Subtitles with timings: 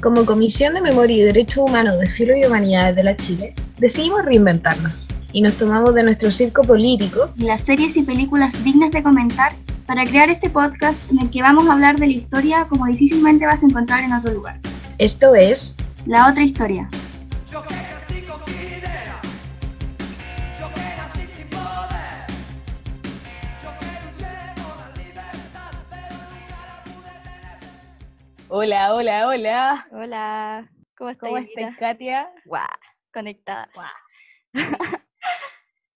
[0.00, 4.24] Como Comisión de Memoria y Derechos Humanos de Filo y Humanidades de la Chile, decidimos
[4.24, 9.02] reinventarnos y nos tomamos de nuestro circo político y las series y películas dignas de
[9.02, 9.54] comentar
[9.86, 13.44] para crear este podcast en el que vamos a hablar de la historia como difícilmente
[13.44, 14.60] vas a encontrar en otro lugar.
[14.98, 15.74] Esto es
[16.06, 16.88] La otra historia.
[28.60, 29.88] Hola, hola, hola.
[29.92, 31.28] Hola, ¿cómo estás?
[31.28, 32.28] ¿Cómo estás, Katia?
[32.44, 32.66] Guau,
[33.14, 33.70] conectadas.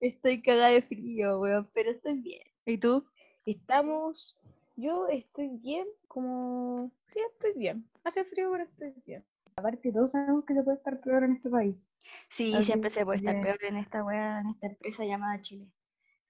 [0.00, 2.44] estoy cagada de frío, weón, pero estoy bien.
[2.64, 3.04] ¿Y tú?
[3.46, 4.38] Estamos,
[4.76, 7.84] yo estoy bien, como, sí, estoy bien.
[8.04, 9.24] Hace frío, pero estoy bien.
[9.56, 11.74] Aparte, todos sabemos que se puede estar peor en este país.
[12.28, 15.66] Sí, siempre se puede estar peor en esta weá, en esta empresa llamada Chile.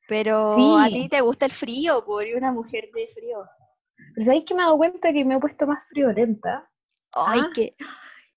[0.08, 3.44] Pero a ti te gusta el frío, por una mujer de frío.
[4.14, 6.70] Pero ¿sabéis que me he dado cuenta que me he puesto más friolenta?
[7.12, 7.74] Ay, Ah, que...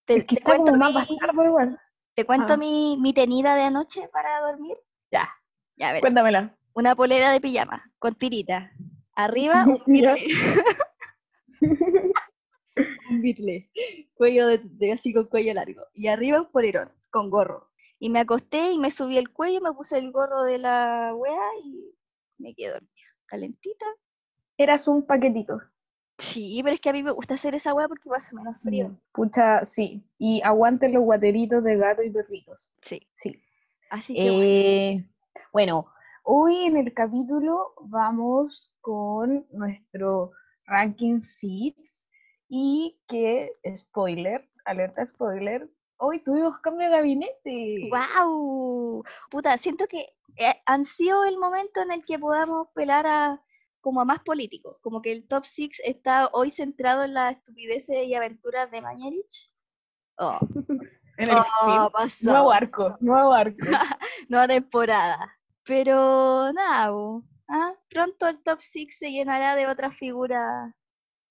[0.07, 1.79] Es que está como más mi- pero igual.
[2.15, 2.57] ¿Te cuento Ah.
[2.57, 4.77] mi, mi tenida de anoche para dormir?
[5.11, 5.29] Ya,
[5.77, 6.01] Ya, a ver.
[6.01, 6.55] cuéntamela.
[6.73, 8.71] Una polera de pijama con tirita.
[9.15, 10.27] Arriba un bitle.
[13.09, 13.69] un bitle.
[14.13, 15.81] Cuello de, de- así con cuello largo.
[15.93, 17.71] Y arriba un polerón con gorro.
[17.99, 21.49] Y me acosté y me subí el cuello, me puse el gorro de la wea
[21.63, 21.95] y
[22.37, 22.91] me quedé dormida.
[23.25, 23.85] Calentita.
[24.57, 25.61] Eras un paquetito.
[26.17, 28.95] Sí, pero es que a mí me gusta hacer esa wea porque hace menos frío.
[29.11, 30.07] Pucha, sí.
[30.17, 32.73] Y aguanten los guateritos de gato y perritos.
[32.81, 33.05] Sí.
[33.13, 33.41] Sí.
[33.89, 34.43] Así que bueno.
[34.43, 35.05] Eh,
[35.51, 35.87] bueno,
[36.23, 40.31] hoy en el capítulo vamos con nuestro
[40.65, 42.09] ranking seeds
[42.47, 47.89] y que, spoiler, alerta spoiler, hoy tuvimos cambio de gabinete.
[47.89, 49.03] ¡Wow!
[49.29, 53.41] Puta, siento que eh, han sido el momento en el que podamos pelar a
[53.85, 54.77] como a más políticos.
[54.81, 59.51] Como que el top 6 está hoy centrado en las estupideces y aventuras de Mañerich.
[60.17, 60.39] Oh,
[61.17, 62.31] En el oh, pasó.
[62.31, 63.57] Nuevo arco, nuevo arco.
[64.27, 65.37] Nueva temporada.
[65.63, 66.91] Pero nada,
[67.47, 67.73] ¿ah?
[67.87, 70.73] pronto el top 6 se llenará de otras figuras.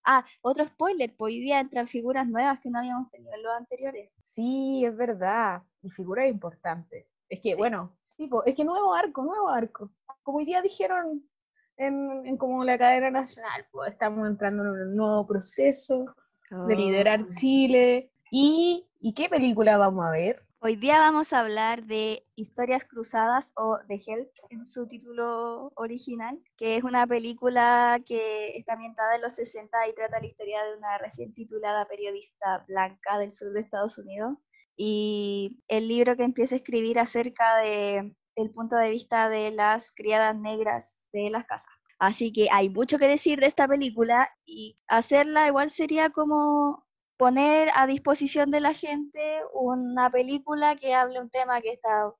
[0.05, 3.53] Ah, otro spoiler, pues hoy día entran figuras nuevas que no habíamos tenido en los
[3.53, 4.12] anteriores.
[4.23, 5.61] Sí, es verdad.
[5.83, 7.09] Y figura importante.
[7.29, 7.56] Es que, Sí.
[7.56, 9.91] bueno, sí, es que nuevo arco, nuevo arco.
[10.23, 11.29] Como hoy día dijeron
[11.77, 16.07] en, en como la cadena nacional, pues estamos entrando en un nuevo proceso
[16.51, 17.35] de liderar Oh.
[17.37, 18.11] Chile.
[18.31, 20.45] ¿Y, ¿Y qué película vamos a ver?
[20.61, 26.39] Hoy día vamos a hablar de Historias Cruzadas o The Help en su título original,
[26.57, 30.79] que es una película que está ambientada en los 60 y trata la historia de
[30.79, 34.39] una recién titulada periodista blanca del sur de Estados Unidos.
[34.75, 39.93] Y el libro que empieza a escribir acerca de el punto de vista de las
[39.93, 41.71] criadas negras de las casas.
[41.99, 46.84] Así que hay mucho que decir de esta película y hacerla igual sería como
[47.17, 52.12] poner a disposición de la gente una película que hable un tema que está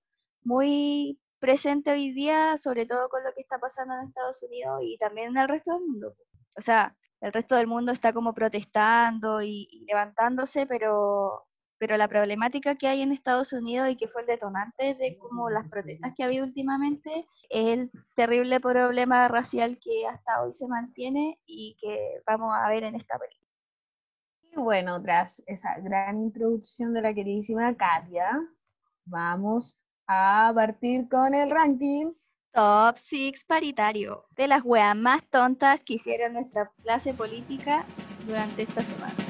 [0.45, 4.97] muy presente hoy día, sobre todo con lo que está pasando en Estados Unidos y
[4.99, 6.15] también en el resto del mundo.
[6.57, 11.47] O sea, el resto del mundo está como protestando y, levantándose, pero,
[11.79, 15.51] pero la problemática que hay en Estados Unidos y que fue el detonante de como
[15.51, 20.69] las protestas que ha habido últimamente es el terrible problema racial que hasta hoy se
[20.69, 23.45] mantiene y que vamos a ver en esta película.
[24.53, 28.41] Y bueno, tras esa gran introducción de la queridísima Katia,
[29.05, 32.13] vamos a partir con el ranking.
[32.53, 37.85] Top 6 paritario de las weas más tontas que hicieron nuestra clase política
[38.27, 39.24] durante esta semana.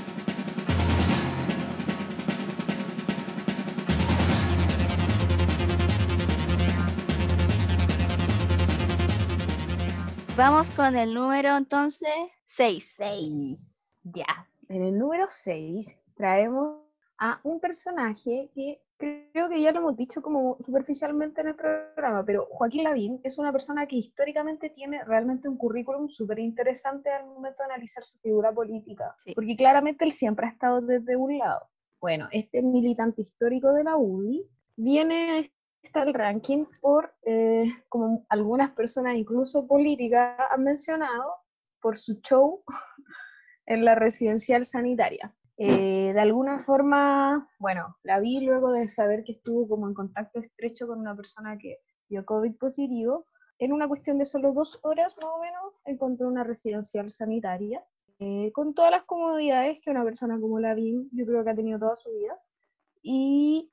[10.37, 12.11] Vamos con el número entonces
[12.47, 12.95] 6.
[12.97, 13.99] 6.
[14.03, 14.49] Ya.
[14.69, 16.81] En el número 6 traemos
[17.19, 22.25] a un personaje que creo que ya lo hemos dicho como superficialmente en el programa,
[22.25, 27.27] pero Joaquín Lavín es una persona que históricamente tiene realmente un currículum súper interesante al
[27.27, 29.35] momento de analizar su figura política, Sí.
[29.35, 31.61] porque claramente él siempre ha estado desde un lado.
[32.01, 35.53] Bueno, este militante histórico de la UDI viene
[35.85, 41.35] está el ranking por, eh, como algunas personas, incluso políticas, han mencionado,
[41.81, 42.63] por su show
[43.67, 45.35] en la residencial sanitaria.
[45.57, 50.41] Eh, de alguna forma, bueno, la vi luego de saber que estuvo como en contacto
[50.41, 51.79] estrecho con una persona que
[52.09, 53.27] dio COVID positivo.
[53.59, 57.85] En una cuestión de solo dos horas más o menos, encontró una residencial sanitaria
[58.19, 61.79] eh, con todas las comodidades que una persona como Lavín yo creo que ha tenido
[61.79, 62.37] toda su vida.
[63.03, 63.71] Y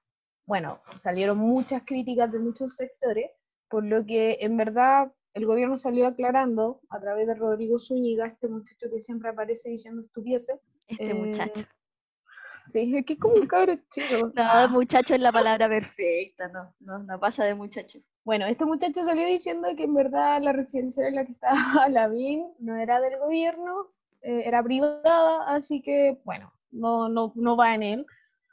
[0.51, 3.31] bueno, salieron muchas críticas de muchos sectores,
[3.69, 8.49] por lo que en verdad el gobierno salió aclarando a través de Rodrigo Zúñiga, este
[8.49, 10.59] muchacho que siempre aparece diciendo estupideces.
[10.89, 11.63] Este eh, muchacho.
[12.65, 14.33] Sí, es que es como un cabro chico.
[14.35, 17.99] No, muchacho es la palabra perfecta, no, no, no pasa de muchacho.
[18.25, 22.45] Bueno, este muchacho salió diciendo que en verdad la residencia en la que estaba Lavín
[22.59, 23.87] no era del gobierno,
[24.21, 28.05] eh, era privada, así que, bueno, no, no, no va en él.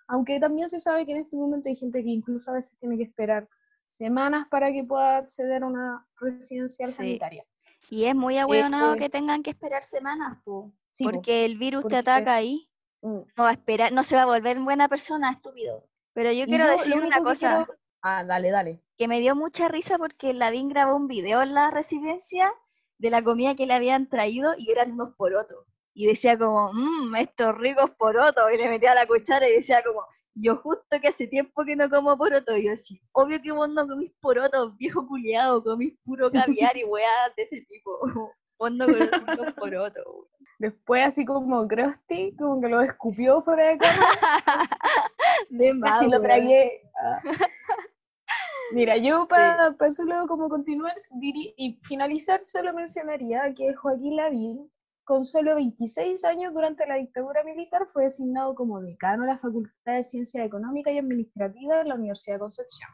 [0.09, 2.97] Aunque también se sabe que en este momento hay gente que incluso a veces tiene
[2.97, 3.49] que esperar
[3.85, 7.45] semanas para que pueda acceder a una residencial sanitaria.
[7.91, 12.35] Y es muy ahueonado este que tengan que esperar semanas, porque el virus te ataca
[12.35, 12.69] ahí.
[13.03, 13.21] Mm.
[13.37, 15.85] No va a esperar, no se va a volver buena persona, estúpido.
[16.13, 17.67] Pero yo quiero decir una cosa.
[18.03, 18.83] Ah, dale, dale.
[18.97, 22.53] Que me dio mucha risa porque Lavín grabó un video en la residencia
[22.99, 25.65] de la comida que le habían traído y eran unos porotos.
[25.99, 28.45] Y decía como, mmm, estos ricos porotos.
[28.55, 31.91] Y le metía la cuchara y decía como, yo justo que hace tiempo que no
[31.91, 32.57] como porotos.
[32.57, 36.85] Y yo así, obvio que vos no comís porotos, viejo culiado, comís puro caviar y
[36.85, 37.99] weá de ese tipo.
[38.61, 39.11] Vos no comís
[39.57, 40.05] porotos,
[40.61, 44.69] Después así como Krusty, como que lo escupió fuera de cámara.
[45.51, 46.83] de más, Así lo tragué.
[48.73, 54.71] Mira, yo para solo como continuar y finalizar solo mencionaría que Joaquín Lavín,
[55.09, 59.95] con solo 26 años durante la dictadura militar, fue designado como decano de la Facultad
[59.95, 62.91] de Ciencia Económica y Administrativa de la Universidad de Concepción.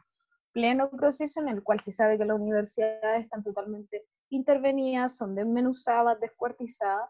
[0.53, 6.17] Pleno proceso en el cual se sabe que las universidades están totalmente intervenidas, son desmenuzadas,
[6.21, 7.09] descuartizadas,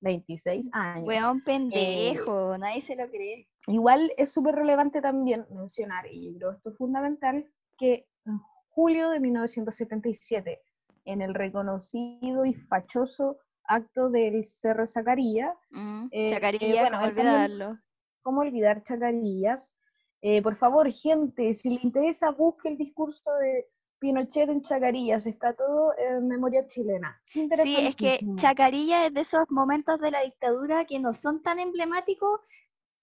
[0.00, 1.08] 26 años.
[1.08, 3.48] Weón pendejo, eh, nadie se lo cree.
[3.68, 8.38] Igual es súper relevante también mencionar, y yo creo esto es fundamental, que en
[8.68, 10.60] julio de 1977,
[11.06, 17.78] en el reconocido y fachoso acto del Cerro Zacarilla, mm, eh, Chacarilla, bueno, olvidarlo.
[18.22, 19.74] ¿Cómo olvidar Chacarillas?
[20.20, 23.66] Eh, por favor, gente, si le interesa, busque el discurso de
[23.98, 27.20] Pinochet en Chacarillas, está todo en memoria chilena.
[27.32, 31.58] Sí, es que Chacarilla es de esos momentos de la dictadura que no son tan
[31.58, 32.40] emblemáticos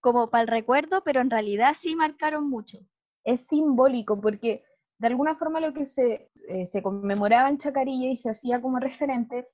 [0.01, 2.79] como para el recuerdo, pero en realidad sí marcaron mucho.
[3.23, 4.63] Es simbólico porque
[4.97, 8.79] de alguna forma lo que se, eh, se conmemoraba en Chacarilla y se hacía como
[8.79, 9.47] referente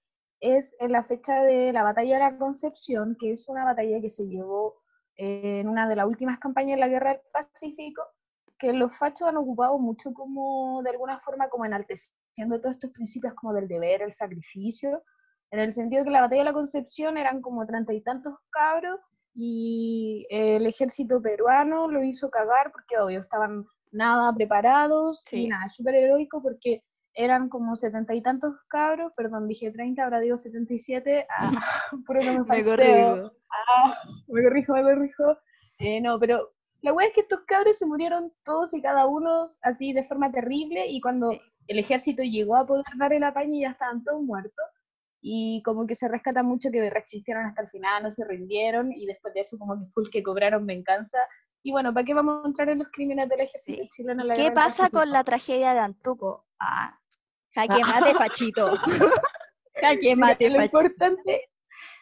[0.45, 4.09] es en la fecha de la batalla de la Concepción, que es una batalla que
[4.09, 4.75] se llevó
[5.17, 8.03] en una de las últimas campañas de la Guerra del Pacífico,
[8.59, 13.33] que los fachos han ocupado mucho como, de alguna forma, como enalteciendo todos estos principios
[13.33, 15.03] como del deber, el sacrificio,
[15.51, 18.35] en el sentido de que la batalla de la Concepción eran como treinta y tantos
[18.49, 18.99] cabros
[19.33, 25.73] y el ejército peruano lo hizo cagar porque, obvio, estaban nada preparados y nada, es
[25.73, 26.83] súper heroico porque
[27.15, 31.51] eran como setenta y tantos cabros, perdón, dije treinta, ahora digo setenta y siete, ah,
[32.05, 33.31] puro no me, me corrijo.
[33.49, 33.97] Ah,
[34.27, 35.37] me corrijo, me corrijo.
[35.79, 36.51] Eh, no, pero
[36.81, 40.31] la weá es que estos cabros se murieron todos y cada uno así de forma
[40.31, 41.31] terrible y cuando
[41.67, 44.65] el ejército llegó a poder dar el apaño ya estaban todos muertos
[45.21, 49.07] y como que se rescata mucho que resistieron hasta el final, no se rindieron y
[49.07, 51.17] después de eso como que full que cobraron venganza.
[51.63, 54.23] Y bueno, ¿para qué vamos a entrar en los crímenes del ejército chileno?
[54.35, 56.45] ¿Qué pasa con la tragedia de Antuco?
[56.59, 56.99] Ah,
[57.55, 58.77] jaque mate fachito.
[59.75, 61.49] jaque mate Lo importante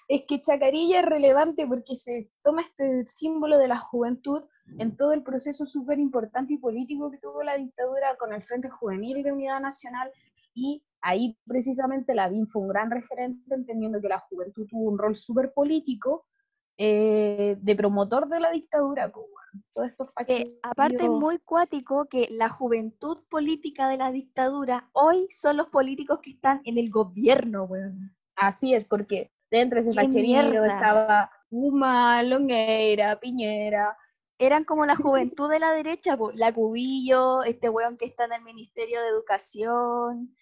[0.07, 4.43] es que Chacarilla es relevante porque se toma este símbolo de la juventud
[4.79, 8.69] en todo el proceso súper importante y político que tuvo la dictadura con el Frente
[8.69, 10.11] Juvenil de Unidad Nacional
[10.53, 14.97] y ahí precisamente la BIN fue un gran referente entendiendo que la juventud tuvo un
[14.97, 16.25] rol súper político
[16.77, 19.11] eh, de promotor de la dictadura.
[19.11, 19.25] Pues,
[19.73, 25.27] todo esto eh, aparte es muy cuático que la juventud política de la dictadura hoy
[25.29, 28.15] son los políticos que están en el gobierno, weón.
[28.35, 33.95] Así es, porque dentro de ese facherío estaba Uma, Longueira, Piñera,
[34.39, 38.43] eran como la juventud de la derecha, la Cubillo, este weón que está en el
[38.43, 40.35] Ministerio de Educación,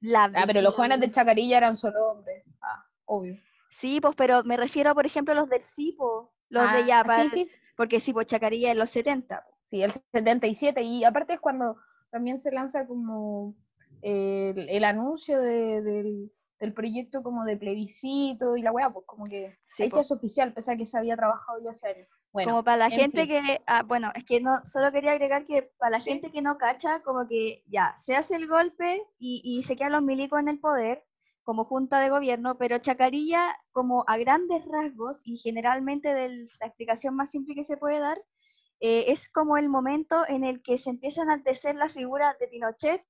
[0.00, 0.24] la...
[0.34, 3.40] Ah, pero los jóvenes de Chacarilla eran solo hombres, ah, obvio.
[3.70, 7.22] Sí, pues, pero me refiero, por ejemplo, a los del CIPO, los de ah, Yapa,
[7.24, 7.50] sí, sí.
[7.76, 9.44] porque CIPO Chacarilla en los 70.
[9.62, 11.76] Sí, el 77, y aparte es cuando
[12.10, 13.54] también se lanza como
[14.00, 16.30] el, anuncio del,
[16.74, 20.72] proyecto como de plebiscito y la weá, pues como que sí, ahí es oficial, pese
[20.72, 24.10] a que se había trabajado ya hace años como para la gente que, ah, bueno,
[24.14, 27.64] es que no, solo quería agregar que para la gente que no cacha, como que
[27.66, 31.04] ya, se hace el golpe y, y se quedan los milicos en el poder
[31.48, 37.16] como junta de gobierno, pero Chacarilla, como a grandes rasgos y generalmente de la explicación
[37.16, 38.22] más simple que se puede dar,
[38.80, 42.48] eh, es como el momento en el que se empieza a enaltecer la figura de
[42.48, 43.02] Pinochet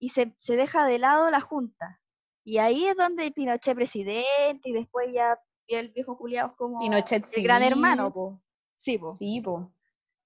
[0.00, 2.00] y se, se deja de lado la junta.
[2.42, 5.38] Y ahí es donde Pinochet presidente y después ya
[5.68, 8.12] el viejo Juliado como Pinochet, el gran hermano.
[8.12, 8.42] Po.
[8.74, 9.12] Sí, po.
[9.12, 9.72] Sí, po.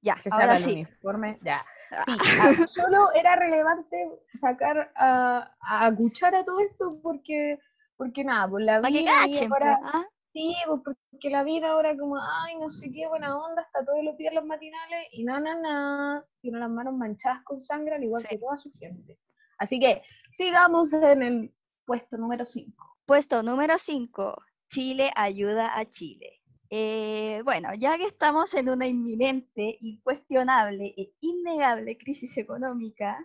[0.00, 0.72] Ya, se ahora sí.
[0.72, 1.66] uniforme, ya.
[2.04, 7.58] Sí, ah, solo era relevante sacar a, a Cuchara todo esto porque,
[7.96, 9.12] porque nada, pues la vida
[9.48, 10.04] ahora, ¿ah?
[10.26, 14.04] Sí, pues porque la vida ahora como, ay, no sé qué, buena onda, está todos
[14.04, 18.04] los días los matinales y na, na, na, tiene las manos manchadas con sangre, al
[18.04, 19.18] igual que toda su gente.
[19.58, 21.54] Así que sigamos en el
[21.84, 22.96] puesto número 5.
[23.06, 26.39] Puesto número 5, Chile ayuda a Chile.
[26.72, 33.18] Eh, bueno, ya que estamos en una inminente, incuestionable e innegable crisis económica,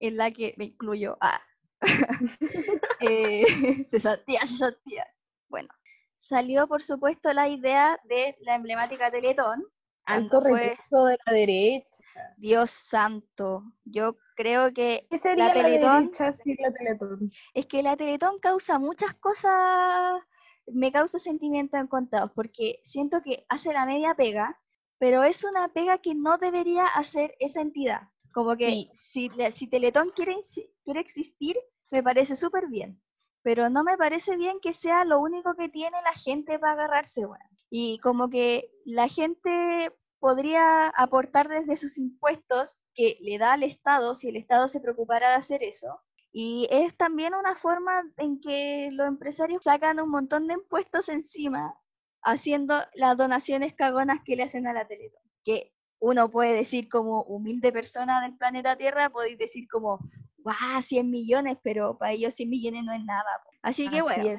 [0.00, 1.40] en la que me incluyo a...
[3.00, 3.44] eh,
[3.88, 5.06] cesantía, cesantía.
[5.48, 5.68] Bueno,
[6.16, 9.64] salió por supuesto la idea de la emblemática Teletón.
[10.04, 12.02] Alto regreso de la derecha.
[12.36, 17.30] Dios santo, yo creo que ¿Qué sería la, Teletón, la Teletón?
[17.54, 20.20] Es que la Teletón causa muchas cosas,
[20.66, 24.58] me causa sentimientos encontrados, porque siento que hace la media pega,
[24.98, 28.02] pero es una pega que no debería hacer esa entidad.
[28.32, 30.36] Como que si, si Teletón quiere,
[30.84, 31.56] quiere existir,
[31.90, 33.00] me parece súper bien.
[33.42, 37.26] Pero no me parece bien que sea lo único que tiene la gente para agarrarse,
[37.26, 37.44] bueno.
[37.68, 44.14] Y como que la gente podría aportar desde sus impuestos que le da al Estado,
[44.14, 46.00] si el Estado se preocupara de hacer eso.
[46.32, 51.78] Y es también una forma en que los empresarios sacan un montón de impuestos encima,
[52.22, 55.22] haciendo las donaciones cagonas que le hacen a la Teletón.
[55.44, 59.98] Que uno puede decir como humilde persona del planeta Tierra, podéis decir como,
[60.38, 60.80] ¡guau!
[60.80, 63.42] 100 millones, pero para ellos 100 millones no es nada.
[63.60, 64.34] Así que bueno,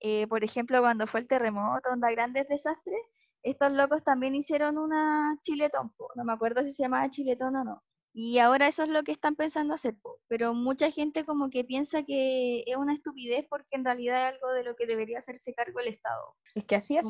[0.00, 3.00] eh, por ejemplo, cuando fue el terremoto, onda grandes desastres,
[3.42, 7.82] estos locos también hicieron una chiletón, no me acuerdo si se llamaba chiletón o no.
[8.14, 9.96] Y ahora eso es lo que están pensando hacer,
[10.28, 14.52] pero mucha gente como que piensa que es una estupidez porque en realidad es algo
[14.52, 16.36] de lo que debería hacerse cargo el Estado.
[16.54, 17.06] Es que así es.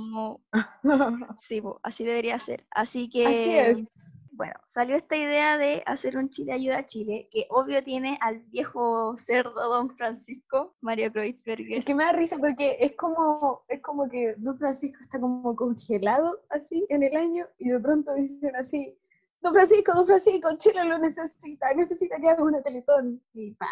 [1.40, 2.64] sí, así debería ser.
[2.71, 3.26] Así que...
[3.26, 4.18] Así es.
[4.35, 8.38] Bueno, salió esta idea de hacer un Chile Ayuda a Chile, que obvio tiene al
[8.44, 11.78] viejo cerdo Don Francisco, Mario Kreuzberger.
[11.78, 15.54] Es que me da risa porque es como, es como que Don Francisco está como
[15.54, 18.99] congelado así en el año y de pronto dicen así,
[19.42, 23.20] Don Francisco, Don Francisco, Chile lo necesita, necesita que haga una teletón.
[23.34, 23.68] Y pa,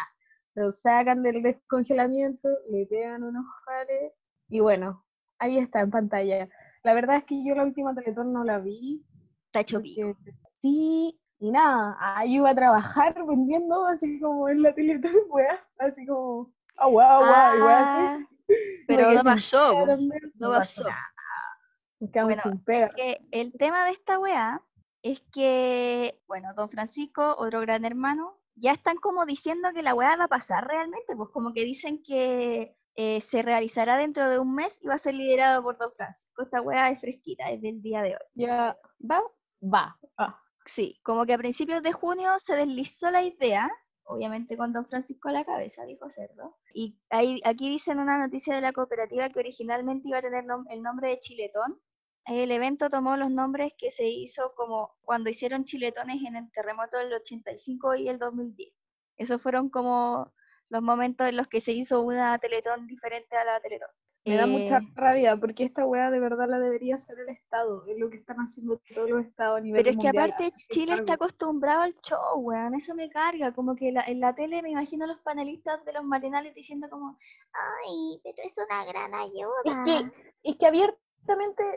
[0.55, 4.13] lo sacan del descongelamiento, le pegan unos jares
[4.49, 5.05] y bueno,
[5.39, 6.49] ahí está en pantalla.
[6.83, 9.05] La verdad es que yo la última teletón no la vi.
[9.47, 9.81] Está hecho
[10.59, 16.05] Sí, y nada, ahí iba a trabajar vendiendo así como en la teletón, weá, así
[16.05, 18.27] como, ah, guau, guau, igual así.
[18.89, 19.87] Pero no pasó,
[20.35, 20.85] no pasó.
[22.01, 22.65] Bueno, sin.
[22.97, 24.61] Que el tema de esta weá
[25.03, 30.17] es que, bueno, don Francisco, otro gran hermano, ya están como diciendo que la weá
[30.17, 34.55] va a pasar realmente, pues como que dicen que eh, se realizará dentro de un
[34.55, 36.43] mes y va a ser liderado por don Francisco.
[36.43, 38.27] Esta weá es fresquita, es del día de hoy.
[38.35, 39.23] Ya, va,
[39.63, 39.99] va.
[40.19, 40.39] Ah.
[40.67, 43.71] Sí, como que a principios de junio se deslizó la idea,
[44.05, 46.59] obviamente con don Francisco a la cabeza, dijo Cerdo.
[46.75, 50.83] Y ahí, aquí dicen una noticia de la cooperativa que originalmente iba a tener el
[50.83, 51.81] nombre de Chiletón,
[52.27, 56.99] el evento tomó los nombres que se hizo como cuando hicieron chiletones en el terremoto
[56.99, 58.73] del 85 y el 2010.
[59.17, 60.33] Esos fueron como
[60.69, 63.91] los momentos en los que se hizo una teletón diferente a la teletón.
[64.27, 67.87] Me da mucha eh, rabia porque esta weá de verdad la debería hacer el Estado,
[67.87, 70.93] es lo que están haciendo todos los estados a nivel Pero es que aparte Chile
[70.93, 75.07] está acostumbrado al show, weón, eso me carga, como que en la tele me imagino
[75.07, 77.17] los panelistas de los matinales diciendo como,
[77.53, 79.55] ay, pero es una gran ayuda.
[79.65, 80.13] Es que,
[80.43, 81.01] es que abierto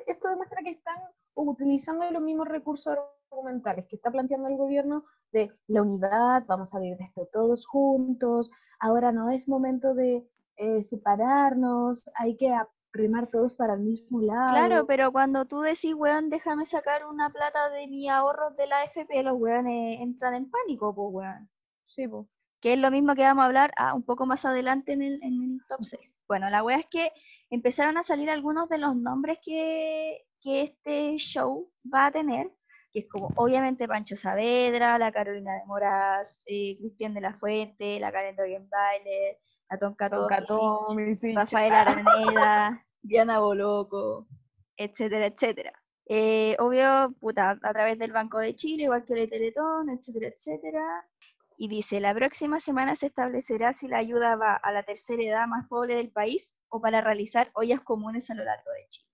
[0.08, 0.98] esto demuestra que están
[1.36, 2.98] utilizando los mismos recursos
[3.32, 8.52] argumentales que está planteando el gobierno de la unidad, vamos a vivir esto todos juntos,
[8.80, 12.54] ahora no es momento de eh, separarnos, hay que
[12.92, 14.50] remar todos para el mismo lado.
[14.50, 18.84] Claro, pero cuando tú decís, weón, déjame sacar una plata de mi ahorro de la
[18.84, 21.50] FP, los weones entran en pánico, pues, weón.
[21.88, 22.28] Sí, pues.
[22.64, 25.22] Que es lo mismo que vamos a hablar ah, un poco más adelante en el,
[25.22, 26.22] en el top 6.
[26.30, 27.12] Bueno, la wea es que
[27.50, 32.50] empezaron a salir algunos de los nombres que, este show va a tener,
[32.94, 38.00] que es como obviamente Pancho Saavedra, la Carolina de Moraz, eh, Cristian de la Fuente,
[38.00, 39.40] la Karen Dogenbailer,
[39.70, 44.26] la Tonka Rafael Araneda, Diana Boloco,
[44.78, 45.74] etcétera, etcétera.
[46.06, 51.06] Eh, obvio, puta, a través del Banco de Chile, igual que el Teletón, etcétera, etcétera.
[51.58, 55.48] Y dice, la próxima semana se establecerá si la ayuda va a la tercera edad
[55.48, 59.08] más pobre del país o para realizar ollas comunes a lo largo de Chile.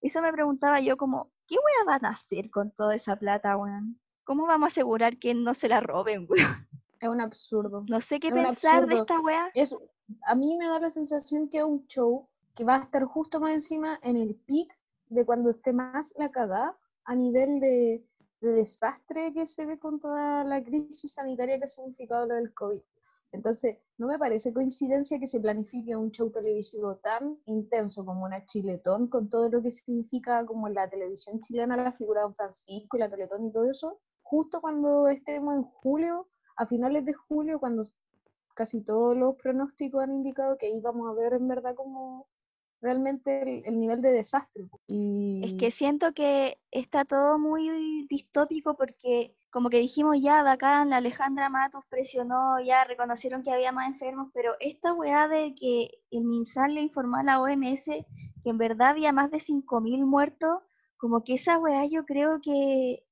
[0.00, 4.00] Eso me preguntaba yo como, ¿qué weá van a hacer con toda esa plata, weón?
[4.24, 6.68] ¿Cómo vamos a asegurar que no se la roben, weón?
[7.00, 7.84] Es un absurdo.
[7.88, 9.50] No sé qué pensar de esta weá.
[9.54, 9.76] Es,
[10.26, 13.40] a mí me da la sensación que es un show que va a estar justo
[13.40, 14.76] más encima en el pic
[15.08, 18.04] de cuando esté más la cagada a nivel de
[18.40, 22.54] de desastre que se ve con toda la crisis sanitaria que ha significado lo del
[22.54, 22.80] COVID.
[23.32, 28.44] Entonces, no me parece coincidencia que se planifique un show televisivo tan intenso como una
[28.44, 32.96] Chiletón, con todo lo que significa como la televisión chilena, la figura de Don Francisco
[32.96, 37.60] y la Teletón y todo eso, justo cuando estemos en julio, a finales de julio,
[37.60, 37.84] cuando
[38.54, 42.26] casi todos los pronósticos han indicado que ahí vamos a ver en verdad como
[42.80, 44.68] realmente el, nivel de desastre.
[44.86, 45.42] Y...
[45.44, 50.98] Es que siento que está todo muy distópico porque como que dijimos ya, bacán, la
[50.98, 56.24] Alejandra Matos presionó, ya reconocieron que había más enfermos, pero esta weá de que el
[56.24, 57.86] MinSal le informó a la OMS
[58.42, 60.60] que en verdad había más de 5.000 muertos,
[60.96, 63.04] como que esa weá yo creo que,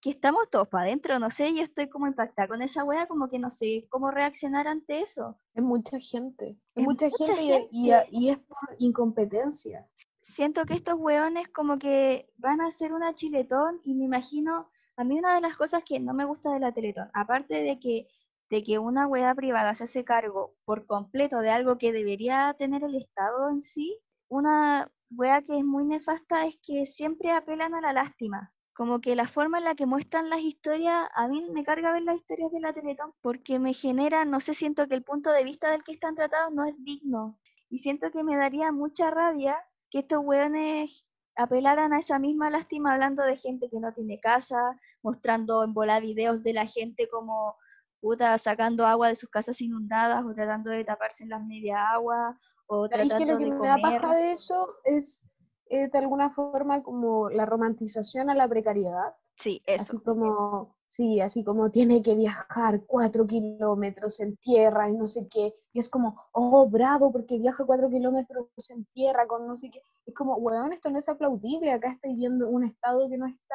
[0.00, 3.28] que estamos todos para adentro, no sé, yo estoy como impactada con esa weá, como
[3.28, 5.38] que no sé cómo reaccionar ante eso.
[5.54, 9.86] Es mucha gente, es, mucha, gente, Y, y, es por incompetencia.
[10.20, 15.04] Siento que estos weones como que van a hacer una chiletón y me imagino a
[15.04, 18.06] mí una de las cosas que no me gusta de la Teletón, aparte de que,
[18.50, 22.84] de que una web privada se hace cargo por completo de algo que debería tener
[22.84, 27.80] el Estado en sí, una wea que es muy nefasta es que siempre apelan a
[27.80, 28.52] la lástima.
[28.74, 32.02] Como que la forma en la que muestran las historias, a mí me carga ver
[32.02, 35.44] las historias de la Teletón porque me genera, no sé, siento que el punto de
[35.44, 37.38] vista del que están tratados no es digno.
[37.68, 39.56] Y siento que me daría mucha rabia
[39.90, 41.04] que estos weones
[41.36, 46.00] apelaran a esa misma lástima hablando de gente que no tiene casa, mostrando en bola
[46.00, 47.56] videos de la gente como
[48.00, 52.36] puta sacando agua de sus casas inundadas o tratando de taparse en las media agua
[52.66, 55.29] o tratando que lo que de me da paja de eso es
[55.70, 59.14] de alguna forma como la romantización a la precariedad.
[59.36, 59.96] Sí, eso.
[59.96, 65.28] Así como Sí, así como tiene que viajar cuatro kilómetros en tierra y no sé
[65.28, 65.54] qué.
[65.72, 69.80] Y es como, oh, bravo, porque viaja cuatro kilómetros en tierra con no sé qué.
[70.04, 71.70] Es como, weón, esto no es aplaudible.
[71.70, 73.54] Acá estoy viendo un Estado que no está,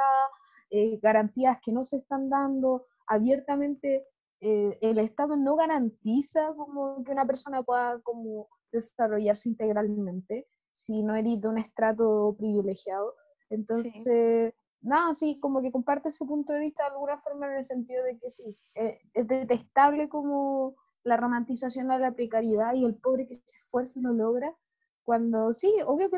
[0.69, 2.85] eh, garantías que no se están dando.
[3.05, 4.07] Abiertamente,
[4.39, 11.15] eh, el Estado no garantiza como que una persona pueda como desarrollarse integralmente si no
[11.15, 13.15] eres de un estrato privilegiado.
[13.49, 17.63] Entonces no, sí, como que comparte su punto de vista de alguna forma en el
[17.63, 22.93] sentido de que sí, eh, es detestable como la romantización a la precariedad y el
[22.93, 24.53] pobre que se esfuerza y lo logra,
[25.03, 26.17] cuando sí, obvio que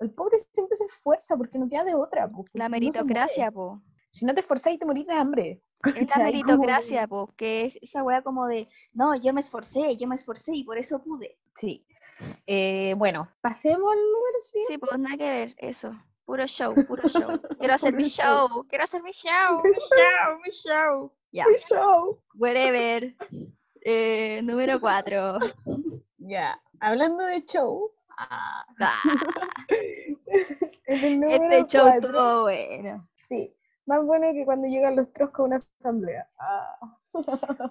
[0.00, 2.30] el, pobre siempre se esfuerza porque no queda de otra.
[2.54, 3.82] la meritocracia, po.
[4.10, 5.62] Si no te esforzás y te morís de hambre.
[5.94, 10.08] Es la meritocracia, po, que es esa weá como de, no, yo me esforcé, yo
[10.08, 11.38] me esforcé y por eso pude.
[11.56, 11.84] Sí.
[12.46, 15.94] Eh, bueno, pasemos al número Sí, pues nada que ver, eso.
[16.24, 17.40] Puro show, puro show.
[17.58, 21.12] Quiero hacer mi show, quiero hacer mi show, mi show, mi show.
[21.32, 21.44] Ya.
[21.46, 22.22] Mi show.
[22.34, 23.14] Whatever.
[23.84, 25.38] Eh, número cuatro.
[26.24, 26.62] Ya.
[26.78, 27.90] Hablando de show.
[28.16, 28.64] Ah.
[30.86, 33.08] este show estuvo bueno.
[33.16, 33.56] Sí.
[33.86, 36.30] Más bueno que cuando llegan los troscos a una asamblea.
[36.38, 36.78] Ah.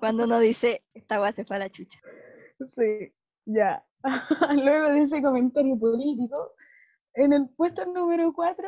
[0.02, 2.00] Cuando uno dice, esta weá se fue a la chucha.
[2.66, 3.14] Sí,
[3.46, 3.86] ya.
[4.64, 6.54] Luego de ese comentario político,
[7.14, 8.68] en el puesto número 4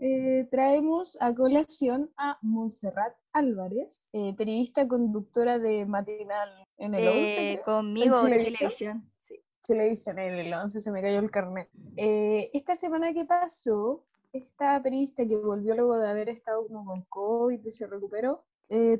[0.00, 7.52] eh, traemos a colación a Montserrat Álvarez, eh, periodista conductora de matinal en el 11.
[7.52, 9.10] Eh, conmigo en Televisión.
[9.18, 9.42] Sí.
[9.66, 11.68] Televisión en el 11, se me cayó el carnet.
[11.96, 17.64] esta semana que pasó, esta periodista que volvió luego de haber estado como con COVID
[17.64, 18.44] y se recuperó,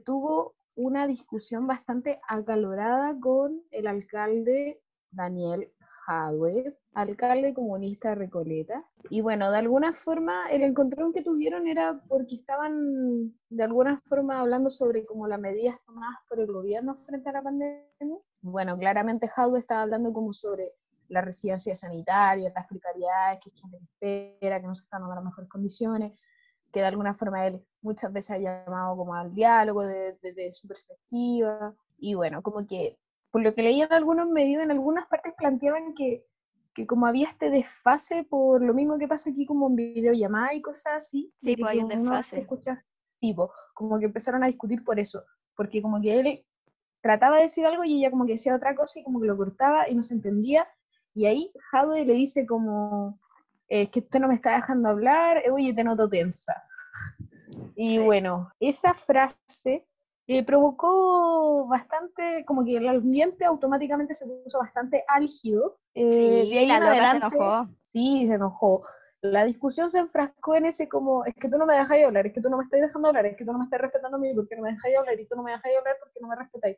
[0.05, 5.73] tuvo una discusión bastante acalorada con el alcalde Daniel
[6.07, 8.85] Jadwe, alcalde comunista de Recoleta.
[9.11, 14.41] Y bueno, de alguna forma el encontrón que tuvieron era porque estaban de alguna forma
[14.41, 18.19] hablando sobre como las medidas tomadas por el gobierno frente a la pandemia.
[18.41, 20.73] Bueno, claramente Jadwe estaba hablando como sobre
[21.09, 25.51] la residencia sanitaria, las precariedades, que gente espera, que no se están dando las mejores
[25.51, 26.19] condiciones,
[26.73, 31.75] que de alguna forma él muchas veces ha llamado como al diálogo desde su perspectiva.
[31.99, 32.99] Y bueno, como que
[33.31, 36.25] por lo que leí en algunos medios, en algunas partes planteaban que,
[36.75, 40.63] que como había este desfase por lo mismo que pasa aquí como en videollamada y
[40.63, 41.33] cosas así.
[41.43, 42.41] Sí, pues hay un desfase.
[42.41, 45.25] Escucha, sí, pues, como que empezaron a discutir por eso,
[45.57, 46.47] porque como que él
[47.01, 49.37] trataba de decir algo y ella como que decía otra cosa y como que lo
[49.37, 50.67] cortaba y no se entendía.
[51.15, 53.19] Y ahí Jade le dice como,
[53.69, 56.63] es que usted no me está dejando hablar, oye, te noto tensa.
[57.75, 59.88] Y bueno, esa frase
[60.31, 65.79] eh, provocó bastante, como que el ambiente automáticamente se puso bastante álgido.
[65.95, 67.69] Eh, sí, la loca se enojó.
[67.81, 68.83] Sí, se enojó.
[69.23, 72.35] La discusión se enfrascó en ese como, es que tú no me dejas hablar, es
[72.35, 74.21] que tú no me estás dejando hablar, es que tú no me estás respetando a
[74.21, 76.37] mí porque no me dejas hablar y tú no me dejas hablar porque no me
[76.37, 76.77] respetáis.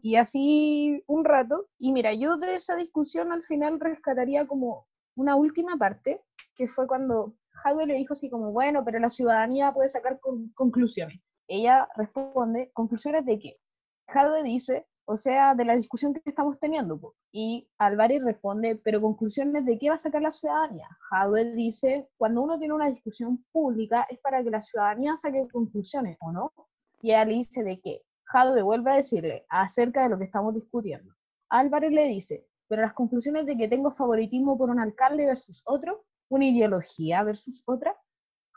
[0.00, 1.66] Y así un rato.
[1.78, 4.86] Y mira, yo de esa discusión al final rescataría como
[5.16, 6.22] una última parte,
[6.54, 10.20] que fue cuando Jadwe le dijo así como, bueno, pero la ciudadanía puede sacar
[10.54, 13.60] conclusiones ella responde conclusiones de que
[14.08, 17.14] Jadwe dice, o sea, de la discusión que estamos teniendo.
[17.32, 20.88] Y Álvarez responde, pero conclusiones de qué va a sacar la ciudadanía.
[21.10, 26.16] Hadwe dice, cuando uno tiene una discusión pública es para que la ciudadanía saque conclusiones,
[26.20, 26.52] ¿o no?
[27.00, 28.02] Y ella le dice de qué.
[28.32, 31.14] Hadwe vuelve a decirle acerca de lo que estamos discutiendo.
[31.48, 36.04] Álvarez le dice, pero las conclusiones de que tengo favoritismo por un alcalde versus otro,
[36.30, 37.94] una ideología versus otra,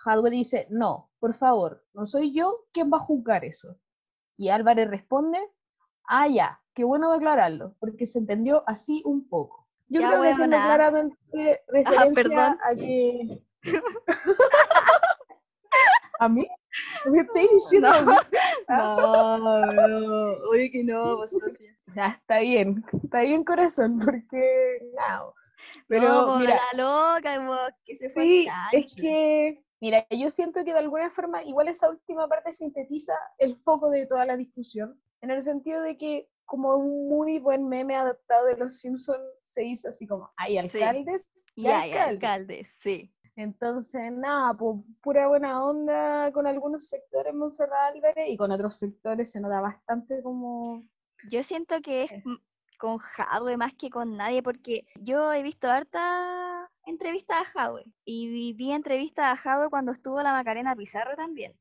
[0.05, 3.77] Hadwe dice, no, por favor, no soy yo quien va a juzgar eso.
[4.37, 5.39] Y Álvarez responde,
[6.07, 9.67] ah, ya, qué bueno aclararlo, porque se entendió así un poco.
[9.87, 13.41] Yo creo que haciendo claramente referencia a que...
[16.19, 16.47] ¿A mí?
[17.11, 17.89] ¿Me estoy diciendo?
[18.69, 21.25] No, no, oye que no,
[21.95, 24.79] Ya, está bien, está bien corazón, porque...
[24.95, 25.33] No.
[25.87, 30.79] Pero mira, la loca, que se fue Sí, es que Mira, yo siento que de
[30.79, 35.41] alguna forma igual esa última parte sintetiza el foco de toda la discusión, en el
[35.41, 40.07] sentido de que como un muy buen meme adaptado de Los Simpsons se hizo así
[40.07, 42.69] como, hay alcaldes y, hay alcaldes.
[42.79, 43.11] sí.
[43.37, 49.29] Entonces, nada, pues pura buena onda con algunos sectores Monserrat Álvarez y con otros sectores
[49.31, 50.87] se nota bastante como...
[51.29, 52.11] Yo siento que es
[52.77, 58.53] con Jadwe más que con nadie, porque yo he visto harta entrevistas a Jadwe y
[58.53, 61.53] vi entrevistas a Jadwe cuando estuvo la Macarena Pizarro también.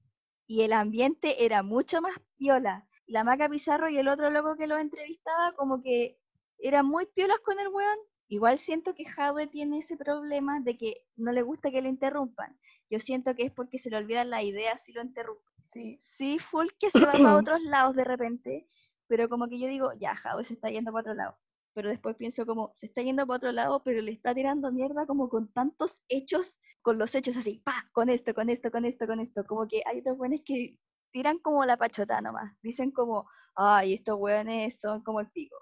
[0.47, 2.87] Y el ambiente era mucho más piola.
[3.07, 6.19] La Maca Pizarro y el otro loco que lo entrevistaba, como que
[6.59, 7.99] eran muy piolas con el weón.
[8.29, 12.59] Igual siento que Jadwe tiene ese problema de que no le gusta que le interrumpan.
[12.91, 15.45] Yo siento que es porque se le olvidan las ideas si lo interrumpen.
[15.61, 15.99] Sí.
[16.01, 18.69] Sí, full que se va a otros lados de repente
[19.07, 21.37] pero como que yo digo, ya, Jadwe se está yendo para otro lado.
[21.75, 25.07] Pero después pienso como, se está yendo para otro lado, pero le está tirando mierda
[25.07, 29.07] como con tantos hechos, con los hechos así, pa, con esto, con esto, con esto,
[29.07, 29.45] con esto.
[29.45, 30.79] Como que hay otros buenos que
[31.13, 32.53] tiran como la pachota nomás.
[32.63, 35.57] Dicen como, ay, estos weones son como el pico.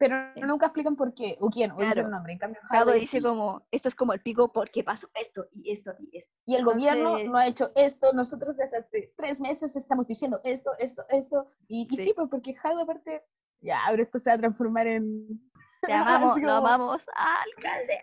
[0.00, 2.04] Pero nunca explican por qué, o quién, o claro.
[2.04, 2.32] un nombre.
[2.32, 2.58] En cambio,
[2.94, 6.32] dice como, esto es como el pico porque pasó esto y esto y esto.
[6.46, 10.70] Y el gobierno no ha hecho esto, nosotros desde hace tres meses estamos diciendo esto,
[10.78, 11.50] esto, esto.
[11.68, 12.14] Y, sí.
[12.16, 13.22] pues porque Jado aparte,
[13.60, 15.49] ya, ahora esto se va a transformar en...
[15.82, 18.02] Te amamos, lo amamos, alcalde.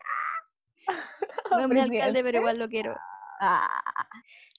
[1.51, 2.95] No es mi alcalde, pero igual lo quiero.
[3.41, 3.67] Ah.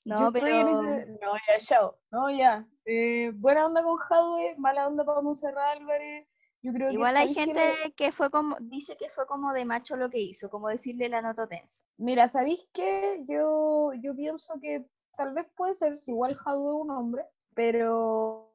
[0.04, 0.46] No, pero...
[0.82, 1.98] No, ya, chao.
[2.10, 2.66] No, ya.
[2.84, 6.26] Eh, buena onda con Jadwe, mala onda para Monserrat Álvarez
[6.60, 7.62] Igual hay gente
[7.96, 8.10] que...
[8.10, 11.46] fue como, dice que fue como de macho lo que hizo, como decirle la nota
[11.46, 11.84] tensa.
[11.98, 13.22] Mira, ¿sabéis qué?
[13.28, 14.84] Yo, yo pienso que
[15.16, 18.52] tal vez puede ser, si igual Jadwe un hombre, pero...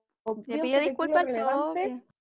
[0.48, 1.26] Le pido disculpas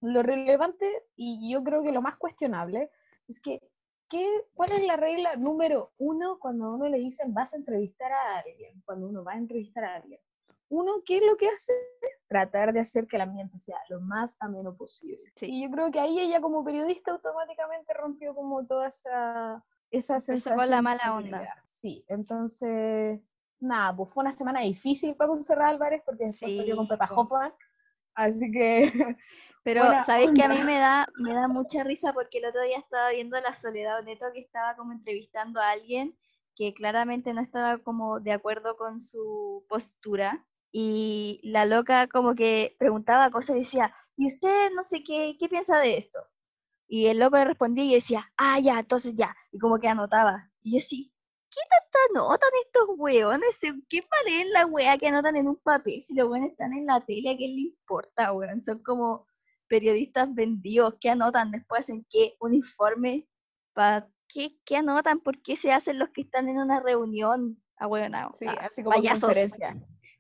[0.03, 2.91] lo relevante y yo creo que lo más cuestionable
[3.29, 3.63] es que
[4.09, 8.39] ¿qué, ¿cuál es la regla número uno cuando uno le dicen vas a entrevistar a
[8.39, 8.83] alguien?
[8.85, 10.21] Cuando uno va a entrevistar a alguien
[10.73, 11.73] uno, ¿qué es lo que hace?
[12.29, 15.31] Tratar de hacer que el ambiente sea lo más ameno posible.
[15.43, 20.59] Y yo creo que ahí ella como periodista automáticamente rompió como toda esa, esa sensación.
[20.59, 21.63] con la mala onda.
[21.67, 23.21] Sí, entonces,
[23.61, 27.53] nada, pues fue una semana difícil para Monserrat Álvarez porque después sí, con Pepa Hoffman,
[28.15, 28.91] así que...
[29.65, 32.79] Pero, ¿sabéis que a mí me da, me da mucha risa porque el otro día
[32.79, 36.17] estaba viendo a la Soledad Neto que estaba como entrevistando a alguien
[36.55, 42.77] que claramente no estaba como de acuerdo con su postura y la loca como que
[42.79, 46.19] preguntaba cosas y decía, ¿y usted no sé qué, qué piensa de esto?
[46.89, 50.51] Y el loco le respondía y decía, ah, ya, entonces ya, y como que anotaba.
[50.63, 51.13] Y yo así,
[51.51, 53.59] ¿qué tanta anotan estos weones?
[53.89, 57.01] ¿Qué pared la wea que anotan en un papel si los weones están en la
[57.01, 57.31] tele?
[57.31, 58.63] ¿A qué le importa, weón?
[58.63, 59.27] Son como
[59.73, 61.89] periodistas vendidos, ¿qué anotan después?
[61.89, 63.27] ¿En qué uniforme?
[63.73, 65.21] ¿Para qué, qué anotan?
[65.21, 67.59] ¿Por qué se hacen los que están en una reunión?
[67.79, 69.75] Ah, weón, sí, así como conferencia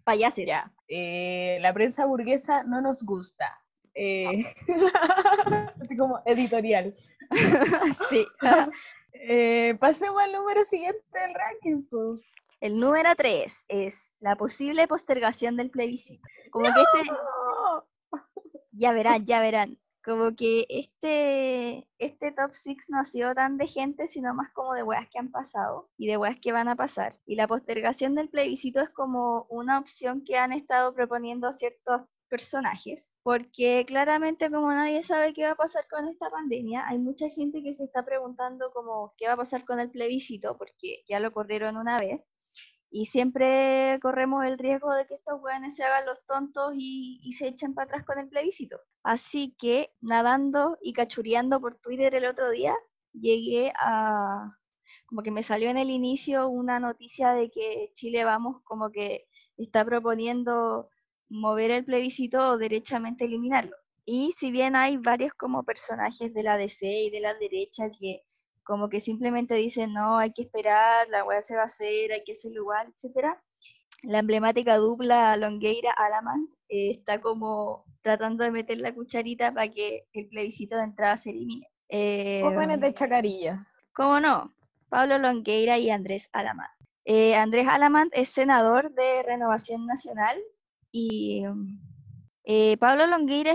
[0.05, 0.47] payases.
[0.47, 0.73] Ya.
[0.88, 3.61] Eh, la prensa burguesa no nos gusta.
[3.95, 4.43] Eh,
[5.83, 6.95] así como editorial.
[8.11, 8.27] sí.
[9.12, 11.85] eh, pasemos al número siguiente del ranking.
[12.62, 16.27] El número 3 es la posible postergación del plebiscito.
[16.51, 17.11] Como que este...
[18.72, 23.66] Ya verán, ya verán como que este, este top 6 no ha sido tan de
[23.66, 26.76] gente, sino más como de weas que han pasado y de weas que van a
[26.76, 27.18] pasar.
[27.24, 33.12] Y la postergación del plebiscito es como una opción que han estado proponiendo ciertos personajes,
[33.22, 37.62] porque claramente como nadie sabe qué va a pasar con esta pandemia, hay mucha gente
[37.62, 41.30] que se está preguntando como qué va a pasar con el plebiscito, porque ya lo
[41.32, 42.22] corrieron una vez,
[42.92, 47.48] y siempre corremos el riesgo de que estos weones se hagan los tontos y, se
[47.48, 48.78] echen para atrás con el plebiscito.
[49.02, 52.74] Así que nadando y cachureando por Twitter el otro día,
[53.14, 54.59] llegué a,
[55.07, 59.26] como que me salió en el inicio una noticia de que Chile Vamos como que
[59.57, 60.90] está proponiendo
[61.31, 63.74] mover el plebiscito o derechamente eliminarlo.
[64.05, 68.22] Y si bien hay varios como personajes de la DC y de la derecha que
[68.64, 72.22] como que simplemente dicen, no, hay que esperar, la weá se va a hacer, hay
[72.25, 73.40] que hacerlo igual, etcétera,
[74.03, 80.29] la emblemática dupla Longueira-Alamant eh, está como tratando de meter la cucharita para que el
[80.29, 81.68] plebiscito de entrada se elimine.
[81.88, 83.66] Eh, Jóvenes de Chacarilla.
[83.94, 84.53] ¿Cómo no?
[84.88, 86.70] Pablo Longueira y Andrés Alamant.
[87.05, 90.38] Eh, Andrés Alamant es senador de Renovación Nacional
[90.90, 91.44] y
[92.44, 93.55] eh, Pablo Longueira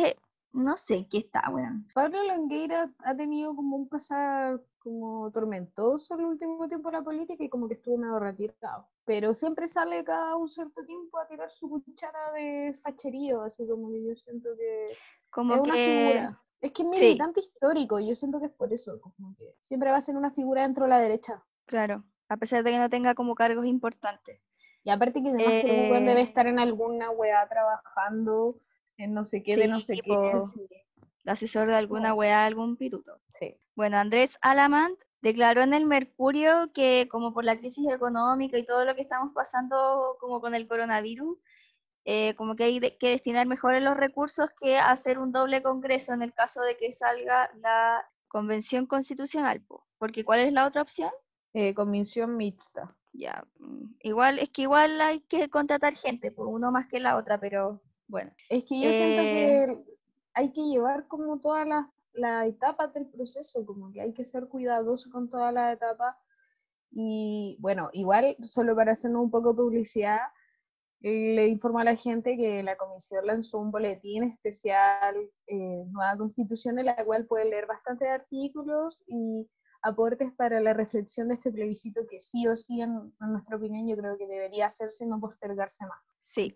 [0.54, 1.88] no sé qué está, weón.
[1.94, 7.44] Pablo Longueira ha tenido como un pasar como tormentoso el último tiempo en la política
[7.44, 8.88] y como que estuvo medio retirado.
[9.04, 13.92] Pero siempre sale cada un cierto tiempo a tirar su cuchara de facherío, así como
[13.92, 14.98] que yo siento que
[15.30, 15.70] como es que...
[15.70, 16.44] una figura.
[16.62, 19.98] Es que es militante histórico, yo siento que es por eso, como que siempre va
[19.98, 21.44] a ser una figura dentro de la derecha.
[21.66, 24.42] Claro, a pesar de que no tenga como cargos importantes.
[24.84, 28.62] Y aparte que además que debe eh, estar en alguna weá trabajando
[28.96, 30.32] en no sé qué, de no sé qué.
[31.26, 33.20] asesor de alguna weá, algún pituto.
[33.28, 33.60] Sí.
[33.78, 38.84] Bueno, Andrés Alamant declaró en el Mercurio que como por la crisis económica y todo
[38.86, 41.38] lo que estamos pasando como con el coronavirus,
[42.04, 46.24] eh, como que hay que destinar mejor los recursos que hacer un doble congreso en
[46.24, 49.64] el caso de que salga la convención constitucional.
[50.00, 51.12] Porque ¿cuál es la otra opción?
[51.54, 52.96] Eh, convención mixta.
[53.14, 57.16] Ya, mm, igual, es que igual hay que contratar gente, pues uno más que la
[57.16, 58.32] otra, pero bueno.
[58.50, 59.86] Es que yo siento que eh,
[60.34, 61.86] hay que llevar como todas las,
[62.46, 66.16] etapas del proceso, como que hay que ser cuidadoso con todas las etapas.
[66.92, 70.20] Y bueno, igual, solo para hacer un poco de publicidad,
[71.00, 76.80] le informo a la gente que la comisión lanzó un boletín especial, eh, Nueva Constitución,
[76.80, 79.48] en la cual puede leer bastantes artículos y
[79.84, 83.96] aportes para la reflexión de este plebiscito que sí o sí, en, nuestra opinión, yo
[83.96, 86.00] creo que debería hacerse y no postergarse más.
[86.20, 86.56] Sí.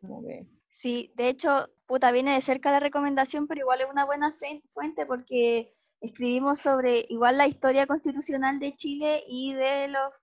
[0.72, 4.34] Sí, de hecho, puta, viene de cerca la recomendación, pero igual es una buena
[4.74, 10.14] fuente porque escribimos sobre igual la historia constitucional de Chile y de los,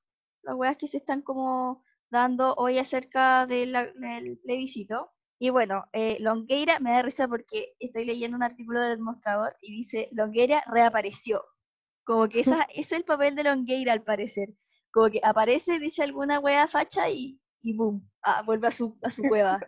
[0.42, 5.12] las weas que se están como dando hoy acerca del plebiscito.
[5.38, 9.72] Y bueno, eh, Longueira me da risa porque estoy leyendo un artículo del mostrador y
[9.76, 11.44] dice, Longueira reapareció.
[12.04, 14.48] Como que esa, es el papel de Longueira al parecer.
[14.90, 19.10] Como que aparece, dice alguna wea facha y, y boom, ah, vuelve a su, a
[19.10, 19.60] su cueva.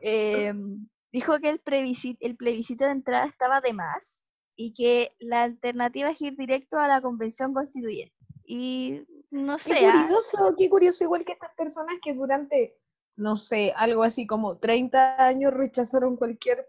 [0.00, 5.44] Em, dijo que el plebiscito, el plebiscito de entrada estaba de más y que la
[5.44, 8.14] alternativa es ir directo a la convención constituyente.
[8.44, 9.74] Y no sé.
[9.74, 10.02] Qué ah.
[10.02, 12.76] curioso, qué curioso, igual que estas personas que durante,
[13.16, 16.68] no sé, algo así como 30 años rechazaron cualquier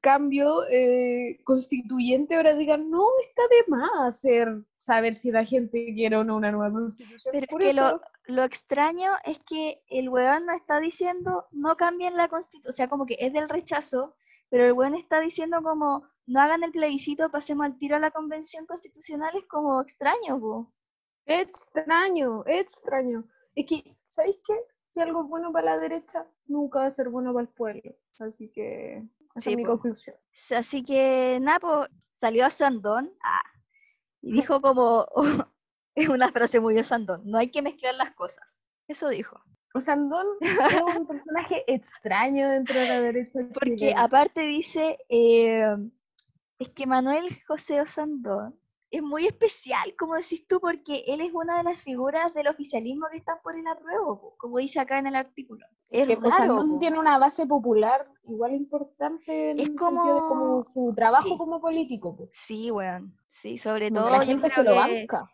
[0.00, 6.16] cambio eh, constituyente, ahora digan, no, está de más hacer, saber si la gente quiere
[6.16, 7.32] o no una nueva constitución.
[7.32, 12.28] Pero que lo, lo, extraño es que el weón no está diciendo, no cambien la
[12.28, 14.16] constitución, o sea, como que es del rechazo,
[14.50, 18.10] pero el weón está diciendo como, no hagan el plebiscito, pasemos al tiro a la
[18.10, 20.72] convención constitucional, es como extraño, po.
[21.26, 23.24] Extraño, extraño.
[23.54, 24.54] Es que, ¿sabéis qué?
[24.88, 27.94] Si algo es bueno para la derecha, nunca va a ser bueno para el pueblo.
[28.18, 30.16] Así que, esa es mi conclusión.
[30.56, 33.42] Así que, Napo salió a Sandón ah,
[34.20, 35.06] y dijo como,
[35.94, 38.58] es una frase muy de Sandón, no hay que mezclar las cosas.
[38.88, 39.40] Eso dijo.
[39.80, 43.38] Sandón es un personaje extraño dentro de la derecha.
[43.54, 45.76] Porque aparte dice, eh,
[46.58, 48.58] es que Manuel José Osandón
[48.90, 53.06] es muy especial, como decís tú, porque él es una de las figuras del oficialismo
[53.10, 55.66] que están por el apruebo, como dice acá en el artículo.
[55.90, 56.34] Es que pues,
[56.80, 60.02] tiene una base popular igual importante en es como...
[60.02, 62.16] sentido de como su trabajo como político.
[62.30, 64.10] Sí, bueno, sí, sobre todo.
[64.10, 65.30] La gente se lo banca.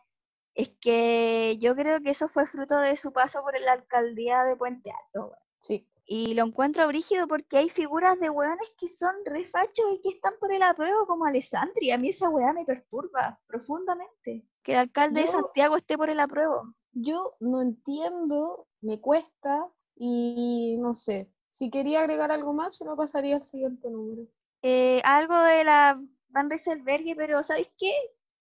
[0.55, 4.55] Es que yo creo que eso fue fruto de su paso por la alcaldía de
[4.55, 5.33] Puente Alto.
[5.59, 5.89] Sí.
[6.07, 10.35] Y lo encuentro brígido porque hay figuras de weones que son refachos y que están
[10.39, 11.91] por el apruebo como Alessandri.
[11.93, 14.47] A mí esa weá me perturba profundamente.
[14.63, 16.75] Que el alcalde de Santiago esté por el apruebo.
[16.93, 21.31] Yo no entiendo, me cuesta y no sé.
[21.49, 24.27] Si quería agregar algo más, se lo pasaría al siguiente número.
[24.63, 27.93] Eh, algo de la Van Rieselberghe, pero ¿sabéis qué?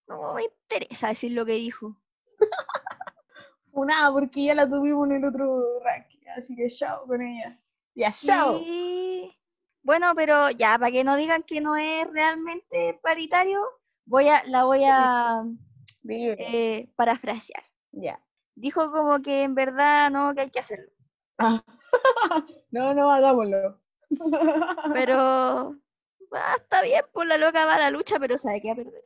[0.08, 1.96] No me interesa decir lo que dijo.
[3.74, 7.60] Nada, porque ya la tuvimos en el otro ranking así que chao con ella.
[7.96, 8.62] Ya, chao.
[9.84, 13.62] Bueno, pero ya, para que no digan que no es realmente paritario,
[14.06, 15.44] voy a, la voy a
[16.10, 17.64] eh, parafrasear.
[17.92, 18.20] Ya.
[18.56, 20.92] Dijo como que en verdad no, que hay que hacerlo.
[21.38, 21.64] Ah.
[22.72, 23.80] no, no, hagámoslo.
[24.94, 25.76] pero
[26.32, 28.78] ah, está bien, por la loca va a la lucha, pero sabe que va a
[28.78, 29.04] perder.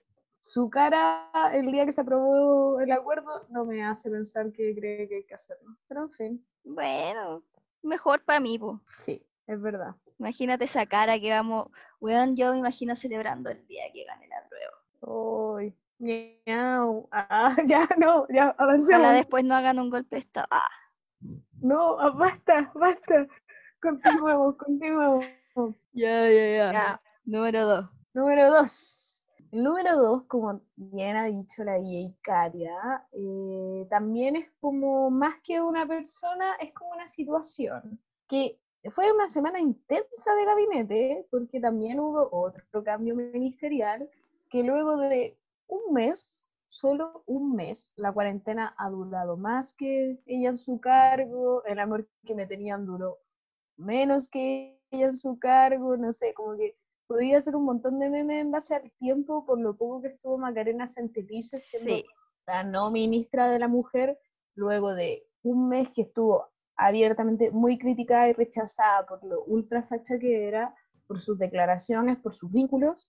[0.48, 5.06] Su cara el día que se aprobó el acuerdo no me hace pensar que cree
[5.10, 5.76] que hay que hacerlo.
[5.90, 6.48] Pero en fin.
[6.64, 7.44] Bueno,
[7.84, 8.80] mejor para mí, po.
[8.98, 9.94] Sí, es verdad.
[10.20, 11.68] Imagínate esa cara que vamos,
[12.00, 14.74] weón, yo me imagino celebrando el día que gane la prueba.
[15.02, 17.10] Uy, miau.
[17.12, 19.14] Ah, ya, no, ya, Ojalá avancemos.
[19.16, 20.48] después no hagan un golpe de estado.
[20.50, 20.70] Ah,
[21.60, 23.28] No, ah, basta, basta.
[23.82, 25.26] Continuemos, continuemos.
[25.92, 27.02] ya, ya, Ya.
[27.26, 27.90] Número dos.
[28.14, 29.07] Número dos.
[29.52, 35.62] Número dos, como bien ha dicho la DJ Caria, eh, también es como más que
[35.62, 38.00] una persona, es como una situación.
[38.28, 38.60] Que
[38.92, 44.10] fue una semana intensa de gabinete, porque también hubo otro cambio ministerial,
[44.50, 50.50] que luego de un mes, solo un mes, la cuarentena ha durado más que ella
[50.50, 53.20] en su cargo, el amor que me tenían duró
[53.78, 56.76] menos que ella en su cargo, no sé, como que
[57.08, 60.38] podía hacer un montón de memes en base al tiempo, por lo poco que estuvo
[60.38, 62.06] Macarena Santelices siendo Sí.
[62.46, 64.20] la no ministra de la mujer,
[64.56, 70.20] luego de un mes que estuvo abiertamente muy criticada y rechazada por lo ultra facha
[70.20, 70.76] que era,
[71.08, 73.08] por sus declaraciones, por sus vínculos.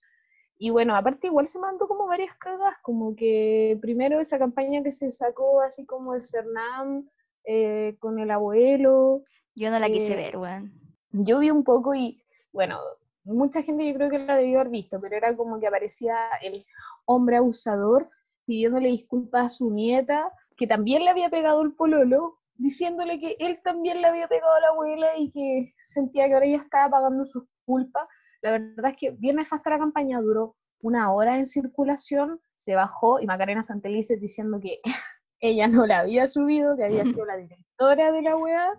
[0.57, 4.91] Y bueno, aparte igual se mandó como varias cagas, como que primero esa campaña que
[4.91, 7.07] se sacó así como el Cernam
[7.45, 9.23] eh, con el abuelo,
[9.55, 10.71] Yo no la quise Eh, ver, weón.
[11.11, 12.77] yo vi un poco y, bueno,
[13.33, 16.65] mucha gente yo creo que la debió haber visto, pero era como que aparecía el
[17.05, 18.09] hombre abusador
[18.45, 23.59] pidiéndole disculpas a su nieta, que también le había pegado el pololo, diciéndole que él
[23.63, 27.25] también le había pegado a la abuela y que sentía que ahora ella estaba pagando
[27.25, 28.07] sus culpas.
[28.41, 33.19] La verdad es que bien nefasta la campaña, duró una hora en circulación, se bajó
[33.19, 34.81] y Macarena Santelices diciendo que
[35.39, 38.69] ella no la había subido, que había sido la directora de la wea,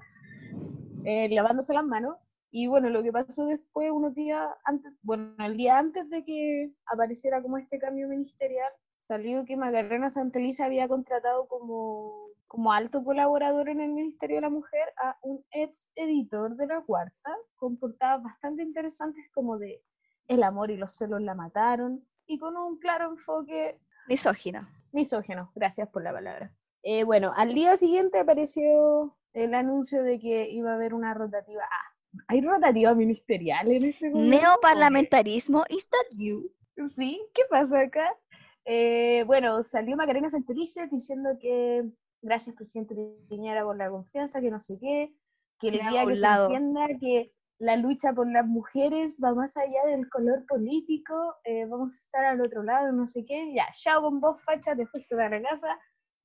[1.05, 2.17] eh, lavándose las manos.
[2.51, 6.73] Y bueno, lo que pasó después, unos días antes, bueno, el día antes de que
[6.87, 13.69] apareciera como este cambio ministerial, salió que Macarena Santeliza había contratado como, como alto colaborador
[13.69, 18.23] en el Ministerio de la Mujer a un ex editor de la Cuarta, con portadas
[18.23, 19.83] bastante interesantes como de
[20.27, 24.69] El amor y los celos la mataron, y con un claro enfoque Misógino.
[24.93, 26.53] misógeno, gracias por la palabra.
[26.83, 31.63] Eh, bueno, al día siguiente apareció el anuncio de que iba a haber una rotativa.
[31.65, 31.95] Ah,
[32.29, 34.41] ¿hay rotativa ministerial en este gobierno?
[34.41, 36.51] Neoparlamentarismo, is that you?
[36.89, 38.17] Sí, ¿qué pasa acá?
[38.65, 41.85] Eh, bueno, salió Macarena Santelices diciendo que
[42.23, 42.95] gracias, presidente
[43.29, 45.15] Piñera, por la confianza, que no sé qué,
[45.59, 49.85] que el día que se entienda que la lucha por las mujeres va más allá
[49.87, 54.03] del color político, eh, vamos a estar al otro lado, no sé qué, ya, chao
[54.03, 55.79] con vos, facha, te fuiste para la casa,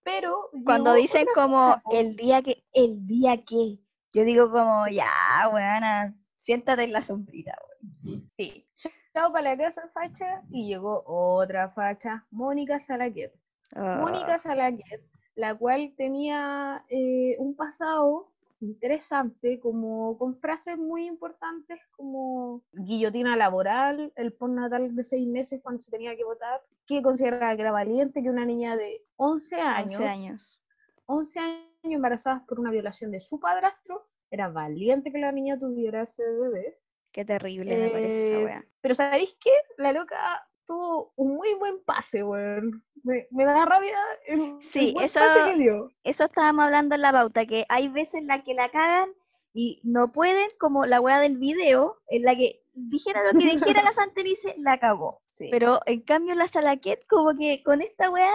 [0.04, 0.50] pero...
[0.64, 3.80] Cuando dicen como el día que, el día que,
[4.16, 5.12] yo digo como, ya,
[5.52, 8.26] weona, siéntate en la sombrita, weón.
[8.30, 8.66] Sí,
[9.14, 13.34] chao para la casa, facha, y llegó otra facha, Mónica Salaquet.
[13.76, 15.04] Ah, Mónica Salaquet,
[15.36, 24.14] la cual tenía eh, un pasado interesante, como con frases muy importantes como guillotina laboral,
[24.16, 28.24] el postnatal de seis meses cuando se tenía que votar, que consideraba que era valiente,
[28.24, 30.62] que una niña de 11 años, 11 años.
[31.06, 36.02] 11 años embarazadas por una violación de su padrastro, era valiente que la niña tuviera
[36.04, 36.78] ese bebé.
[37.12, 38.66] Qué terrible me parece esa Eh, wea.
[38.82, 39.52] Pero ¿sabéis qué?
[39.78, 42.84] La loca tuvo un muy buen pase, weón.
[43.04, 45.90] Me, me da rabia el, el Sí, buen eso- pase que dio.
[46.04, 49.10] Eso estábamos hablando en la pauta, que hay veces en la que la cagan
[49.54, 53.82] y no pueden, como la wea del video, en la que dijera lo que dijera
[53.84, 55.22] la Santelice, la cagó.
[55.28, 55.48] Sí.
[55.52, 58.34] Pero en cambio la Salaquet, como que con esta wea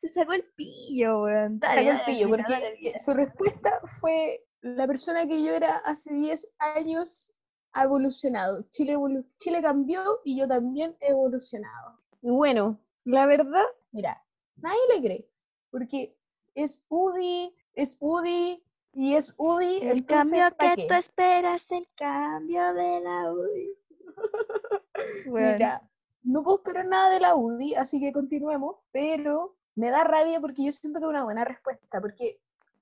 [0.00, 1.58] se sacó el pillo, weón.
[1.60, 6.12] Dale, Sacó el pillo, porque dale, su respuesta fue la persona que yo era hace
[6.14, 7.32] 10 años
[7.72, 8.62] ha evolucionado.
[8.70, 11.98] Chile, evolu- Chile cambió y yo también he evolucionado.
[12.22, 14.22] Y bueno, la verdad, mira,
[14.56, 15.28] nadie le cree,
[15.70, 16.16] porque
[16.54, 19.76] es UDI, es UDI y es UDI.
[19.82, 20.06] El entonces,
[20.40, 20.88] cambio ¿pa' que qué?
[20.88, 23.70] tú esperas, el cambio de la UDI.
[25.26, 25.88] Mira,
[26.22, 30.64] no puedo esperar nada de la UDI, así que continuemos, pero me da rabia porque
[30.64, 32.38] yo siento que es una buena respuesta, porque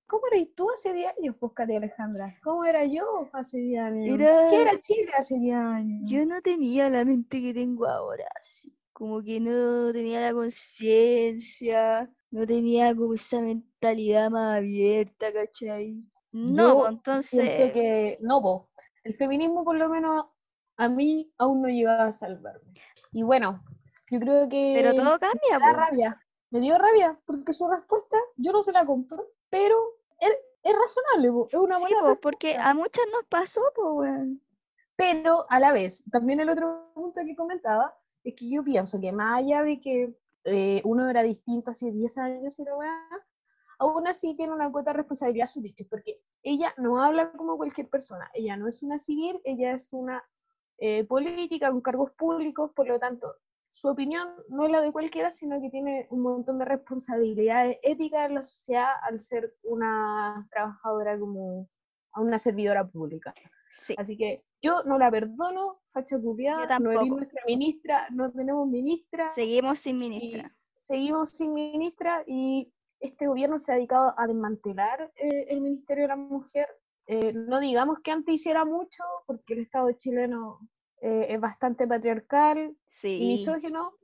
[0.06, 2.36] ¿cómo eras tú hace 10 años, pues, Katy Alejandra?
[2.42, 4.08] ¿Cómo era yo hace 10 años?
[4.18, 6.10] Era- ¿Qué era Chile hace 10 años?
[6.10, 12.10] Yo no tenía la mente que tengo ahora, así, como que no tenía la conciencia,
[12.30, 16.02] no tenía como esa mentalidad más abierta, ¿cachai?
[16.32, 18.70] No, Yo pues, entonces, siento que, no, po,
[19.04, 20.26] el feminismo por lo menos
[20.76, 22.72] a mí aún no llegaba a salvarme.
[23.12, 23.62] Y bueno,
[24.10, 24.72] yo creo que...
[24.74, 25.78] pero todo cambia, me da po.
[25.78, 26.20] rabia.
[26.50, 29.76] Me dio rabia porque su respuesta yo no se la compro, pero
[30.20, 30.30] es,
[30.62, 34.10] es razonable, po, es una Sí, buena po, porque a muchas nos pasó, pues.
[34.96, 37.94] Pero a la vez, también el otro punto que comentaba
[38.24, 42.18] es que yo pienso que más allá de que eh, uno era distinto hace 10
[42.18, 43.08] años y la weá,
[43.78, 47.88] aún así tiene una cuota de responsabilidad sus dichos, porque ella no habla como cualquier
[47.88, 50.24] persona, ella no es una civil, ella es una
[50.78, 53.36] eh, política con cargos públicos, por lo tanto,
[53.78, 58.28] su opinión no es la de cualquiera, sino que tiene un montón de responsabilidades éticas
[58.28, 61.68] en la sociedad al ser una trabajadora como
[62.16, 63.32] una servidora pública.
[63.96, 69.30] Así que yo no la perdono, facha cupiada, no es nuestra ministra, no tenemos ministra.
[69.30, 70.52] Seguimos sin ministra.
[70.74, 76.08] Seguimos sin ministra y este gobierno se ha dedicado a desmantelar eh, el Ministerio de
[76.08, 76.66] la Mujer.
[77.06, 80.58] Eh, no digamos que antes hiciera mucho, porque el Estado chileno
[81.00, 83.94] eh, es bastante patriarcal y misógino,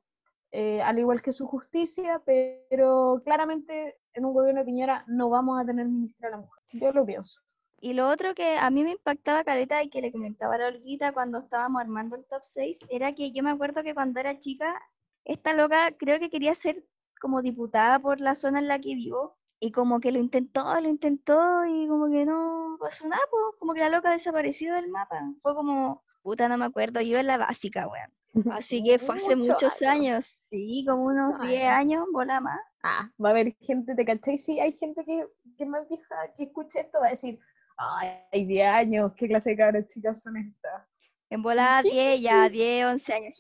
[0.53, 5.65] al igual que su justicia, pero claramente en un gobierno de Piñera no vamos a
[5.65, 6.63] tener ministra de la mujer.
[6.73, 7.41] Yo lo pienso.
[7.81, 10.69] Y lo otro que a mí me impactaba caleta y que le comentaba a la
[10.69, 14.39] Olguita cuando estábamos armando el top 6 era que yo me acuerdo que cuando era
[14.39, 14.81] chica,
[15.25, 16.83] esta loca creo que quería ser
[17.21, 20.89] como diputada por la zona en la que vivo y como que lo intentó, lo
[20.89, 25.21] intentó y como que no pasó nada, pues, como que la loca desapareció del mapa.
[25.43, 28.13] Fue como, puta, no me acuerdo, yo en la básica, weón.
[28.53, 30.47] Así que fue hace muchos años.
[30.51, 32.61] sí, como unos 10 años, bola más.
[32.83, 34.37] Ah, va a haber gente, ¿te cachai?
[34.37, 35.27] Sí, hay gente que,
[35.57, 37.39] que más vieja que escuche esto va a decir,
[37.77, 40.83] ay, 10 años, ¿qué clase de cabras chicas son estas?
[41.31, 43.37] En volada 10, ya 10, 11 años.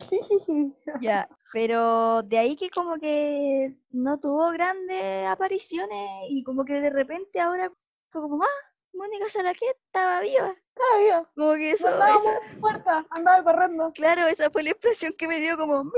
[1.00, 6.90] ya, pero de ahí que como que no tuvo grandes apariciones y como que de
[6.90, 7.72] repente ahora
[8.10, 10.50] fue como, ah, Mónica Salaquet estaba viva.
[10.50, 11.30] Estaba viva.
[11.36, 11.88] Como que eso.
[11.88, 12.20] Andaba
[12.58, 13.92] muerta, andaba corriendo.
[13.92, 15.90] Claro, esa fue la expresión que me dio como, ¿de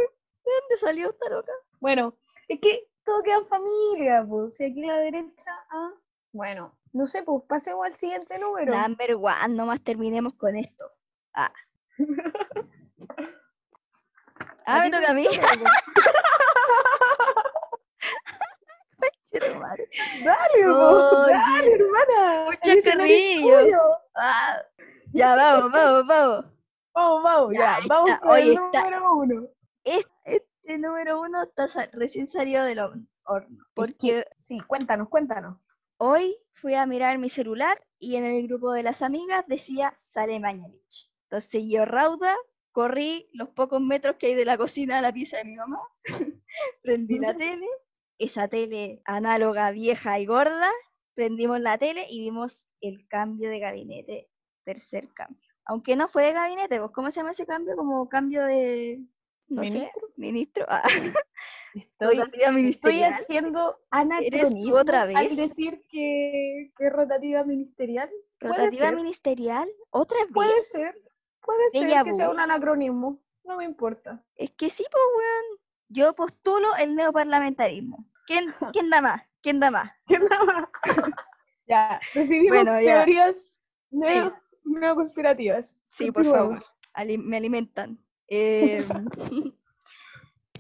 [0.45, 1.53] dónde salió esta loca?
[1.81, 2.17] Bueno,
[2.49, 4.57] es que todo queda en familia, pues.
[4.57, 5.93] Si aquí a la derecha, ah,
[6.33, 8.77] bueno, no sé, pues pasemos al siguiente número.
[8.77, 10.85] Number one, nomás terminemos con esto.
[11.35, 11.53] Ah.
[14.67, 15.27] ah, me toca a mí.
[20.25, 22.45] dale, oh, dale, hermana.
[22.47, 23.79] Mucho cariño.
[24.15, 24.63] Ah,
[25.13, 26.45] ya, vamos, vamos, vamos.
[26.95, 29.49] Vamos, vamos, ya, vamos con el número uno.
[29.85, 33.07] Este, número uno está recién salido del horno.
[33.75, 35.59] Porque, sí, cuéntanos, cuéntanos.
[35.97, 40.39] Hoy fui a mirar mi celular y en el grupo de las amigas decía Sale
[40.41, 41.11] Mañalich.
[41.25, 42.37] Entonces yo rauda,
[42.73, 45.81] corrí los pocos metros que hay de la cocina a la pieza de mi mamá,
[46.83, 47.67] prendí la tele,
[48.19, 50.71] esa tele análoga, vieja y gorda,
[51.15, 54.31] prendimos la tele y vimos el cambio de gabinete,
[54.65, 55.53] tercer cambio.
[55.65, 57.77] Aunque no fue de gabinete, ¿cómo se llama ese cambio?
[57.77, 59.07] Como cambio de,
[59.61, 60.09] ¿Ministro?
[60.17, 60.67] ministro.
[60.69, 60.83] Ah.
[61.75, 62.21] Estoy,
[62.69, 65.17] estoy haciendo anacronismo otra vez?
[65.17, 68.11] al decir que, que rotativa ministerial.
[68.41, 69.71] ¿Rotativa ministerial?
[69.89, 70.35] ¿Otra vez?
[70.35, 70.95] Puede ser,
[71.43, 74.25] puede ser que sea un anacronismo, no me importa.
[74.37, 75.61] Es que sí, pues, weón.
[75.89, 78.07] Yo postulo el neoparlamentarismo.
[78.27, 79.23] ¿Quién, ¿quién da más?
[79.43, 79.91] ¿Quién da más?
[80.07, 80.69] ¿Quién da más?
[81.67, 83.51] ya, recibimos teorías
[83.91, 84.35] neo,
[84.65, 85.81] neoconspirativas.
[85.91, 86.65] Sí, por favor.
[87.19, 87.99] me alimentan.
[88.29, 88.85] Eh,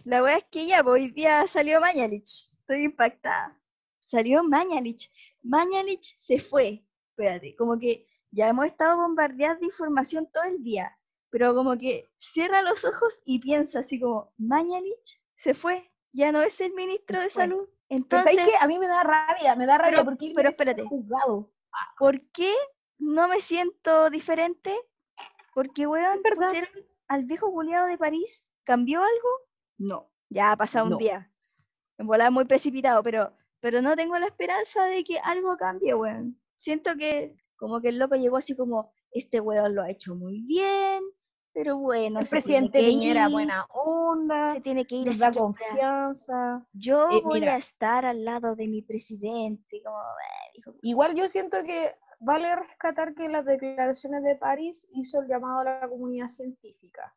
[0.04, 2.50] la wea es que ya, pues, hoy día salió Mañalich.
[2.60, 3.58] Estoy impactada.
[4.06, 5.10] Salió Mañalich.
[5.42, 6.84] Mañalich se fue.
[7.10, 10.98] Espérate, como que ya hemos estado bombardeados de información todo el día.
[11.30, 15.90] Pero como que cierra los ojos y piensa así como, Mañalich se fue.
[16.12, 17.68] Ya no es el ministro de salud.
[17.88, 20.84] Entonces, que a mí me da rabia, me da rabia pero, porque pero espérate,
[21.98, 22.52] ¿por qué
[22.98, 24.74] no me siento diferente?
[25.54, 26.70] Porque, weón, pusieron
[27.08, 28.48] al viejo Juliado de París?
[28.64, 29.28] ¿Cambió algo?
[29.78, 31.30] No, ya ha pasado un día.
[31.98, 36.40] En volar muy precipitado, pero, pero no tengo la esperanza de que algo cambie, weón.
[36.56, 40.42] Siento que como que el loco llegó así como, este weón lo ha hecho muy
[40.42, 41.00] bien,
[41.52, 42.18] pero bueno.
[42.18, 44.54] El presidente Piñera, buena onda.
[44.54, 45.08] Se tiene que ir.
[45.08, 46.66] a da confianza.
[46.72, 49.80] Yo eh, voy a estar al lado de mi presidente.
[49.84, 55.28] Como, eh, Igual yo siento que vale rescatar que las declaraciones de París hizo el
[55.28, 57.14] llamado a la comunidad científica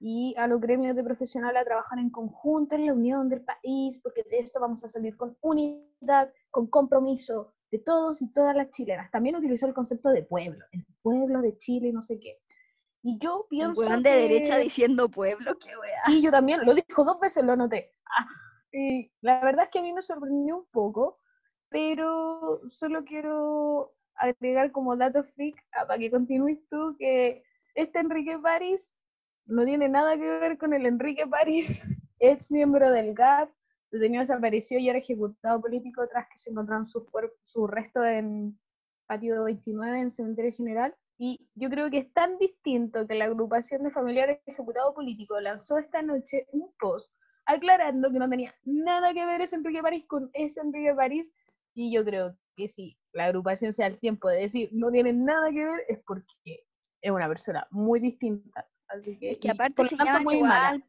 [0.00, 4.00] y a los gremios de profesionales a trabajar en conjunto en la unión del país,
[4.02, 8.70] porque de esto vamos a salir con unidad, con compromiso de todos y todas las
[8.70, 9.10] chilenas.
[9.10, 12.38] También utilizó el concepto de pueblo, el pueblo de Chile, no sé qué.
[13.02, 13.86] Y yo pienso.
[13.86, 15.96] Un de derecha diciendo pueblo, qué wea.
[16.06, 17.94] Sí, yo también, lo dijo dos veces, lo noté.
[18.06, 18.26] Ah,
[18.72, 21.20] y la verdad es que a mí me sorprendió un poco,
[21.68, 28.38] pero solo quiero agregar como dato freak, ah, para que continúes tú, que este Enrique
[28.38, 28.98] París
[29.44, 31.82] no tiene nada que ver con el Enrique París,
[32.18, 33.50] ex miembro del GAP,
[33.90, 37.04] detenido desapareció y era ejecutado político tras que se encontraron sus
[37.42, 38.58] su restos en
[39.06, 40.94] patio 29 en cementerio general.
[41.18, 45.78] Y yo creo que es tan distinto que la agrupación de familiares ejecutado político lanzó
[45.78, 47.14] esta noche un post
[47.46, 51.32] aclarando que no tenía nada que ver ese Enrique París con ese Enrique París.
[51.74, 55.12] Y yo creo que si la agrupación se da el tiempo de decir no tiene
[55.12, 56.66] nada que ver, es porque
[57.00, 58.68] es una persona muy distinta.
[58.88, 60.84] Así que, es que aparte se llaman igual,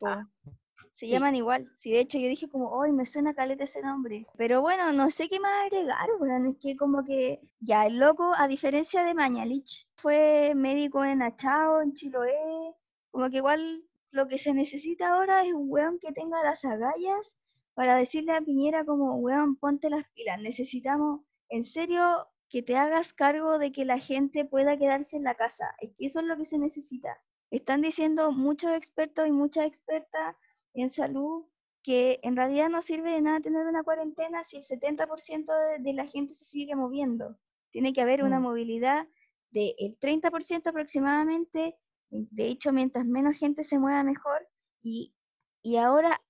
[0.98, 1.72] Se llaman igual.
[1.76, 4.26] Sí, de hecho yo dije como, hoy me suena caleta ese nombre.
[4.36, 8.34] Pero bueno, no sé qué más agregar, bueno, es que como que ya el loco,
[8.36, 12.74] a diferencia de Mañalich, fue médico en Achao, en Chiloé,
[13.12, 17.38] como que igual lo que se necesita ahora es un weón que tenga las agallas
[17.76, 23.14] para decirle a Piñera como, weón, ponte las pilas, necesitamos en serio que te hagas
[23.14, 25.76] cargo de que la gente pueda quedarse en la casa.
[25.80, 27.22] Es que eso es lo que se necesita.
[27.52, 30.36] Están diciendo muchos expertos y muchas expertas
[30.82, 31.46] en salud
[31.84, 36.06] que en realidad no sirve de nada tener una cuarentena si el 70% de, la
[36.06, 37.38] gente se sigue moviendo.
[37.72, 38.44] Tiene que haber una mm.
[38.44, 39.08] movilidad
[39.52, 41.78] del 30% aproximadamente.
[42.10, 44.48] De hecho, mientras menos gente se mueva, mejor.
[44.82, 45.14] Y,
[45.62, 46.22] y ahora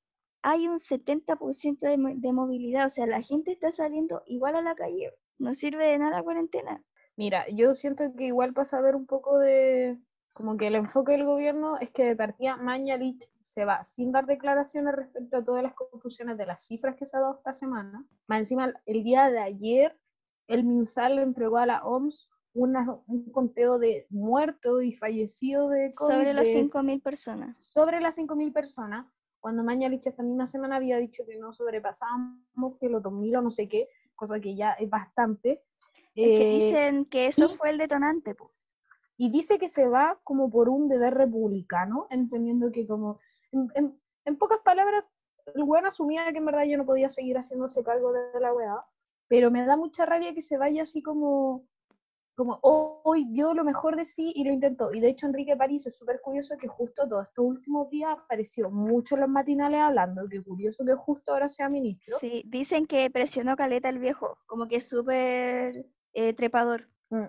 [0.44, 2.86] hay un 70% de, de movilidad.
[2.86, 5.12] O sea, la gente está saliendo igual a la calle.
[5.40, 6.84] No sirve de nada la cuarentena.
[7.16, 9.98] Mira, yo siento que igual pasa a ver un poco de,
[10.38, 14.26] como que el enfoque del gobierno es que de partida Mañalich se va sin dar
[14.26, 18.06] declaraciones respecto a todas las confusiones de las cifras que se ha dado esta semana.
[18.28, 19.98] Más encima, el día de ayer,
[20.48, 26.14] el MinSal le entregó a la OMS un conteo de muertos y fallecidos de COVID.
[26.14, 27.64] Sobre las 5.000 personas.
[27.64, 29.06] Sobre las 5.000 personas,
[29.40, 33.50] cuando Mañalich esta misma semana había dicho que no sobrepasamos, que los 2.000 o no
[33.50, 35.64] sé qué, cosa que ya es bastante.
[36.16, 38.52] Es que eh, dicen que eso fue el detonante, pues
[39.18, 43.20] y dice que se va como por un deber republicano, entendiendo que como,
[43.52, 45.04] en, pocas palabras,
[45.54, 48.86] el weón asumía que en verdad yo no podía seguir haciéndose cargo de la weá,
[49.28, 51.66] pero me da mucha rabia que se vaya así como,
[52.36, 54.94] como hoy dio lo mejor de sí y lo intentó.
[54.94, 58.70] Y de hecho Enrique París es súper curioso que justo todos estos últimos días apareció
[58.70, 62.18] mucho en los matinales hablando, que curioso que justo ahora sea ministro.
[62.20, 66.88] Sí, dicen que presionó Caleta el viejo, como que es súper eh, trepador.
[67.10, 67.26] Mm.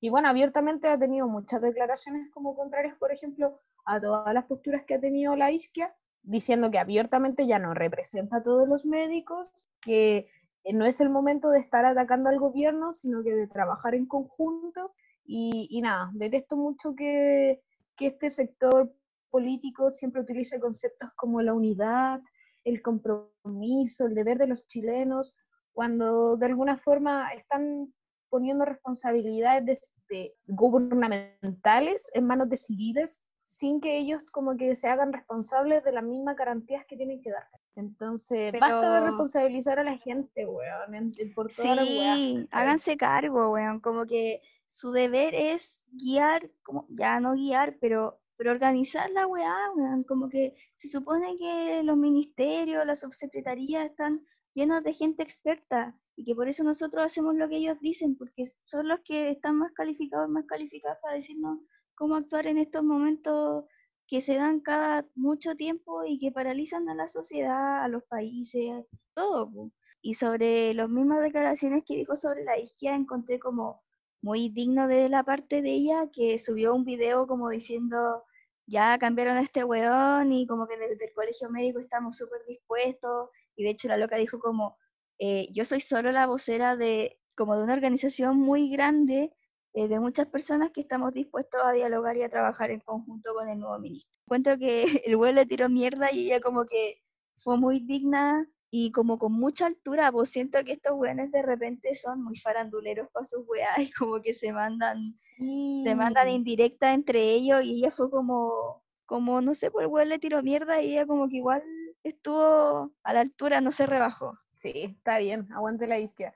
[0.00, 4.84] Y bueno, abiertamente ha tenido muchas declaraciones como contrarias, por ejemplo, a todas las posturas
[4.84, 9.66] que ha tenido la isquia, diciendo que abiertamente ya no representa a todos los médicos,
[9.80, 10.28] que
[10.72, 14.92] no es el momento de estar atacando al gobierno, sino que de trabajar en conjunto.
[15.24, 17.62] Y, y nada, detesto mucho que,
[17.98, 18.92] este sector
[19.30, 22.20] político siempre utilice conceptos como la unidad,
[22.64, 25.34] el compromiso, el deber de los chilenos,
[25.72, 27.92] cuando de alguna forma están
[28.28, 35.12] poniendo responsabilidades de, gubernamentales en manos de civiles sin que ellos como que se hagan
[35.12, 37.46] responsables de las mismas garantías que tienen que dar.
[37.76, 44.04] Entonces, basta de responsabilizar a la gente, weón, por todas sí, háganse cargo, weón, como
[44.04, 50.02] que su deber es guiar, como, ya no guiar, pero, pero organizar la weá, weón,
[50.02, 56.24] como que se supone que los ministerios, las subsecretarías están llenos de gente experta, y
[56.24, 59.72] que por eso nosotros hacemos lo que ellos dicen, porque son los que están más
[59.72, 61.58] calificados, más calificados para decirnos
[61.94, 63.64] cómo actuar en estos momentos
[64.06, 68.86] que se dan cada mucho tiempo y que paralizan a la sociedad, a los países,
[69.14, 69.70] todo.
[70.00, 73.82] Y sobre las mismas declaraciones que dijo sobre la izquierda, encontré como
[74.22, 78.24] muy digno de la parte de ella, que subió un video como diciendo,
[78.66, 83.30] ya cambiaron a este weón y como que desde el colegio médico estamos súper dispuestos.
[83.56, 84.78] Y de hecho la loca dijo como,
[85.18, 89.32] eh, yo soy solo la vocera de como de una organización muy grande
[89.74, 93.48] eh, de muchas personas que estamos dispuestos a dialogar y a trabajar en conjunto con
[93.50, 94.10] el nuevo ministro.
[94.26, 97.02] Encuentro que el güey le tiró mierda y ella como que
[97.40, 101.94] fue muy digna y como con mucha altura, pues siento que estos weones de repente
[101.94, 107.32] son muy faranduleros para sus weas y como que se mandan, se mandan indirecta entre
[107.32, 110.92] ellos y ella fue como, como no sé, pues el güey le tiró mierda y
[110.92, 111.62] ella como que igual
[112.02, 114.38] estuvo a la altura, no se rebajó.
[114.56, 116.34] Sí, está bien, aguante la isquia.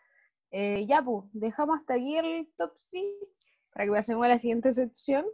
[0.50, 4.74] Eh, ya, pues, dejamos hasta aquí el top 6 para que pasemos a la siguiente
[4.74, 5.24] sección.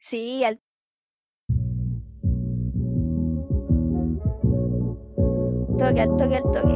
[0.00, 0.60] Sí, al
[5.78, 6.74] toque, al toque, al toque.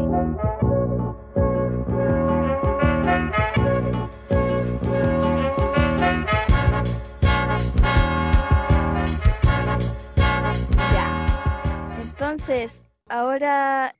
[10.92, 11.98] Ya.
[12.00, 13.96] Entonces, ahora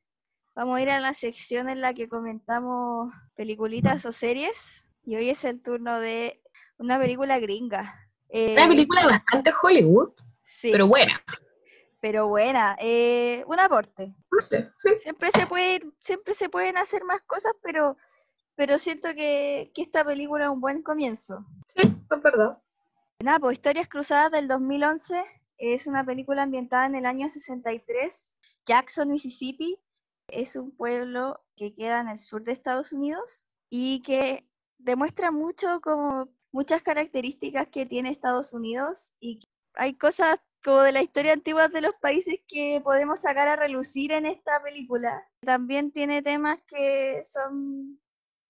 [0.56, 4.88] Vamos a ir a la sección en la que comentamos peliculitas o series.
[5.04, 6.40] Y hoy es el turno de
[6.78, 8.08] una película gringa.
[8.30, 11.12] Eh, una película bastante Hollywood, sí, pero buena.
[12.00, 12.74] Pero buena.
[12.80, 14.14] Eh, un aporte.
[15.00, 17.98] Siempre se puede siempre se pueden hacer más cosas, pero,
[18.54, 21.44] pero siento que, que esta película es un buen comienzo.
[21.76, 22.56] Sí, es verdad.
[23.22, 25.22] Nada, pues Historias Cruzadas del 2011
[25.58, 29.78] es una película ambientada en el año 63 Jackson, Mississippi,
[30.28, 34.46] es un pueblo que queda en el sur de Estados Unidos y que
[34.78, 41.02] demuestra mucho como muchas características que tiene Estados Unidos y hay cosas como de la
[41.02, 45.22] historia antigua de los países que podemos sacar a relucir en esta película.
[45.40, 48.00] También tiene temas que son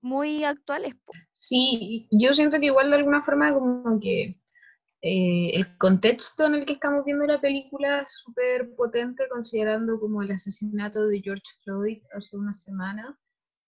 [0.01, 0.95] muy actuales.
[1.31, 4.41] Sí, yo siento que igual de alguna forma como que
[5.09, 10.21] eh, el contexto en el que estamos viendo la película es súper potente considerando como
[10.21, 13.17] el asesinato de George Floyd hace una semana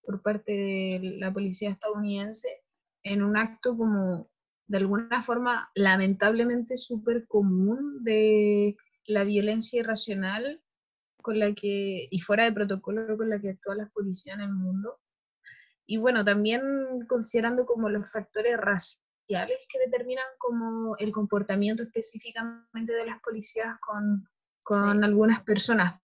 [0.03, 2.49] por parte de la policía estadounidense
[3.05, 4.29] en un acto como
[4.67, 8.77] de alguna forma lamentablemente súper común de
[9.07, 10.61] la violencia irracional
[11.23, 14.53] con la que, y fuera de protocolo con la que actúa la policía en el
[14.53, 14.99] mundo.
[15.87, 16.63] Y bueno, también
[17.07, 24.27] considerando como los factores raciales que determinan como el comportamiento específicamente de las policías con,
[24.63, 26.01] con algunas personas.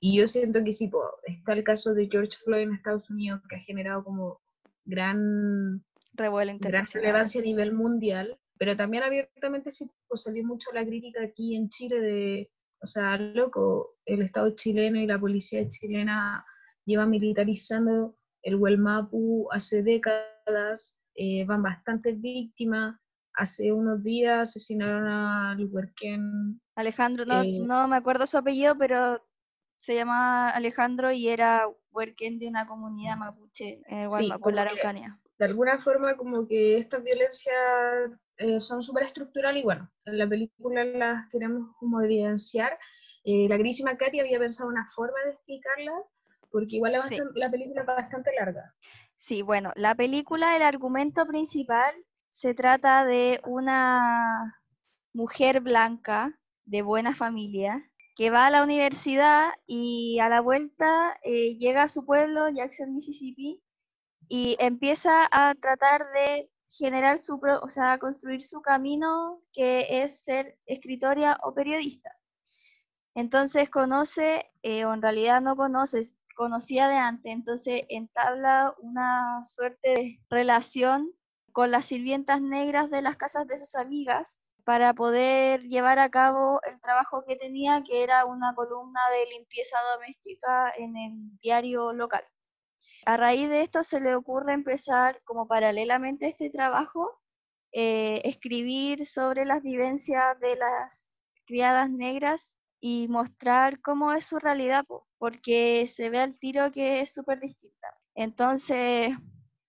[0.00, 0.90] Y yo siento que sí,
[1.24, 4.40] está el caso de George Floyd en Estados Unidos que ha generado como
[4.84, 5.84] gran,
[6.14, 11.56] gran relevancia a nivel mundial, pero también abiertamente sí pues, salió mucho la crítica aquí
[11.56, 16.44] en Chile de, o sea, loco, el Estado chileno y la policía chilena
[16.84, 22.96] llevan militarizando el Huelmapu hace décadas, eh, van bastantes víctimas.
[23.34, 26.60] Hace unos días asesinaron a Luberken.
[26.76, 29.20] Alejandro, no, eh, no me acuerdo su apellido, pero
[29.76, 35.18] se llama Alejandro y era Huerquén de una comunidad mapuche en el sí, la Araucanía.
[35.38, 37.56] De alguna forma, como que estas violencias
[38.36, 42.78] eh, son súper estructurales y bueno, en la película las queremos como evidenciar.
[43.24, 45.92] la grísima Katy había pensado una forma de explicarla,
[46.52, 47.00] porque igual la,
[47.34, 48.72] la película es bastante larga.
[49.18, 51.92] Sí, bueno, la película, el argumento principal
[52.30, 54.60] se trata de una
[55.12, 61.56] mujer blanca de buena familia que va a la universidad y a la vuelta eh,
[61.56, 63.60] llega a su pueblo, Jackson, Mississippi,
[64.28, 70.58] y empieza a tratar de generar su, o sea, construir su camino que es ser
[70.66, 72.12] escritora o periodista.
[73.14, 76.02] Entonces conoce, eh, o en realidad no conoce,
[76.38, 81.10] conocía de antes, entonces entabla una suerte de relación
[81.52, 86.60] con las sirvientas negras de las casas de sus amigas para poder llevar a cabo
[86.70, 92.22] el trabajo que tenía, que era una columna de limpieza doméstica en el diario local.
[93.04, 97.20] A raíz de esto se le ocurre empezar, como paralelamente a este trabajo,
[97.72, 101.16] eh, escribir sobre las vivencias de las
[101.46, 104.84] criadas negras y mostrar cómo es su realidad,
[105.18, 107.88] porque se ve al tiro que es súper distinta.
[108.14, 109.10] Entonces,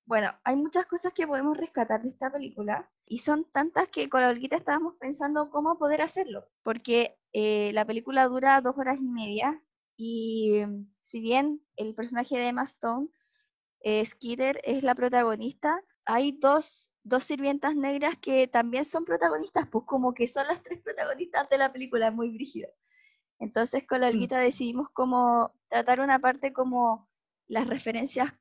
[0.05, 4.22] bueno, hay muchas cosas que podemos rescatar de esta película y son tantas que con
[4.22, 9.07] la Olguita estábamos pensando cómo poder hacerlo, porque eh, la película dura dos horas y
[9.07, 9.62] media
[9.97, 10.64] y
[11.01, 13.10] si bien el personaje de Emma Stone,
[13.82, 19.86] eh, Skeeter, es la protagonista, hay dos, dos sirvientas negras que también son protagonistas, pues
[19.86, 22.68] como que son las tres protagonistas de la película, muy brígida.
[23.40, 24.14] Entonces con la mm.
[24.14, 27.10] Olguita decidimos como tratar una parte como
[27.48, 28.34] las referencias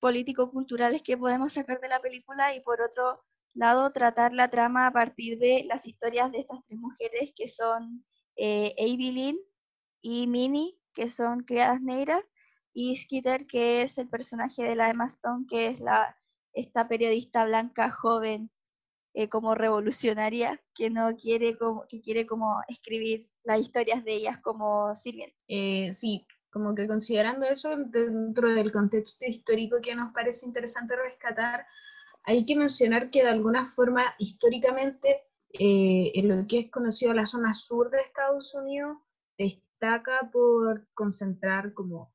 [0.00, 3.24] político-culturales que podemos sacar de la película y por otro
[3.54, 8.04] lado tratar la trama a partir de las historias de estas tres mujeres que son
[8.36, 9.38] eh, Lynn
[10.02, 12.22] y Minnie, que son criadas negras,
[12.72, 16.16] y Skitter, que es el personaje de la Emma Stone, que es la,
[16.52, 18.50] esta periodista blanca joven
[19.16, 24.38] eh, como revolucionaria que no quiere como, que quiere como escribir las historias de ellas
[24.40, 25.38] como sirvientes.
[25.46, 31.64] Eh, sí, como que considerando eso dentro del contexto histórico que nos parece interesante rescatar,
[32.24, 37.26] hay que mencionar que de alguna forma históricamente eh, en lo que es conocido la
[37.26, 38.98] zona sur de Estados Unidos
[39.38, 42.12] destaca por concentrar como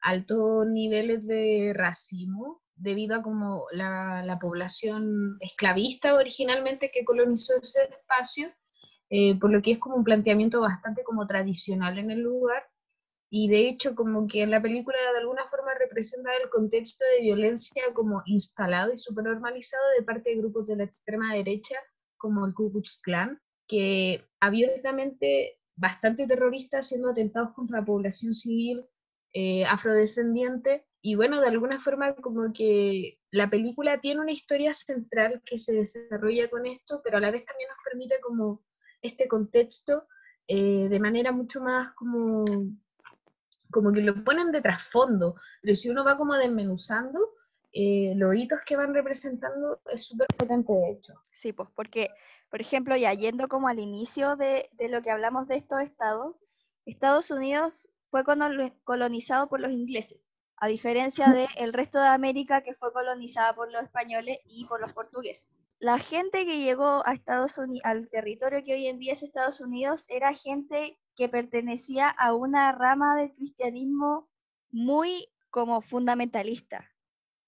[0.00, 8.50] altos niveles de racismo debido a como la, población esclavista originalmente que colonizó ese espacio,
[9.10, 12.64] eh, por lo que es como un planteamiento bastante como tradicional en el lugar,
[13.30, 17.22] y de hecho como que en la película de alguna forma representa el contexto de
[17.22, 21.76] violencia como instalado y super normalizado de parte de grupos de la extrema derecha,
[22.16, 28.84] como el Ku Klux Klan, que abiertamente bastante terrorista haciendo atentados contra la población civil
[29.32, 35.42] eh, afrodescendiente y bueno, de alguna forma como que la película tiene una historia central
[35.44, 38.62] que se desarrolla con esto, pero a la vez también nos permite como
[39.00, 40.06] este contexto
[40.46, 42.44] eh, de manera mucho más como,
[43.70, 47.20] como que lo ponen de trasfondo, pero si uno va como desmenuzando,
[47.72, 51.14] eh, los hitos que van representando es súper potente de hecho.
[51.30, 52.10] Sí, pues porque,
[52.50, 56.36] por ejemplo, ya yendo como al inicio de, de lo que hablamos de estos estados,
[56.84, 58.24] Estados Unidos fue
[58.84, 60.18] colonizado por los ingleses,
[60.60, 64.92] a diferencia del resto de América que fue colonizada por los españoles y por los
[64.92, 65.48] portugueses.
[65.78, 69.62] La gente que llegó a Estados Unidos, al territorio que hoy en día es Estados
[69.62, 74.28] Unidos era gente que pertenecía a una rama del cristianismo
[74.70, 76.90] muy como fundamentalista.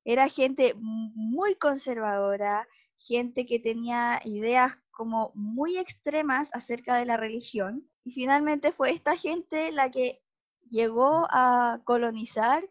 [0.05, 7.87] Era gente muy conservadora, gente que tenía ideas como muy extremas acerca de la religión.
[8.05, 10.23] Y finalmente fue esta gente la que
[10.71, 12.65] llegó a colonizar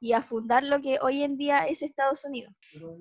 [0.00, 2.54] y a fundar lo que hoy en día es Estados Unidos.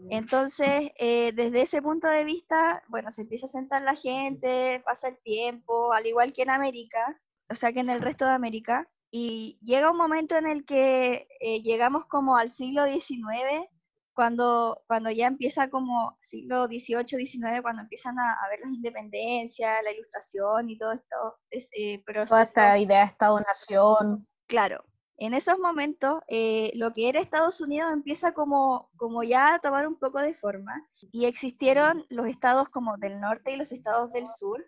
[0.09, 5.09] Entonces, eh, desde ese punto de vista, bueno, se empieza a sentar la gente, pasa
[5.09, 7.19] el tiempo, al igual que en América,
[7.49, 11.27] o sea que en el resto de América, y llega un momento en el que
[11.39, 13.69] eh, llegamos como al siglo XIX,
[14.13, 19.83] cuando, cuando ya empieza como siglo XVIII, XIX, cuando empiezan a, a ver las independencias,
[19.83, 21.15] la ilustración y todo esto.
[21.51, 24.27] Es, eh, Toda esta idea de Estado-Nación.
[24.47, 24.83] Claro,
[25.17, 29.87] en esos momentos eh, lo que era Estados Unidos empieza como, como ya a tomar
[29.87, 34.27] un poco de forma y existieron los estados como del norte y los estados del
[34.27, 34.63] sur,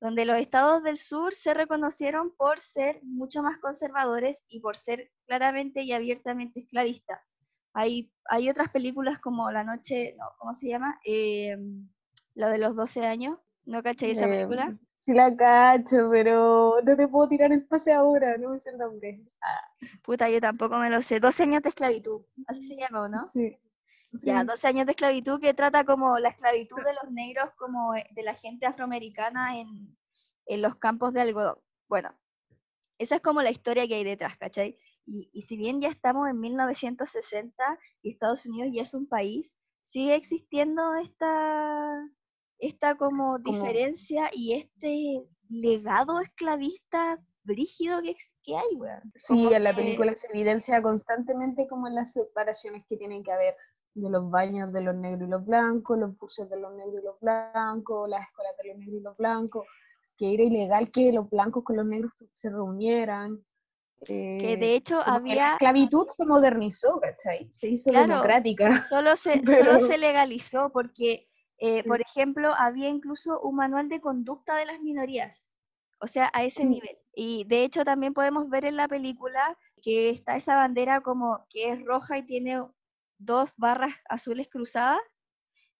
[0.00, 5.10] donde los estados del sur se reconocieron por ser mucho más conservadores y por ser
[5.26, 7.20] claramente y abiertamente esclavistas.
[7.72, 11.00] Hay, hay otras películas como La Noche, no, ¿cómo se llama?
[11.04, 11.56] Eh,
[12.34, 13.38] la de los 12 años.
[13.64, 14.78] ¿No caché esa eh, película?
[14.98, 18.78] Sí la cacho, pero no te puedo tirar el pase ahora, no me sé el
[18.78, 19.24] nombre.
[19.40, 19.88] Ah.
[20.02, 21.20] Puta, yo tampoco me lo sé.
[21.20, 23.24] 12 años de esclavitud, así se llama, ¿no?
[23.26, 23.56] Sí.
[24.12, 28.22] Ya, 12 años de esclavitud que trata como la esclavitud de los negros, como de
[28.22, 29.96] la gente afroamericana en,
[30.46, 31.58] en los campos de algodón.
[31.88, 32.14] Bueno,
[32.98, 34.78] esa es como la historia que hay detrás, ¿cachai?
[35.06, 40.14] Y, si bien ya estamos en 1960 y Estados Unidos ya es un país, sigue
[40.14, 42.06] existiendo esta,
[42.58, 49.12] esta como, diferencia y este legado esclavista brígido que, que hay, weón.
[49.14, 53.56] Sí, en la película se evidencia constantemente como en las separaciones que tienen que haber
[53.94, 57.04] de los baños de los negros y los blancos, los buses de los negros y
[57.06, 59.66] los blancos, las escuelas de los negros y los blancos,
[60.16, 63.42] que era ilegal que los blancos con los negros se reunieran
[64.06, 65.34] que de hecho había...
[65.34, 67.48] la esclavitud se modernizó, ¿cachai?
[67.50, 68.82] Se hizo democrática.
[68.88, 71.28] Solo se, solo se legalizó porque,
[71.58, 75.54] eh, por ejemplo, había incluso un manual de conducta de las minorías.
[76.00, 76.96] O sea, a ese nivel.
[77.12, 81.70] Y de hecho también podemos ver en la película que está esa bandera como que
[81.70, 82.62] es roja y tiene
[83.18, 85.00] dos barras azules cruzadas,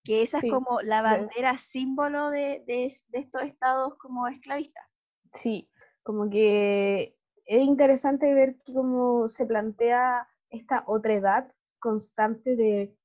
[0.03, 4.85] que esa es como la bandera símbolo de, de, de estos estados como esclavistas.
[5.33, 5.70] Sí,
[6.03, 12.97] como que es interesante ver cómo se plantea esta otra edad constante de,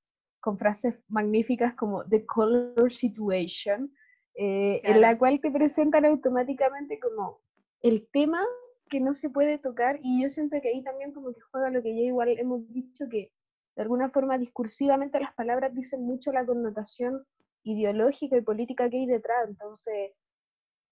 [0.44, 3.96] con frases magníficas como The Color Situation,
[4.36, 7.40] eh, en la cual te presentan automáticamente como
[7.82, 8.44] el tema
[8.90, 11.82] que no se puede tocar y yo siento que ahí también como que juega lo
[11.82, 13.32] que ya igual hemos dicho que
[13.78, 17.24] de alguna forma discursivamente las palabras dicen mucho la connotación
[17.64, 20.12] ideológica y política que hay detrás, entonces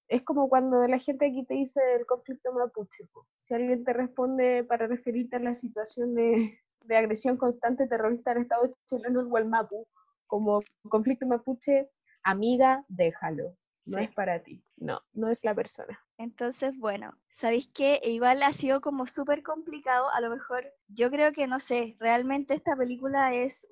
[0.07, 3.03] es como cuando la gente aquí te dice el conflicto mapuche.
[3.37, 6.57] Si alguien te responde para referirte a la situación de,
[6.89, 9.87] agresión constante terrorista del Estado chileno, el Gualmapu,
[10.27, 11.89] como conflicto mapuche,
[12.23, 13.57] amiga, déjalo.
[13.87, 14.63] No es para ti.
[14.77, 15.99] No, no es la persona.
[16.17, 17.99] Entonces, bueno, ¿sabéis qué?
[18.03, 20.09] Igual ha sido como súper complicado.
[20.11, 23.67] A lo mejor, yo creo que, no sé, realmente esta película es...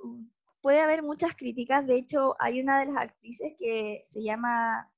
[0.62, 1.86] Puede haber muchas críticas.
[1.86, 4.90] De hecho, hay una de las actrices que se llama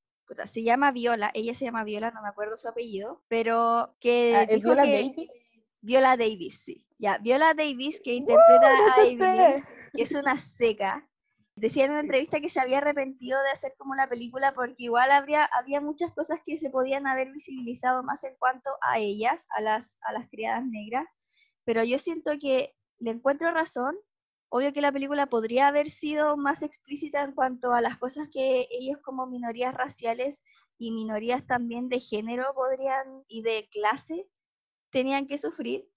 [0.45, 4.35] se llama Viola, ella se llama Viola, no me acuerdo su apellido, pero que...
[4.35, 5.59] Ah, Viola Davis?
[5.81, 6.85] Viola Davis, sí.
[7.01, 9.63] Ya, Viola Davis, que interpreta a Amy,
[9.95, 11.09] que es una seca,
[11.55, 15.09] decía en una entrevista que se había arrepentido de hacer como la película porque igual
[15.09, 19.61] habría, había muchas cosas que se podían haber visibilizado más en cuanto a ellas, a
[19.61, 21.07] las, a las criadas negras,
[21.65, 23.97] pero yo siento que le encuentro razón.
[24.49, 28.67] Obvio que la película podría haber sido más explícita en cuanto a las cosas que
[28.69, 30.43] ellos como minorías raciales
[30.77, 34.27] y minorías también de género podrían y de clase
[34.91, 35.90] tenían que sufrir,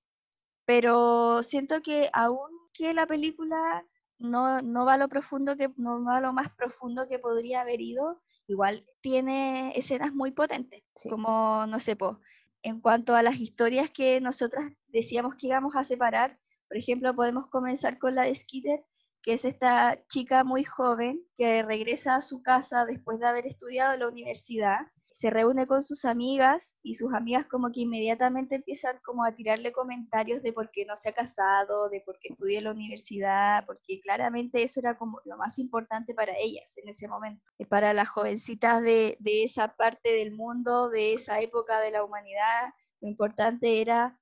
[0.67, 3.85] pero siento que aún que la película
[4.19, 7.81] no, no va a lo profundo que no va lo más profundo que podría haber
[7.81, 12.21] ido, igual tiene escenas muy potentes, como no sé, po,
[12.63, 16.39] en cuanto a las historias que nosotras decíamos que íbamos a separar,
[16.69, 18.85] por ejemplo, podemos comenzar con la de Skeeter,
[19.23, 23.95] que es esta chica muy joven que regresa a su casa después de haber estudiado
[23.95, 24.79] en la universidad,
[25.15, 29.71] se reúne con sus amigas y sus amigas como que inmediatamente empiezan como a tirarle
[29.71, 33.65] comentarios de por qué no se ha casado, de por qué estudia en la universidad,
[33.65, 38.09] porque claramente eso era como lo más importante para ellas en ese momento, para las
[38.09, 43.81] jovencitas de, de esa parte del mundo, de esa época de la humanidad, lo importante
[43.81, 44.19] era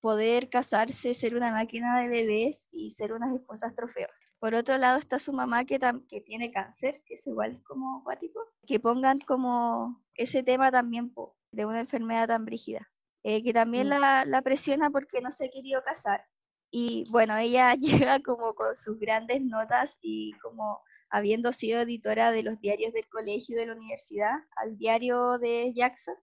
[0.00, 4.27] poder casarse, ser una máquina de bebés y ser unas esposas trofeos.
[4.40, 8.40] Por otro lado está su mamá que, que tiene cáncer, que es igual como acuático,
[8.66, 11.12] que pongan como ese tema también
[11.50, 12.88] de una enfermedad tan brígida,
[13.24, 13.90] eh, que también mm.
[13.90, 16.24] la, la, presiona porque no se ha querido casar.
[16.70, 20.80] Y bueno, ella llega como con sus grandes notas y como
[21.10, 25.72] habiendo sido editora de los diarios del colegio y de la universidad al diario de
[25.74, 26.14] Jackson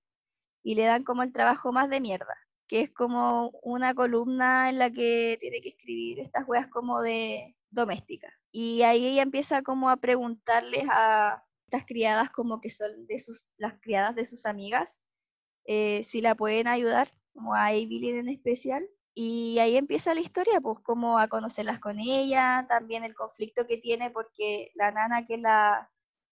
[0.63, 2.35] y le dan como el trabajo más de mierda,
[2.67, 7.55] que es como una columna en la que tiene que escribir estas weas como de
[7.75, 8.33] doméstica.
[8.51, 13.49] Y ahí ella empieza como a preguntarles a estas criadas como que son de sus,
[13.57, 15.01] las criadas de sus amigas,
[15.65, 18.87] eh, si la pueden ayudar, como a Evelyn en especial.
[19.13, 23.77] Y ahí empieza la historia, pues como a conocerlas con ella, también el conflicto que
[23.77, 25.89] tiene porque la nana que la,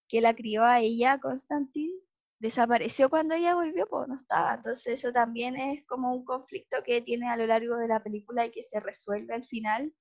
[0.08, 1.94] que la crió a ella, Constantine,
[2.40, 4.56] desapareció cuando ella volvió, pues no estaba.
[4.56, 8.46] Entonces eso también es como un conflicto que tiene a lo largo de la película
[8.46, 9.94] y que se resuelve al final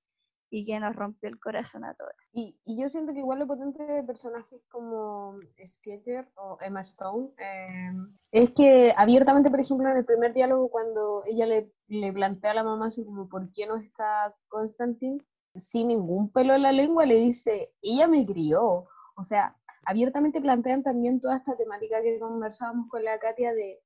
[0.53, 2.29] y que nos rompió el corazón a todas.
[2.31, 7.31] Y, y yo siento que igual lo potente de personajes como Skater o Emma Stone
[7.39, 12.51] em, es que abiertamente, por ejemplo, en el primer diálogo cuando ella le, le plantea
[12.51, 15.25] a la mamá así como, ¿por qué no está Constantine?
[15.55, 18.85] Sin ningún pelo en la lengua le dice, ella me crió.
[19.15, 23.81] O sea, abiertamente plantean también toda esta temática que conversábamos con la Katia de,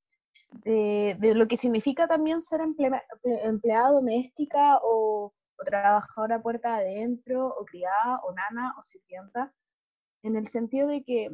[0.65, 2.59] de, de lo que significa también ser
[3.24, 9.53] empleada doméstica o o trabajadora puerta adentro, o criada, o nana, o sirvienta,
[10.24, 11.30] en el sentido de que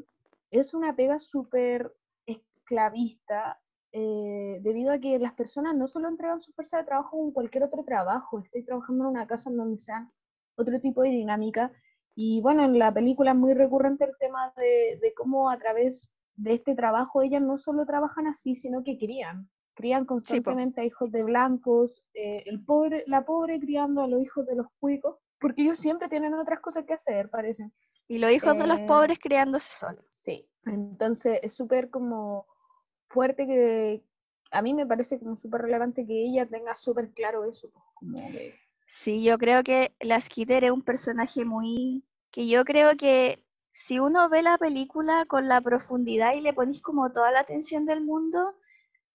[0.51, 1.93] es una pega súper
[2.25, 3.59] esclavista,
[3.91, 7.63] eh, debido a que las personas no solo entregan su fuerza de trabajo en cualquier
[7.63, 10.11] otro trabajo, estoy trabajando en una casa en donde sean
[10.55, 11.71] otro tipo de dinámica,
[12.15, 16.13] y bueno, en la película es muy recurrente el tema de, de cómo a través
[16.35, 21.11] de este trabajo ellas no solo trabajan así, sino que crían, crían constantemente a hijos
[21.11, 25.63] de blancos, eh, el pobre, la pobre criando a los hijos de los cuicos, porque
[25.63, 27.73] ellos siempre tienen otras cosas que hacer, parecen.
[28.07, 30.05] Y los hijos de los eh, pobres criándose solos.
[30.09, 32.45] Sí, entonces es súper como
[33.07, 34.03] fuerte que
[34.51, 37.69] a mí me parece como súper relevante que ella tenga súper claro eso.
[37.71, 38.19] Pues, como
[38.87, 42.03] Sí, yo creo que la Skitter es un personaje muy...
[42.29, 46.81] que yo creo que si uno ve la película con la profundidad y le ponéis
[46.81, 48.53] como toda la atención del mundo,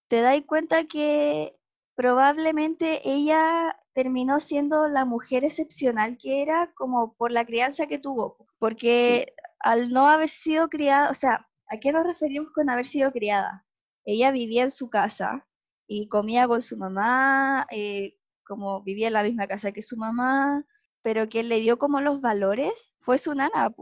[0.09, 1.56] te das cuenta que
[1.94, 8.46] probablemente ella terminó siendo la mujer excepcional que era como por la crianza que tuvo,
[8.59, 13.12] porque al no haber sido criada, o sea, ¿a qué nos referimos con haber sido
[13.12, 13.66] criada?
[14.04, 15.46] Ella vivía en su casa
[15.86, 20.64] y comía con su mamá, eh, como vivía en la misma casa que su mamá,
[21.02, 23.74] pero quien le dio como los valores fue su nana,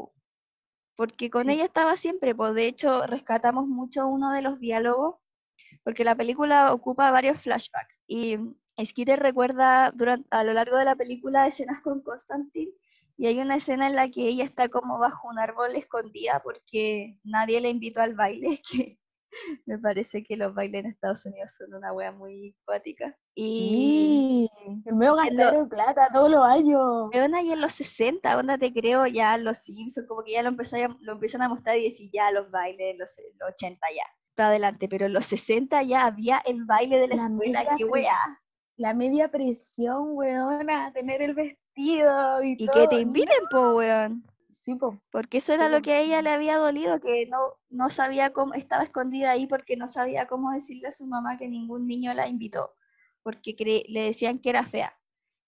[0.97, 5.17] porque con ella estaba siempre, pues de hecho rescatamos mucho uno de los diálogos
[5.85, 8.37] porque la película ocupa varios flashbacks y
[8.85, 12.73] Skeeter recuerda durante, a lo largo de la película escenas con Constantine
[13.17, 17.19] y hay una escena en la que ella está como bajo un árbol escondida porque
[17.25, 18.99] nadie le invitó al baile, que
[19.65, 23.17] me parece que los bailes en Estados Unidos son una wea muy cuática.
[23.35, 27.09] Y sí, el medio de plata todos los años.
[27.11, 30.51] Pero ahí en los 60, onda te creo ya los Simpsons, como que ya lo,
[30.51, 34.05] empezaron, lo empiezan a mostrar y decir ya los bailes, los, los 80 ya
[34.43, 37.87] adelante, pero en los 60 ya había el baile de la, escuela, qué.
[38.77, 44.25] La media presión, weona, tener el vestido y, y que te inviten, po, weón.
[44.57, 44.99] Sí, po.
[45.11, 48.55] Porque eso era lo que a ella le había dolido, que no, no sabía cómo,
[48.55, 52.27] estaba escondida ahí porque no sabía cómo decirle a su mamá que ningún niño la
[52.27, 52.75] invitó,
[53.23, 53.55] porque
[53.89, 54.99] le decían que era fea.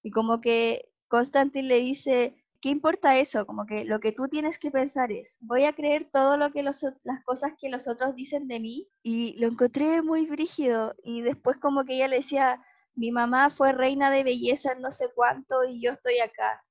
[0.03, 3.47] Y como que Constantine le dice, ¿qué importa eso?
[3.47, 6.63] Como que lo que tú tienes que pensar es, voy a creer todo lo que
[6.63, 11.23] los, las cosas que los otros dicen de mí y lo encontré muy brígido y
[11.23, 12.63] después como que ella le decía,
[12.95, 16.65] mi mamá fue reina de belleza en no sé cuánto y yo estoy acá.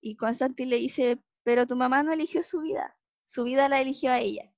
[0.00, 4.10] Y Constantine le dice, pero tu mamá no eligió su vida, su vida la eligió
[4.10, 4.52] a ella.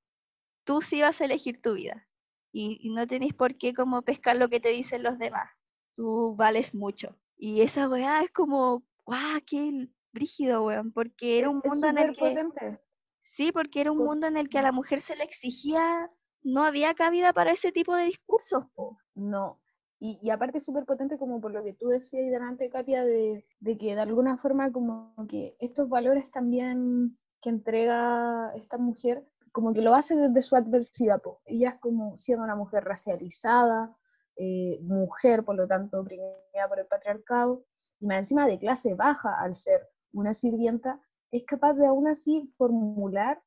[0.64, 2.08] Tú sí vas a elegir tu vida
[2.52, 5.50] y, no tenés por qué como pescar lo que te dicen los demás.
[5.94, 7.18] Tú vales mucho.
[7.36, 12.16] Y esa weá es como, guau, qué brígido, weón, porque era un mundo en el
[12.16, 12.78] que...
[13.20, 16.08] Sí, porque era un mundo en el que a la mujer se le exigía,
[16.42, 18.98] no había cabida para ese tipo de discursos, po.
[19.14, 19.60] No,
[19.98, 23.46] y, y, aparte es súper potente como por lo que tú decías delante, Katia, de,
[23.60, 29.72] de, que de alguna forma como que estos valores también que entrega esta mujer, como
[29.72, 31.40] que lo hace desde su adversidad, po.
[31.46, 33.96] ella es como siendo una mujer racializada,
[34.36, 37.64] eh, mujer, por lo tanto, oprimida por el patriarcado,
[38.00, 41.00] y más encima de clase baja al ser una sirvienta,
[41.30, 43.42] es capaz de aún así formular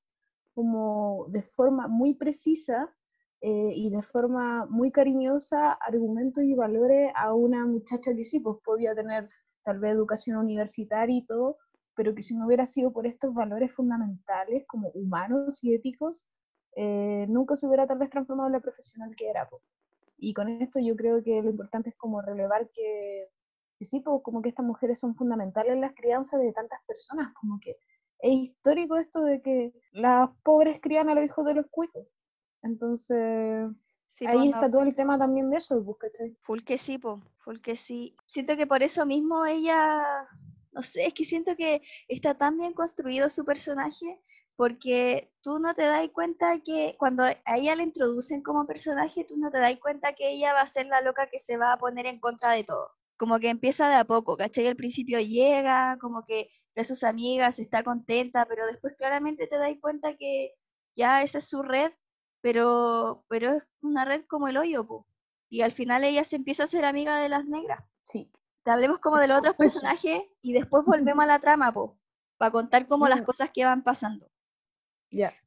[0.53, 2.93] como de forma muy precisa
[3.41, 8.57] eh, y de forma muy cariñosa argumentos y valores a una muchacha que sí, pues
[8.63, 9.27] podía tener
[9.63, 11.57] tal vez educación universitaria y todo,
[11.95, 16.25] pero que si no hubiera sido por estos valores fundamentales como humanos y éticos,
[16.75, 19.47] eh, nunca se hubiera tal vez transformado en la profesional que era.
[19.49, 19.61] Pues.
[20.17, 23.29] Y con esto yo creo que lo importante es como relevar que,
[23.85, 27.59] sí, pues, como que estas mujeres son fundamentales en las crianzas de tantas personas, como
[27.59, 27.77] que
[28.19, 32.07] es histórico esto de que las pobres crían a los hijos de los cuicos.
[32.63, 33.69] Entonces,
[34.25, 36.37] ahí está todo el tema también de eso, pues, ¿cachai?
[36.41, 38.15] Full que sí, po, full que sí.
[38.25, 40.27] Siento que por eso mismo ella,
[40.71, 44.19] no sé, es que siento que está tan bien construido su personaje
[44.57, 49.37] porque tú no te das cuenta que cuando a ella le introducen como personaje, tú
[49.37, 51.77] no te das cuenta que ella va a ser la loca que se va a
[51.77, 52.89] poner en contra de todo.
[53.17, 54.67] Como que empieza de a poco, ¿cachai?
[54.67, 59.75] Al principio llega, como que de sus amigas está contenta, pero después claramente te das
[59.81, 60.53] cuenta que
[60.95, 61.91] ya esa es su red,
[62.41, 65.07] pero, pero es una red como el hoyo, po.
[65.49, 67.83] Y al final ella se empieza a ser amiga de las negras.
[68.03, 68.31] Sí.
[68.63, 71.97] Te hablemos como de los otros personajes y después volvemos a la trama, po,
[72.37, 74.29] para contar como las cosas que van pasando.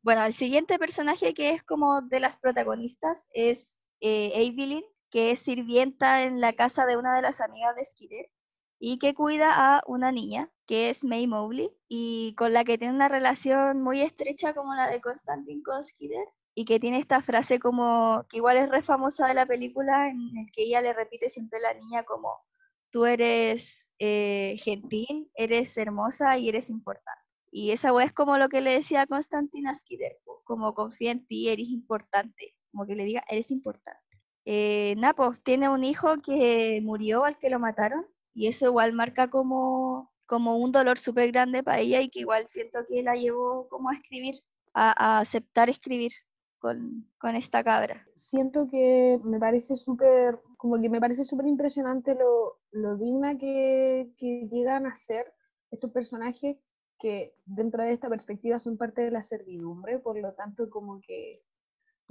[0.03, 5.41] Bueno, el siguiente personaje que es como de las protagonistas es eh, Evelyn, que es
[5.41, 8.31] sirvienta en la casa de una de las amigas de Skeeter
[8.79, 12.95] y que cuida a una niña, que es May Mowley, y con la que tiene
[12.95, 17.59] una relación muy estrecha como la de Constantine con Skeeter, y que tiene esta frase
[17.61, 21.29] como, que igual es re famosa de la película, en el que ella le repite
[21.29, 22.43] siempre a la niña como,
[22.91, 27.21] tú eres eh, gentil, eres hermosa y eres importante.
[27.53, 31.27] Y esa weá es como lo que le decía a Constantina Skider, como confía en
[31.27, 34.10] ti, eres importante, como que le diga, eres importante.
[34.53, 39.31] Eh, Napo tiene un hijo que murió al que lo mataron y eso igual marca
[39.31, 43.69] como, como un dolor súper grande para ella y que igual siento que la llevó
[43.69, 44.43] como a escribir,
[44.75, 46.11] a, aceptar escribir
[46.59, 48.05] con, con, esta cabra.
[48.17, 54.11] Siento que me parece súper, como que me parece súper impresionante lo, lo digna que
[54.19, 55.33] llegan a ser
[55.71, 56.57] estos personajes
[56.99, 61.41] que dentro de esta perspectiva son parte de la servidumbre, por lo tanto como que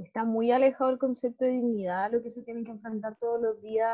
[0.04, 3.62] está muy alejado el concepto de dignidad, lo que se tienen que enfrentar todos los
[3.62, 3.90] días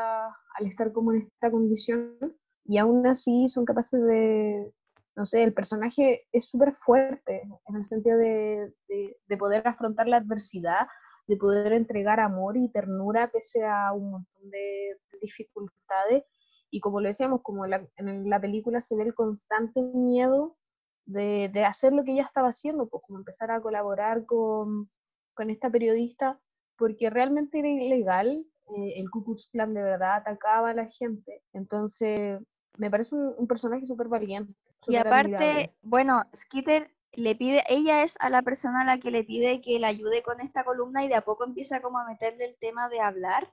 [0.57, 2.17] al estar como en esta condición,
[2.65, 4.71] y aún así son capaces de,
[5.15, 10.17] no sé, el personaje es súper fuerte en el sentido de, de, poder afrontar la
[10.17, 10.87] adversidad,
[11.27, 16.23] de poder entregar amor y ternura pese a un montón de, dificultades,
[16.69, 20.57] y como lo decíamos, como en la película se ve el constante miedo
[21.05, 24.89] de, hacer lo que ella estaba haciendo, pues como empezar a colaborar con,
[25.35, 26.39] con esta periodista,
[26.77, 31.43] porque realmente era ilegal, eh, el Ku Klux Klan de verdad atacaba a la gente,
[31.53, 32.39] entonces
[32.77, 34.53] me parece un, personaje súper valiente.
[34.87, 39.23] y aparte, bueno, Skitter le pide, ella es a la persona a la que le
[39.23, 42.45] pide que le ayude con esta columna y de a poco empieza como a meterle
[42.45, 43.51] el tema de hablar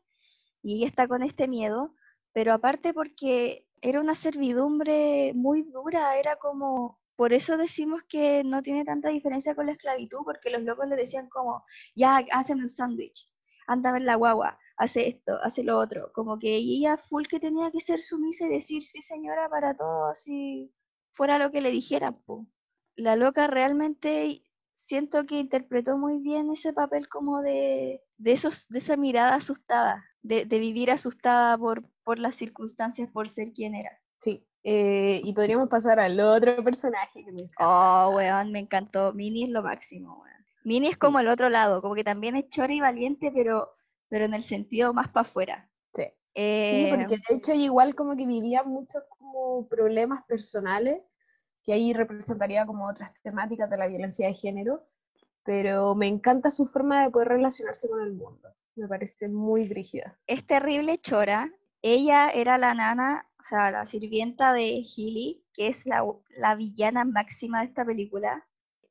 [0.62, 1.94] y ella está con este miedo,
[2.32, 8.62] pero aparte porque era una servidumbre muy dura, era como por eso decimos que no
[8.62, 11.64] tiene tanta diferencia con la esclavitud, porque los locos le decían como,
[11.94, 13.30] ya, hazme un sándwich,
[13.68, 16.10] anda a ver la guagua, hace esto, hace lo otro.
[16.12, 20.12] Como que ella full que tenía que ser sumisa y decir, sí señora, para todo,
[20.16, 20.74] si
[21.12, 22.18] fuera lo que le dijeran.
[22.96, 24.42] La loca realmente
[24.72, 30.04] siento que interpretó muy bien ese papel como de, de, esos, de esa mirada asustada,
[30.22, 33.96] de, de vivir asustada por, por las circunstancias, por ser quien era.
[34.18, 39.12] Sí, eh, y podríamos pasar al otro personaje que me Oh, weón, me encantó.
[39.12, 40.46] Mini es lo máximo, weón.
[40.64, 43.74] Mini es como el otro lado, como que también es chora y valiente, pero,
[44.08, 45.68] pero en el sentido más para afuera.
[45.92, 46.04] Sí.
[46.04, 51.02] sí, eh, porque de hecho igual como que vivía muchos como problemas personales,
[51.64, 54.86] que ahí representaría como otras temáticas de la violencia de género,
[55.44, 58.48] pero me encanta su forma de poder relacionarse con el mundo.
[58.76, 60.16] Me parece muy brígida.
[60.26, 61.50] Es terrible chora,
[61.82, 67.60] ella era la nana, o sea, la sirvienta de Healy, que es la, villana máxima
[67.60, 68.46] de esta película.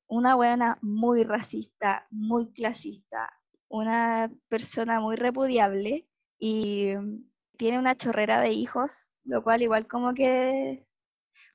[0.08, 3.32] Una buena muy racista, muy clasista,
[3.70, 6.06] una persona muy repudiable
[6.38, 6.90] y
[7.58, 10.86] tiene una chorrera de hijos, lo cual igual como que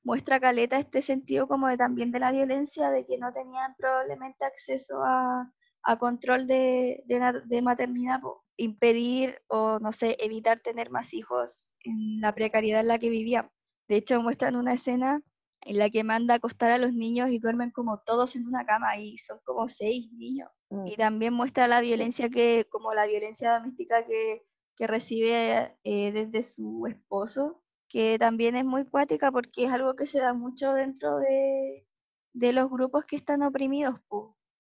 [0.03, 4.47] muestra caleta este sentido como de también de la violencia, de que no tenían probablemente
[4.47, 5.53] acceso a,
[6.01, 8.20] control de, de, maternidad
[8.57, 13.51] impedir o, no sé, evitar tener más hijos en la precariedad en la que vivían.
[13.89, 15.22] De hecho, muestran una escena
[15.62, 18.64] en la que manda a acostar a los niños y duermen como todos en una
[18.64, 20.49] cama y son como seis niños.
[20.70, 20.87] Mm.
[20.87, 24.43] Y también muestra la violencia que, como la violencia doméstica que,
[24.76, 30.07] que recibe eh, desde su esposo, que también es muy cuática porque es algo que
[30.07, 31.87] se da mucho dentro de,
[32.32, 34.01] de los grupos que están oprimidos,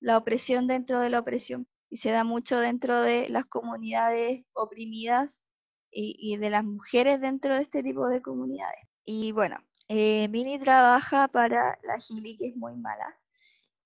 [0.00, 1.68] la opresión dentro de la opresión.
[1.88, 5.40] y se da mucho dentro de las comunidades oprimidas
[5.98, 8.84] y, de las mujeres dentro de este tipo de comunidades.
[9.04, 9.56] Y bueno,
[9.88, 10.28] eh,
[10.62, 13.18] trabaja para la Gili, que es muy mala,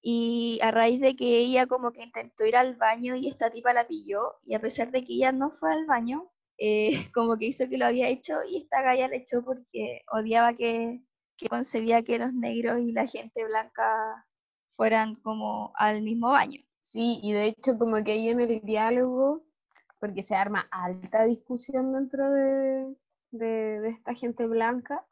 [0.03, 3.73] y a raíz de que ella como que intentó ir al baño y esta tipa
[3.73, 7.47] la pilló, y a pesar de que ella no fue al baño, eh, como que
[7.47, 11.03] hizo que lo había hecho y esta galla le echó porque odiaba que,
[11.37, 14.27] que concebía que los negros y la gente blanca
[14.71, 16.61] fueran como al mismo baño.
[16.81, 19.45] Sí, y de hecho como que ahí en el diálogo,
[20.01, 22.97] porque se arma alta discusión dentro de,
[23.31, 25.05] de, esta gente blanca,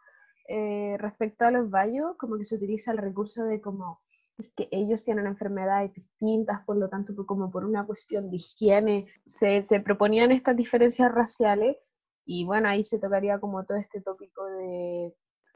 [0.48, 4.00] eh, respecto a los baños, como que se utiliza el recurso de como
[4.38, 9.08] es que ellos tienen enfermedades distintas, por lo tanto, como por una cuestión de higiene,
[9.26, 11.76] se, se proponían estas diferencias raciales
[12.24, 15.12] y bueno, ahí se tocaría como todo este tópico de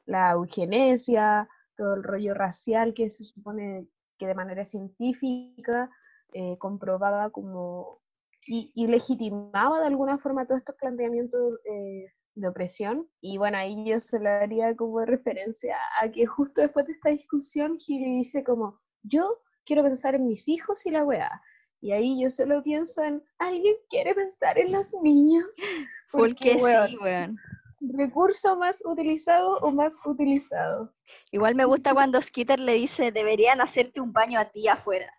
[0.07, 3.87] la eugenesia, todo el rollo racial que se supone
[4.19, 5.91] que de manera científica
[6.33, 8.02] eh, comprobaba como
[8.47, 13.09] y, legitimaba de alguna forma todos estos planteamientos eh, de opresión.
[13.21, 17.11] Y bueno, ahí yo se lo haría como referencia a que justo después de esta
[17.11, 21.43] discusión, Gil dice como, yo quiero pensar en mis hijos y la weá.
[21.81, 25.47] Y ahí yo solo pienso en, ¿alguien quiere pensar en los niños?
[26.13, 27.37] Porque, sí, weón.
[27.81, 30.95] Recurso más utilizado o más utilizado.
[31.33, 35.13] Igual me gusta cuando Skitter le dice, deberían hacerte un baño a ti afuera.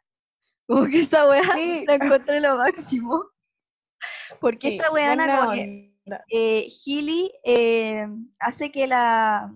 [0.68, 1.42] Como que esa weá
[1.88, 3.26] la encontré lo máximo.
[4.40, 5.94] Porque esta weá como que
[6.30, 6.68] eh,
[7.44, 8.08] eh,
[8.40, 9.54] hace que la,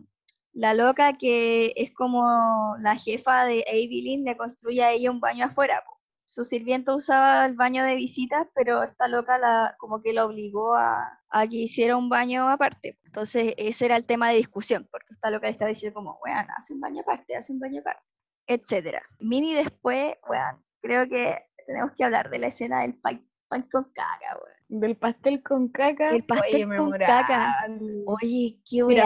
[0.53, 5.45] la loca que es como la jefa de Evelyn le construya a ella un baño
[5.45, 5.83] afuera.
[6.25, 10.75] Su sirviente usaba el baño de visitas, pero esta loca la, como que la obligó
[10.75, 12.97] a, a, que hiciera un baño aparte.
[13.05, 16.47] Entonces ese era el tema de discusión, porque esta loca le estaba diciendo como, weón,
[16.57, 18.03] hace un baño aparte, hace un baño aparte,
[18.45, 19.01] etcétera.
[19.19, 24.37] Mini después, weón, creo que tenemos que hablar de la escena del pan, con caca,
[24.41, 24.81] weón.
[24.81, 26.09] Del pastel con caca.
[26.09, 27.67] El pastel con caca.
[28.05, 29.05] Oye, qué Mira,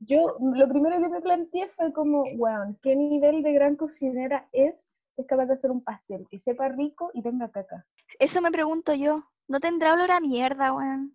[0.00, 4.90] yo lo primero que me planteé fue como, weón, ¿qué nivel de gran cocinera es?
[5.16, 7.86] Es capaz de hacer un pastel que sepa rico y tenga caca.
[8.18, 9.24] Eso me pregunto yo.
[9.48, 11.14] ¿No tendrá olor a mierda, weón?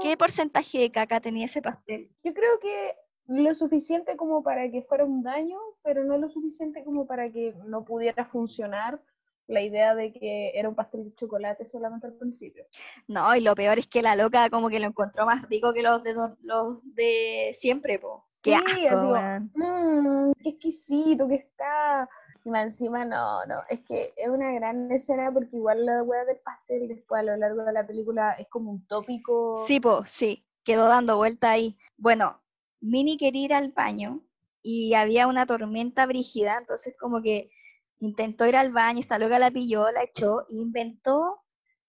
[0.00, 2.10] ¿Qué porcentaje de caca tenía ese pastel?
[2.24, 2.94] Yo creo que
[3.30, 7.54] lo suficiente como para que fuera un daño, pero no lo suficiente como para que
[7.64, 9.00] no pudiera funcionar
[9.46, 12.64] la idea de que era un pastel de chocolate solamente al principio.
[13.06, 15.82] No, y lo peor es que la loca como que lo encontró más rico que
[15.82, 18.26] los de los de siempre, po.
[18.42, 19.14] Qué asco,
[19.54, 22.08] mmm, qué exquisito que está.
[22.44, 26.24] Y más encima no, no, es que es una gran escena porque igual la hueá
[26.24, 29.62] del pastel después a lo largo de la película es como un tópico.
[29.66, 31.76] Sí, po, sí, quedó dando vuelta ahí.
[31.98, 32.40] Bueno,
[32.80, 34.22] Minnie quería ir al baño
[34.62, 37.50] y había una tormenta brígida, entonces como que
[37.98, 41.42] intentó ir al baño, esta loca la pilló, la echó, inventó,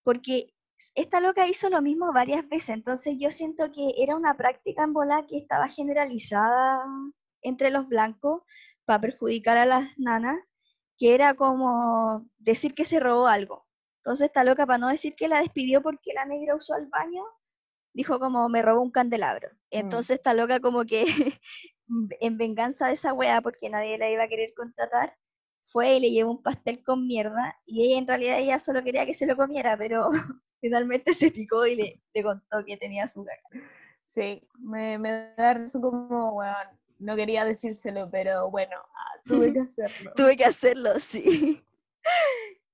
[0.03, 0.53] porque
[0.95, 4.93] esta loca hizo lo mismo varias veces, entonces yo siento que era una práctica en
[4.93, 6.83] bola que estaba generalizada
[7.41, 8.43] entre los blancos
[8.85, 10.37] para perjudicar a las nanas,
[10.97, 13.65] que era como decir que se robó algo.
[13.97, 17.23] Entonces esta loca, para no decir que la despidió porque la negra usó al baño,
[17.93, 19.49] dijo como me robó un candelabro.
[19.49, 19.55] Mm.
[19.71, 21.05] Entonces esta loca como que
[22.19, 25.17] en venganza de esa wea, porque nadie la iba a querer contratar,
[25.63, 29.05] fue y le llevó un pastel con mierda y ella en realidad ella solo quería
[29.05, 30.09] que se lo comiera, pero
[30.61, 33.37] finalmente se picó y le, le contó que tenía azúcar.
[34.03, 36.57] Sí, me, me da eso como, bueno,
[36.99, 40.13] no quería decírselo, pero bueno, ah, tuve que hacerlo.
[40.15, 41.63] tuve que hacerlo, sí.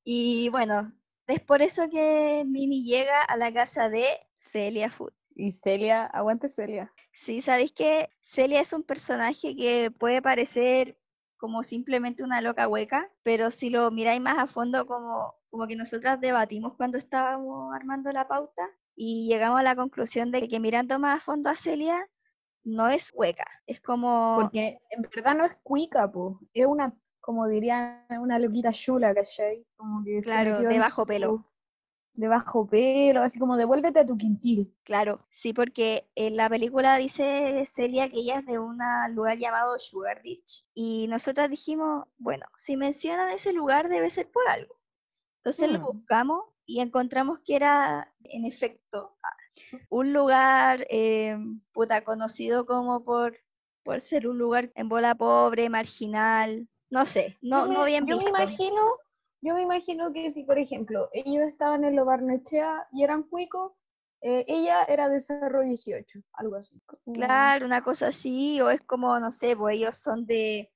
[0.03, 0.91] y bueno,
[1.27, 4.05] es por eso que Minnie llega a la casa de
[4.35, 5.13] Celia Food.
[5.35, 6.91] Y Celia, aguante Celia.
[7.11, 10.97] Sí, sabéis que Celia es un personaje que puede parecer
[11.37, 15.75] como simplemente una loca hueca, pero si lo miráis más a fondo, como, como que
[15.75, 20.97] nosotras debatimos cuando estábamos armando la pauta y llegamos a la conclusión de que mirando
[20.97, 22.09] más a fondo a Celia,
[22.63, 24.39] no es hueca, es como...
[24.41, 26.39] Porque en verdad no es cuica, po.
[26.53, 26.93] es una,
[27.27, 29.67] como dirían, una loquita chula, ¿cachai?
[29.75, 31.45] Como que claro, de bajo pelo
[32.13, 34.73] de bajo pelo, así como devuélvete a tu quintil.
[34.83, 38.79] Claro, sí, porque en la película dice Celia que ella es de un
[39.11, 40.65] lugar llamado Sugar Beach.
[40.73, 44.79] Y nosotras dijimos, bueno, si mencionan ese lugar debe ser por algo.
[45.43, 45.83] Entonces lo mm.
[45.83, 49.17] buscamos y encontramos que era, en efecto,
[49.89, 51.37] un lugar eh,
[51.73, 53.37] puta conocido como por,
[53.83, 58.29] por ser un lugar en bola pobre, marginal, no sé, no, no bien Yo me
[58.29, 58.97] imagino
[59.41, 63.73] yo me imagino que si, por ejemplo, ellos estaban en lo Barnechea y eran cuicos,
[64.21, 66.81] eh, ella era de Cerro 18, algo así.
[67.13, 70.71] Claro, una cosa así, o es como, no sé, pues ellos son de,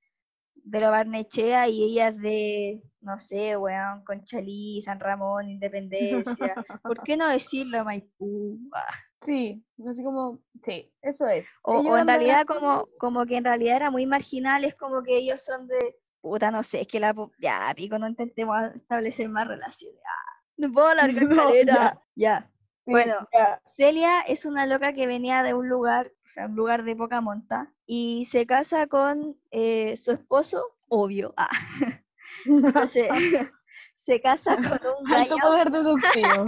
[0.55, 6.55] de lo Barnechea y ella es de, no sé, weón, Conchalí, San Ramón, Independencia.
[6.83, 8.59] ¿Por qué no decirlo Maipú?
[8.73, 8.93] Ah.
[9.21, 11.59] Sí, así como, sí, eso es.
[11.61, 15.43] O, en realidad como, como que en realidad era muy marginal, es como que ellos
[15.43, 19.99] son de, puta, no sé, es que la, ya, pico, no intentemos establecer más relaciones.
[20.03, 22.01] Ah, no puedo alargar No, caleta.
[22.15, 22.51] Ya.
[22.85, 23.61] Sí, Bueno, ya.
[23.77, 27.21] Celia es una loca que venía de un lugar, o sea, un lugar de poca
[27.21, 31.33] monta, y se casa con eh, su esposo, obvio.
[31.37, 31.49] Ah.
[32.45, 33.09] Entonces,
[33.95, 36.45] se casa con un Alto gallo, poder deductivo.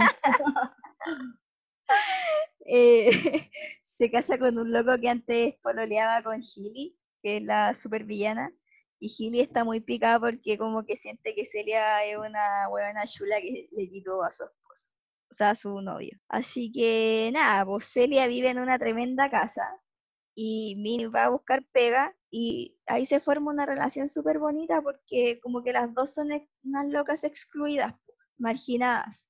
[2.66, 3.50] eh,
[3.84, 8.52] se casa con un loco que antes pololeaba con Gilly, que es la supervillana,
[8.98, 13.36] y Gilly está muy picada porque como que siente que Celia es una huevona chula
[13.40, 14.63] que le quitó a su esposo,
[15.40, 16.18] o su novio.
[16.28, 19.64] Así que nada, pues Celia vive en una tremenda casa
[20.34, 25.40] y Minnie va a buscar pega y ahí se forma una relación súper bonita porque
[25.40, 26.28] como que las dos son
[26.64, 27.94] unas locas excluidas,
[28.38, 29.28] marginadas.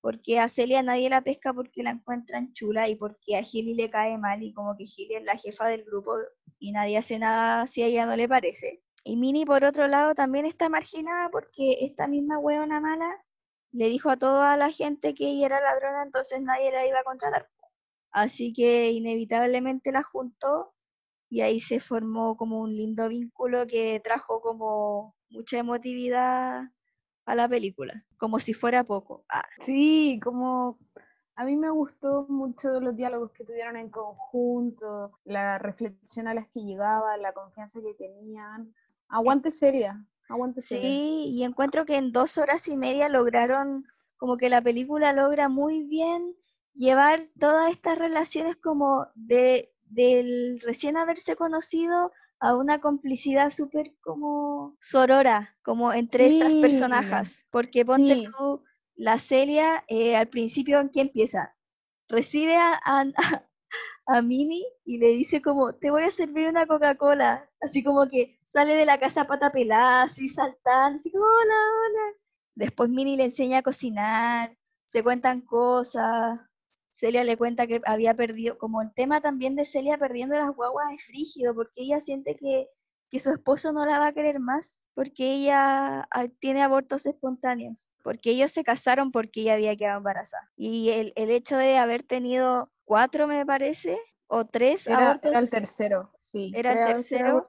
[0.00, 3.90] Porque a Celia nadie la pesca porque la encuentran chula y porque a Gilly le
[3.90, 6.14] cae mal y como que Gilly es la jefa del grupo
[6.58, 8.82] y nadie hace nada si a ella no le parece.
[9.04, 13.25] Y Minnie por otro lado también está marginada porque esta misma hueona mala
[13.76, 17.04] le dijo a toda la gente que ella era ladrona, entonces nadie la iba a
[17.04, 17.48] contratar.
[18.10, 20.72] Así que inevitablemente la juntó
[21.28, 26.62] y ahí se formó como un lindo vínculo que trajo como mucha emotividad
[27.26, 29.24] a la película, como si fuera poco.
[29.28, 30.78] Ah, Sí, como
[31.34, 36.48] a mí me gustó mucho los diálogos que tuvieron en conjunto, la reflexión a las
[36.48, 38.74] que llegaban, la confianza que tenían.
[39.08, 40.02] Aguante seria,
[40.60, 43.84] sí, y encuentro que en dos horas y media lograron,
[44.16, 46.34] como que la película logra muy bien
[46.74, 54.76] llevar todas estas relaciones como de del recién haberse conocido a una complicidad súper como
[54.80, 57.46] sorora, como entre estas personajes.
[57.50, 58.28] Porque ponte sí.
[58.36, 58.62] tú,
[58.94, 61.54] la Celia, eh, al principio, ¿en qué empieza?
[62.08, 63.04] Recibe a, a,
[64.06, 67.50] a Minnie y le dice como, te voy a servir una Coca-Cola.
[67.60, 71.54] Así como que sale de la casa pata pelada, así saltando, así como, hola,
[71.88, 72.18] hola.
[72.54, 74.56] Después Minnie le enseña a cocinar,
[74.86, 76.40] se cuentan cosas.
[76.90, 80.94] Celia le cuenta que había perdido, como el tema también de Celia perdiendo las guaguas
[80.94, 82.68] es frígido, porque ella siente que,
[83.10, 87.94] que su esposo no la va a querer más, porque ella ah, tiene abortos espontáneos,
[88.02, 90.50] porque ellos se casaron porque ella había quedado embarazada.
[90.56, 95.38] Y el, el hecho de haber tenido cuatro, me parece, o tres Era, abortos, era
[95.40, 96.52] el tercero, sí.
[96.54, 97.48] Era el era- tercero.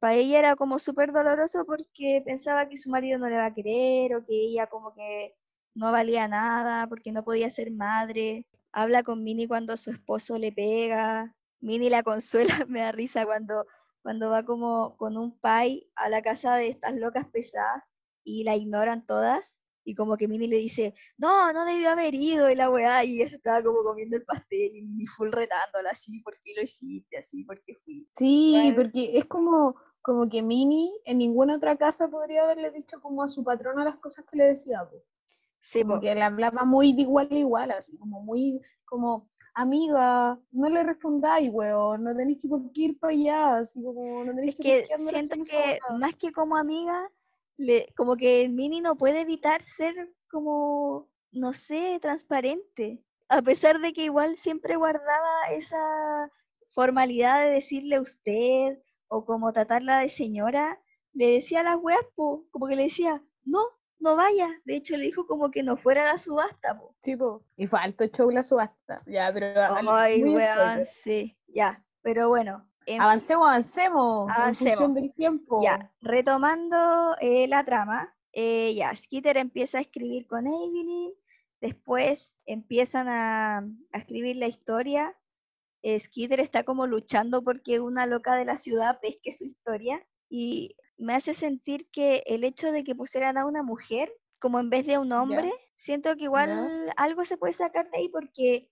[0.00, 3.54] para ella era como súper doloroso porque pensaba que su marido no le va a
[3.54, 5.34] querer o que ella como que
[5.74, 8.46] no valía nada porque no podía ser madre.
[8.72, 11.34] Habla con Minnie cuando su esposo le pega.
[11.60, 13.66] Minnie la consuela, me da risa cuando,
[14.02, 17.84] cuando va como con un pai a la casa de estas locas pesadas
[18.24, 19.60] y la ignoran todas.
[19.84, 23.16] Y como que Minnie le dice, no, no debió haber ido y la weá, y
[23.16, 26.62] ella se estaba como comiendo el pastel y Minnie full retándola así, ¿por qué lo
[26.62, 27.42] hiciste así?
[27.44, 28.08] ¿Por qué fui?
[28.16, 28.76] Sí, Bueno.
[28.76, 33.26] porque es como, como que Minnie en ninguna otra casa podría haberle dicho como a
[33.26, 34.88] su patrona las cosas que le decía.
[34.88, 35.02] po.
[35.60, 36.02] Sí, como po.
[36.02, 41.50] le hablaba muy de igual a igual, así como muy, como, amiga, no le respondáis,
[41.52, 44.82] weón, no tenéis que por qué ir para allá, así como, no tenéis Es que
[44.84, 45.96] que siento que weá".
[45.98, 47.10] más que como amiga,
[47.56, 49.94] le, como que Minnie no puede evitar ser
[50.30, 53.04] como, no sé, transparente.
[53.28, 56.30] A pesar de que igual siempre guardaba esa
[56.70, 60.80] formalidad de decirle usted o como tratarla de señora,
[61.12, 63.60] le decía a las weas, po, como que le decía, no,
[64.02, 64.48] no vaya.
[64.64, 66.94] De hecho, le dijo como que no fuera a la subasta, po.
[66.98, 67.42] Sí, po.
[67.56, 69.02] Y fue alto show la subasta.
[69.06, 69.54] Ya, pero
[69.90, 71.82] Ay, weón, sí, ya.
[72.02, 74.28] Pero bueno, en Avancemos, avancemos.
[74.28, 74.74] En Avancemos.
[74.76, 75.60] función del tiempo.
[75.62, 81.12] Ya, retomando eh, la trama, eh, ya, Skeeter empieza a escribir con Evelyn,
[81.60, 83.58] después empiezan a,
[83.92, 85.16] a escribir la historia.
[85.82, 90.76] eh, Skeeter está como luchando porque una loca de la ciudad pesque su historia y
[91.02, 94.86] me hace sentir que el hecho de que pusieran a una mujer como en vez
[94.86, 96.50] de un hombre, siento que igual
[96.96, 98.70] algo se puede sacar de ahí porque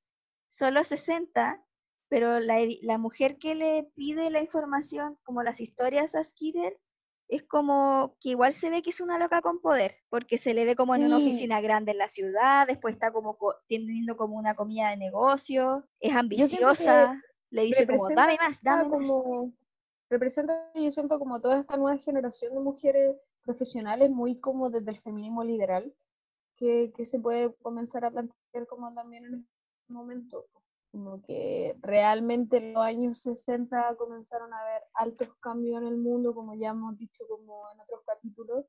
[0.49, 1.65] solo 60
[2.09, 6.81] pero la, la mujer que le pide la información, como las historias a Skeeter,
[7.29, 10.65] es como que igual se ve que es una loca con poder, porque se le
[10.65, 14.37] ve como en una oficina grande en la ciudad, después está como co- teniendo como
[14.37, 17.15] una comida de negocio, es ambiciosa,
[17.51, 19.25] le dice como, dame más, dame más.
[20.11, 24.99] Representa yo siento como toda esta nueva generación de mujeres profesionales muy como desde el
[24.99, 25.95] feminismo liberal
[26.57, 30.47] que, que se puede comenzar a plantear como también en este momento
[30.91, 36.35] como que realmente en los años 60 comenzaron a haber altos cambios en el mundo,
[36.35, 38.67] como ya hemos dicho como en otros capítulos.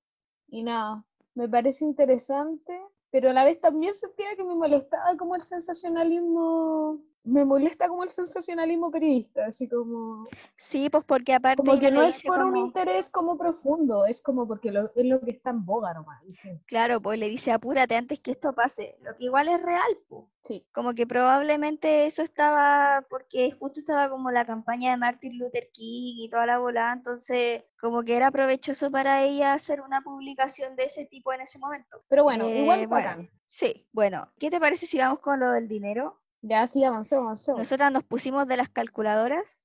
[0.47, 1.03] Y nada,
[1.33, 7.01] me parece interesante, pero a la vez también sentía que me molestaba como el sensacionalismo
[7.23, 10.27] me molesta como el sensacionalismo periodista, así como...
[10.57, 11.63] Sí, pues porque aparte...
[11.63, 15.31] Como que no es por un interés como profundo, es como porque es lo que
[15.31, 16.23] está en boga nomás.
[16.65, 20.25] Claro, pues le dice apúrate antes que esto pase, lo que igual es real, pues.
[20.43, 20.65] Sí.
[20.71, 26.15] Como que probablemente eso estaba porque justo estaba como la campaña de Martin Luther King
[26.17, 30.85] y toda la bola, entonces como que era provechoso para ella hacer una publicación de
[30.85, 32.03] ese tipo en ese momento.
[32.07, 36.20] Pero bueno, igual eh, Sí, bueno, ¿qué te parece si vamos con lo del dinero?
[36.41, 37.57] Ya sí, avanzó, avanzó.
[37.57, 39.59] Nosotras nos pusimos de las calculadoras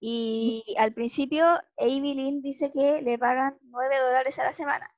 [0.00, 4.94] y al principio Evelyn dice que le pagan 9 dólares a la semana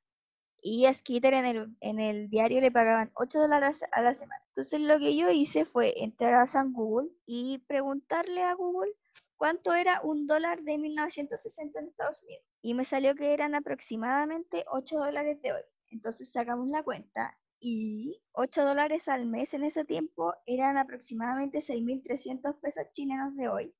[0.63, 4.41] y a Skitter en el, en el diario le pagaban 8 dólares a la semana.
[4.47, 8.91] Entonces lo que yo hice fue entrar a San Google y preguntarle a Google
[9.35, 12.45] cuánto era un dólar de 1960 en Estados Unidos.
[12.61, 15.61] Y me salió que eran aproximadamente 8 dólares de hoy.
[15.89, 22.59] Entonces sacamos la cuenta y 8 dólares al mes en ese tiempo eran aproximadamente 6.300
[22.59, 23.73] pesos chilenos de hoy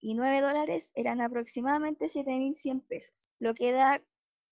[0.00, 4.02] y 9 dólares eran aproximadamente 7.100 pesos, lo que da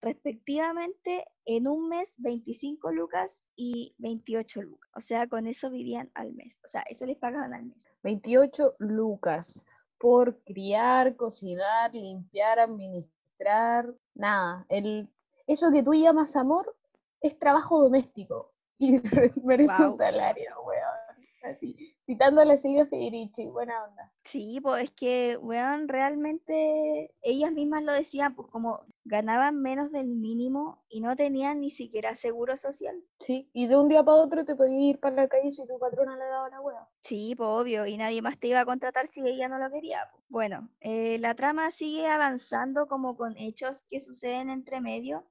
[0.03, 4.91] respectivamente en un mes 25 lucas y 28 lucas.
[4.95, 6.61] O sea, con eso vivían al mes.
[6.65, 7.89] O sea, eso les pagaban al mes.
[8.05, 9.67] 28 lucas
[9.99, 14.65] por criar, cocinar, limpiar, administrar, nada.
[14.69, 15.09] El,
[15.49, 16.77] eso que tú llamas amor
[17.21, 19.01] es trabajo doméstico y
[19.45, 21.07] merece un salario, weón.
[21.43, 24.13] Así, citando a la Silvia Federici, buena onda.
[24.25, 30.09] Sí, pues es que, weón, realmente ellas mismas lo decían, pues como ganaban menos del
[30.09, 33.01] mínimo y no tenían ni siquiera seguro social.
[33.21, 35.79] Sí, y de un día para otro te podías ir para la calle si tu
[35.79, 36.85] patrona le daba la weón.
[37.01, 40.01] Sí, pues obvio, y nadie más te iba a contratar si ella no lo quería.
[40.11, 40.25] Pues.
[40.29, 45.25] Bueno, eh, la trama sigue avanzando como con hechos que suceden entre medio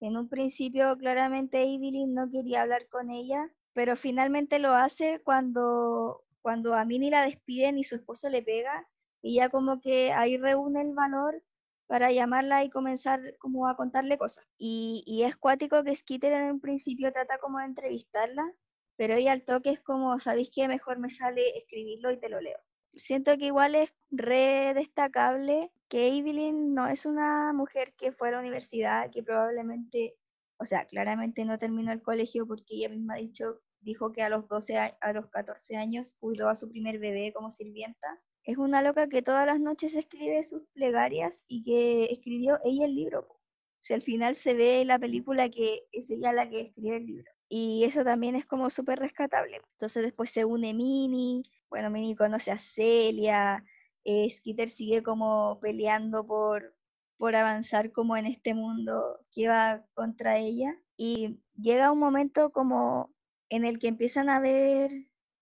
[0.00, 6.24] en un principio, claramente Evelyn no quería hablar con ella, pero finalmente lo hace cuando,
[6.42, 8.88] cuando a Minnie la despiden y su esposo le pega.
[9.22, 11.42] Y ya como que ahí reúne el valor
[11.86, 14.46] para llamarla y comenzar como a contarle cosas.
[14.58, 18.44] Y, y es cuático que Skitter en un principio trata como de entrevistarla,
[18.96, 20.68] pero ella al toque es como, ¿sabéis qué?
[20.68, 22.58] Mejor me sale escribirlo y te lo leo
[22.98, 28.32] siento que igual es re destacable que Evelyn no es una mujer que fue a
[28.32, 30.16] la universidad, que probablemente,
[30.58, 34.28] o sea, claramente no terminó el colegio porque ella misma ha dicho, dijo que a
[34.28, 38.20] los 12, a los 14 años cuidó a su primer bebé como sirvienta.
[38.44, 42.94] Es una loca que todas las noches escribe sus plegarias y que escribió ella el
[42.94, 43.20] libro.
[43.20, 46.96] O sea, al final se ve en la película que es ella la que escribe
[46.96, 47.30] el libro.
[47.48, 49.60] Y eso también es como súper rescatable.
[49.74, 53.64] Entonces después se une Minnie, bueno, Minnie conoce a Celia,
[54.04, 56.74] eh, Skitter sigue como peleando por,
[57.16, 60.76] por avanzar como en este mundo que va contra ella.
[60.96, 63.14] Y llega un momento como
[63.48, 64.90] en el que empiezan a ver,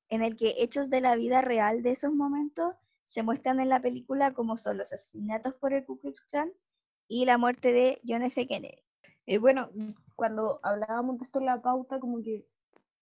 [0.08, 2.74] en el que hechos de la vida real de esos momentos
[3.04, 6.52] se muestran en la película como son los asesinatos por el Ku Klux Klan
[7.08, 8.46] y la muerte de John F.
[8.46, 8.82] Kennedy.
[9.26, 9.70] Y bueno,
[10.14, 12.46] cuando hablábamos de esto en la pauta, como que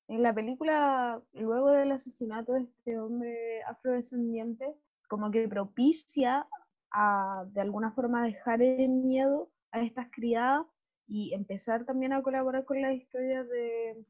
[0.08, 4.74] en la película, luego del asesinato de este hombre afrodescendiente,
[5.08, 6.46] como que propicia
[6.90, 10.66] a, de alguna forma, dejar el miedo a estas criadas
[11.06, 14.04] y empezar también a colaborar con la historia de,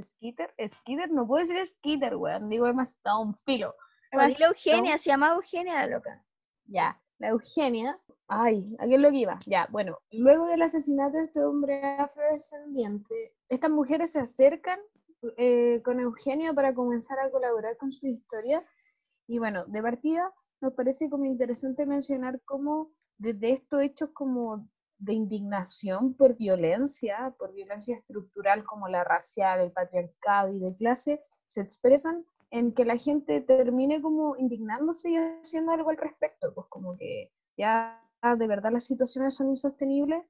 [0.00, 0.54] Skitter.
[0.66, 3.74] Skitter, no puede ser Skitter, weón, digo, más, un filo.
[4.12, 6.24] la Eugenia, se llama Eugenia la loca.
[6.66, 7.98] Ya, la Eugenia,
[8.28, 9.38] ay, ¿a qué es lo que iba?
[9.46, 14.78] Ya, bueno, luego del asesinato de este hombre afrodescendiente, estas mujeres se acercan
[15.36, 18.64] eh, con Eugenio para comenzar a colaborar con su historia.
[19.26, 25.12] Y bueno, de partida nos parece como interesante mencionar cómo desde estos hechos como de
[25.12, 31.60] indignación por violencia, por violencia estructural como la racial, el patriarcado y de clase, se
[31.60, 36.96] expresan en que la gente termine como indignándose y haciendo algo al respecto, pues como
[36.96, 38.02] que ya
[38.38, 40.24] de verdad las situaciones son insostenibles.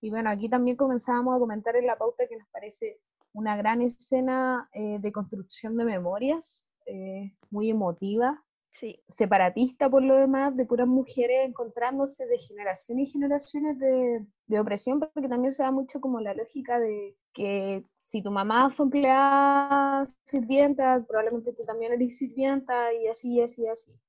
[0.00, 3.00] Y bueno, aquí también comenzábamos a comentar en la pauta que nos parece
[3.32, 9.02] una gran escena eh, de construcción de memorias, eh, muy emotiva, sí.
[9.08, 15.00] separatista por lo demás, de puras mujeres encontrándose de generación y generaciones de, de, opresión,
[15.00, 20.04] porque también se da mucho como la lógica de que si tu mamá fue empleada
[20.24, 24.00] sirvienta, probablemente tú también eres sirvienta y así, y así, y así.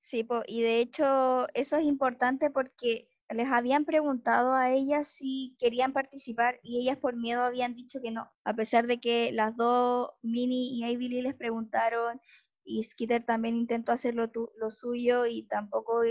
[0.00, 5.92] Sí, y de hecho eso es importante porque les habían preguntado a ellas si querían
[5.92, 10.10] participar y ellas por miedo habían dicho que no, a pesar de que las dos,
[10.22, 12.20] Minnie y Ivy les preguntaron
[12.64, 16.02] y Skeeter también intentó hacer lo, lo suyo y tampoco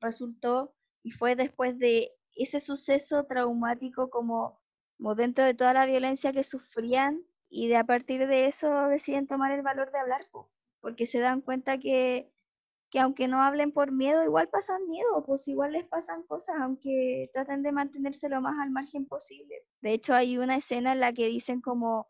[0.00, 0.74] resultó.
[1.02, 4.60] Y fue después de ese suceso traumático como,
[4.96, 7.20] como dentro de toda la violencia que sufrían
[7.50, 10.22] y de a partir de eso deciden tomar el valor de hablar,
[10.80, 12.32] porque se dan cuenta que,
[12.94, 17.28] que aunque no hablen por miedo, igual pasan miedo, pues igual les pasan cosas, aunque
[17.32, 19.52] traten de mantenerse lo más al margen posible.
[19.80, 22.06] De hecho, hay una escena en la que dicen como,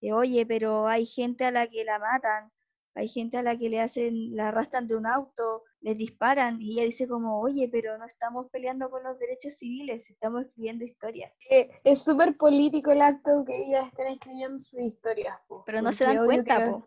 [0.00, 2.52] oye, pero hay gente a la que la matan,
[2.94, 6.74] hay gente a la que le hacen, la arrastran de un auto, les disparan y
[6.74, 11.36] ella dice como, oye, pero no estamos peleando con los derechos civiles, estamos escribiendo historias.
[11.50, 15.36] es súper político el acto que ellas están escribiendo sus historias.
[15.66, 16.80] pero no se dan cuenta,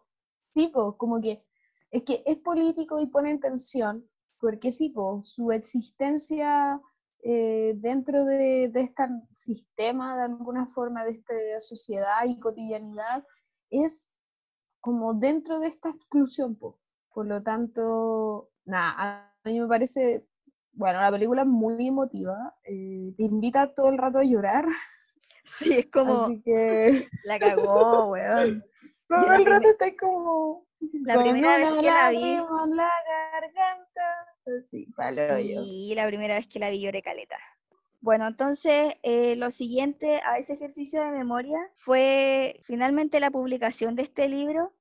[0.53, 1.43] Sí, pues, como que
[1.91, 4.09] es que es político y pone en tensión,
[4.39, 6.81] porque sí, pues, su existencia
[7.23, 13.23] eh, dentro de, de este sistema, de alguna forma, de esta sociedad y cotidianidad,
[13.69, 14.13] es
[14.79, 16.55] como dentro de esta exclusión.
[16.55, 16.75] pues.
[17.13, 20.25] Por lo tanto, nada, a mí me parece,
[20.71, 24.65] bueno, la película es muy emotiva, eh, te invita todo el rato a llorar.
[25.43, 26.25] Sí, es como.
[26.25, 27.07] Así que.
[27.25, 28.63] La cagó, weón.
[29.09, 30.65] Todo el rato está como.
[31.03, 32.35] La primera vez que la vi.
[32.75, 32.89] la
[33.31, 34.27] garganta.
[34.67, 37.37] Sí, sí, la primera vez que la vi lloré caleta.
[38.01, 44.01] Bueno, entonces eh, lo siguiente a ese ejercicio de memoria fue finalmente la publicación de
[44.01, 44.73] este libro,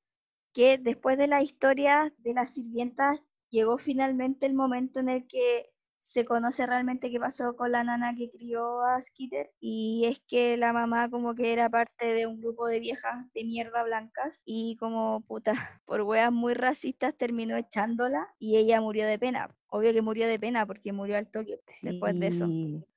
[0.55, 5.71] que después de la historia de las sirvientas llegó finalmente el momento en el que
[6.01, 10.57] se conoce realmente qué pasó con la nana que crió a Skeeter y es que
[10.57, 14.77] la mamá como que era parte de un grupo de viejas de mierda blancas y
[14.77, 15.53] como puta,
[15.85, 19.55] por weas muy racistas terminó echándola y ella murió de pena.
[19.69, 22.47] Obvio que murió de pena porque murió al toque después de eso.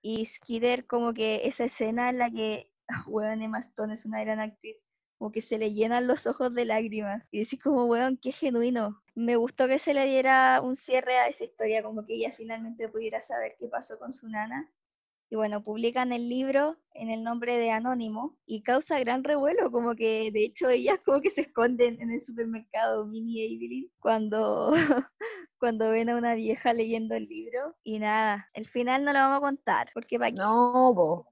[0.01, 2.71] Y Skeeter como que esa escena en la que,
[3.07, 4.77] weón, Emma Stone es una gran actriz,
[5.17, 9.02] como que se le llenan los ojos de lágrimas y decís como, weón, qué genuino.
[9.15, 12.89] Me gustó que se le diera un cierre a esa historia, como que ella finalmente
[12.89, 14.71] pudiera saber qué pasó con su nana.
[15.29, 19.95] Y bueno, publican el libro en el nombre de Anónimo y causa gran revuelo, como
[19.95, 24.71] que de hecho ellas como que se esconden en el supermercado Mini Evelyn cuando,
[25.59, 27.75] cuando ven a una vieja leyendo el libro.
[27.83, 31.25] Y nada, el final no lo vamos a contar, porque para No,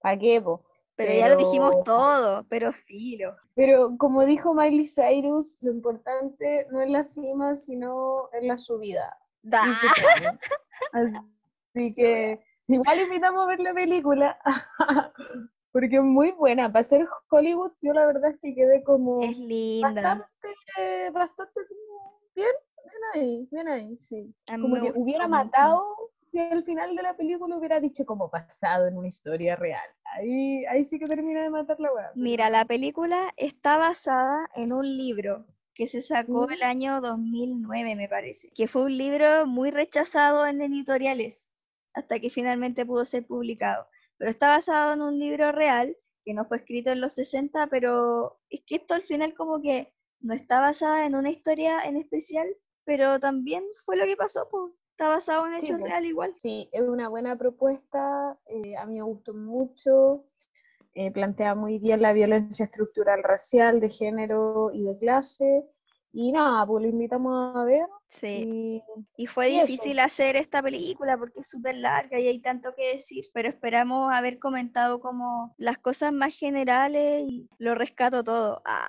[0.00, 0.64] ¿para qué, po?
[0.98, 3.36] Pero, ya lo dijimos todo, pero filo.
[3.54, 9.16] Pero como dijo Miley Cyrus, lo importante no es la cima, sino en la subida.
[9.42, 9.62] Da.
[10.92, 14.40] Así que igual invitamos a ver la película,
[15.72, 16.72] porque es muy buena.
[16.72, 19.22] Para ser Hollywood, yo la verdad es que quedé como...
[19.22, 19.92] Es linda.
[19.94, 21.60] Bastante, bastante
[22.34, 24.34] bien, bien ahí, bien ahí, sí.
[24.50, 25.94] Como que hubiera matado
[26.30, 29.88] si al final de la película hubiera dicho como pasado en una historia real.
[30.04, 32.12] Ahí, ahí sí que termina de matar la weá.
[32.14, 38.08] Mira, la película está basada en un libro que se sacó el año 2009, me
[38.08, 41.54] parece, que fue un libro muy rechazado en editoriales
[41.94, 43.86] hasta que finalmente pudo ser publicado.
[44.16, 48.40] Pero está basado en un libro real que no fue escrito en los 60, pero
[48.50, 52.48] es que esto al final como que no está basada en una historia en especial,
[52.84, 56.34] pero también fue lo que pasó, pues está basado en hechos real igual.
[56.36, 60.24] Sí, es una buena propuesta, eh, a mí me gustó mucho,
[60.92, 65.64] eh, plantea muy bien la violencia estructural racial, de género y de clase,
[66.12, 67.86] y nada, pues lo invitamos a ver.
[68.08, 68.82] Sí,
[69.16, 73.26] y, fue difícil hacer esta película porque es súper larga y hay tanto que decir,
[73.32, 78.62] pero esperamos haber comentado como las cosas más generales y lo rescato todo.
[78.64, 78.88] Ah.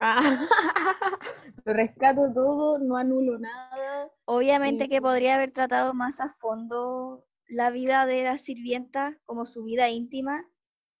[0.00, 0.48] Ah,
[1.64, 4.10] lo rescato todo, no anulo nada.
[4.24, 9.64] Obviamente que podría haber tratado más a fondo la vida de la sirvienta como su
[9.64, 10.46] vida íntima,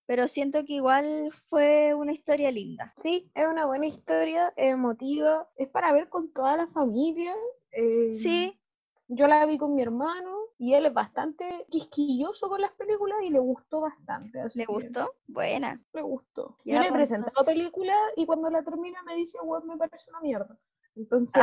[0.06, 2.92] pero siento que igual fue una historia linda.
[2.96, 7.34] Sí, es una buena historia, emotiva, es para ver con toda la familia.
[7.72, 8.59] Eh, sí.
[9.12, 13.30] Yo la vi con mi hermano y él es bastante quisquilloso con las películas y
[13.30, 14.40] le gustó bastante.
[14.54, 15.14] ¿Le gustó?
[15.26, 15.82] Buena.
[15.92, 16.58] Le gustó.
[16.64, 20.20] Yo le presenté la película y cuando la termina me dice, web me parece una
[20.20, 20.56] mierda.
[20.96, 21.42] Entonces,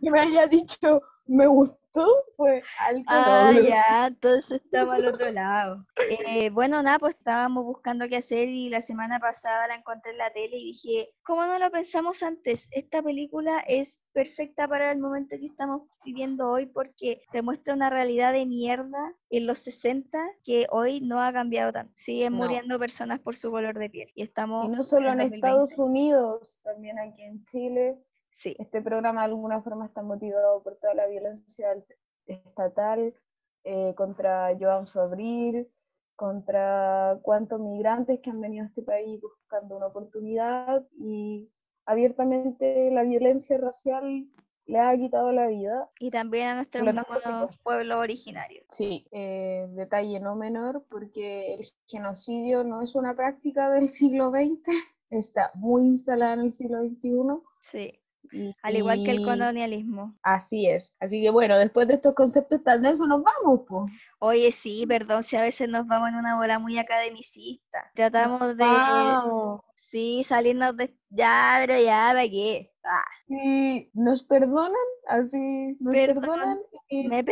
[0.00, 3.04] que me haya dicho, me gustó, fue algo.
[3.08, 5.84] Ah, ya, entonces estamos al otro lado.
[6.28, 10.18] Eh, bueno, nada, pues estábamos buscando qué hacer y la semana pasada la encontré en
[10.18, 12.68] la tele y dije, ¿cómo no lo pensamos antes?
[12.70, 17.90] Esta película es perfecta para el momento que estamos viviendo hoy porque te muestra una
[17.90, 21.92] realidad de mierda en los 60 que hoy no ha cambiado tanto.
[21.96, 24.12] Siguen muriendo personas por su color de piel.
[24.14, 24.66] Y estamos.
[24.66, 27.98] Y no solo en, en Estados Unidos, también aquí en Chile
[28.36, 28.54] Sí.
[28.58, 31.68] Este programa de alguna forma está motivado por toda la violencia
[32.26, 33.14] estatal
[33.64, 35.66] eh, contra Joan Fabril,
[36.16, 41.48] contra cuántos migrantes que han venido a este país buscando una oportunidad y
[41.86, 44.26] abiertamente la violencia racial
[44.66, 45.88] le ha quitado la vida.
[45.98, 47.60] Y también a nuestros Por lo tanto, sí, mismos pues.
[47.62, 48.66] pueblos originarios.
[48.68, 54.60] Sí, eh, detalle no menor, porque el genocidio no es una práctica del siglo XX,
[55.08, 57.40] está muy instalada en el siglo XXI.
[57.62, 57.98] Sí.
[58.32, 60.14] Y- Al igual que el colonialismo.
[60.22, 60.96] Así es.
[61.00, 63.90] Así que bueno, después de estos conceptos tan densos nos vamos, pues.
[64.18, 67.90] Oye, sí, perdón si a veces nos vamos en una bola muy academicista.
[67.94, 69.60] Tratamos de, Vamos.
[69.86, 70.96] Sí, salirnos de...
[71.10, 72.72] Ya, pero ya, ¿para qué?
[72.84, 74.72] Ah, Y nos perdonan,
[75.08, 76.20] así, nos Perdonan.
[76.20, 76.58] perdonan
[76.88, 77.24] y ¿Me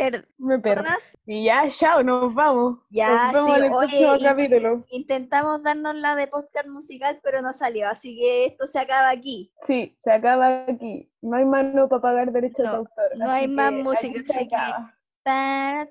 [0.59, 1.17] perdonas?
[1.25, 1.35] me.
[1.35, 2.79] Y ya, chao, nos vamos.
[2.89, 4.81] Ya, nos vemos sí, en el oye, próximo capítulo.
[4.89, 9.53] Intentamos darnos la de podcast musical, pero no salió, así que esto se acaba aquí.
[9.61, 11.09] Sí, se acaba aquí.
[11.21, 13.17] No hay mano para pagar derechos No, de autor.
[13.17, 14.95] no hay más que música, se así que- acaba.
[15.23, 15.89] Ta.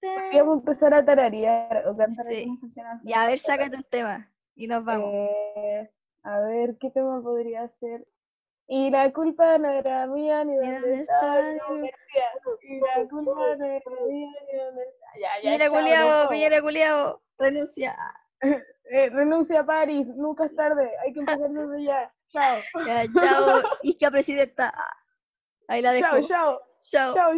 [0.00, 2.46] Podríamos empezar a tararear o cantar Sí.
[2.60, 3.02] canciones.
[3.14, 5.10] A ver, sácate un tema y nos vamos.
[5.12, 5.90] Eh,
[6.22, 8.04] a ver, ¿qué tema podría ser?
[8.68, 11.54] Y la culpa no era mía ni dónde era.
[12.62, 15.40] Y la culpa no era mía ni dónde estaba.
[15.42, 16.28] Ya, nos culiao.
[16.28, 17.96] Piñera culiao, renuncia.
[18.88, 22.14] Eh, renuncia a París, nunca es tarde, hay que empezar desde ya.
[22.28, 22.56] Chao.
[22.86, 24.72] Ya, chao, Isca presidenta.
[25.66, 26.20] Ahí la dejo.
[26.20, 27.14] Chao, chao, Chao.
[27.14, 27.32] chao.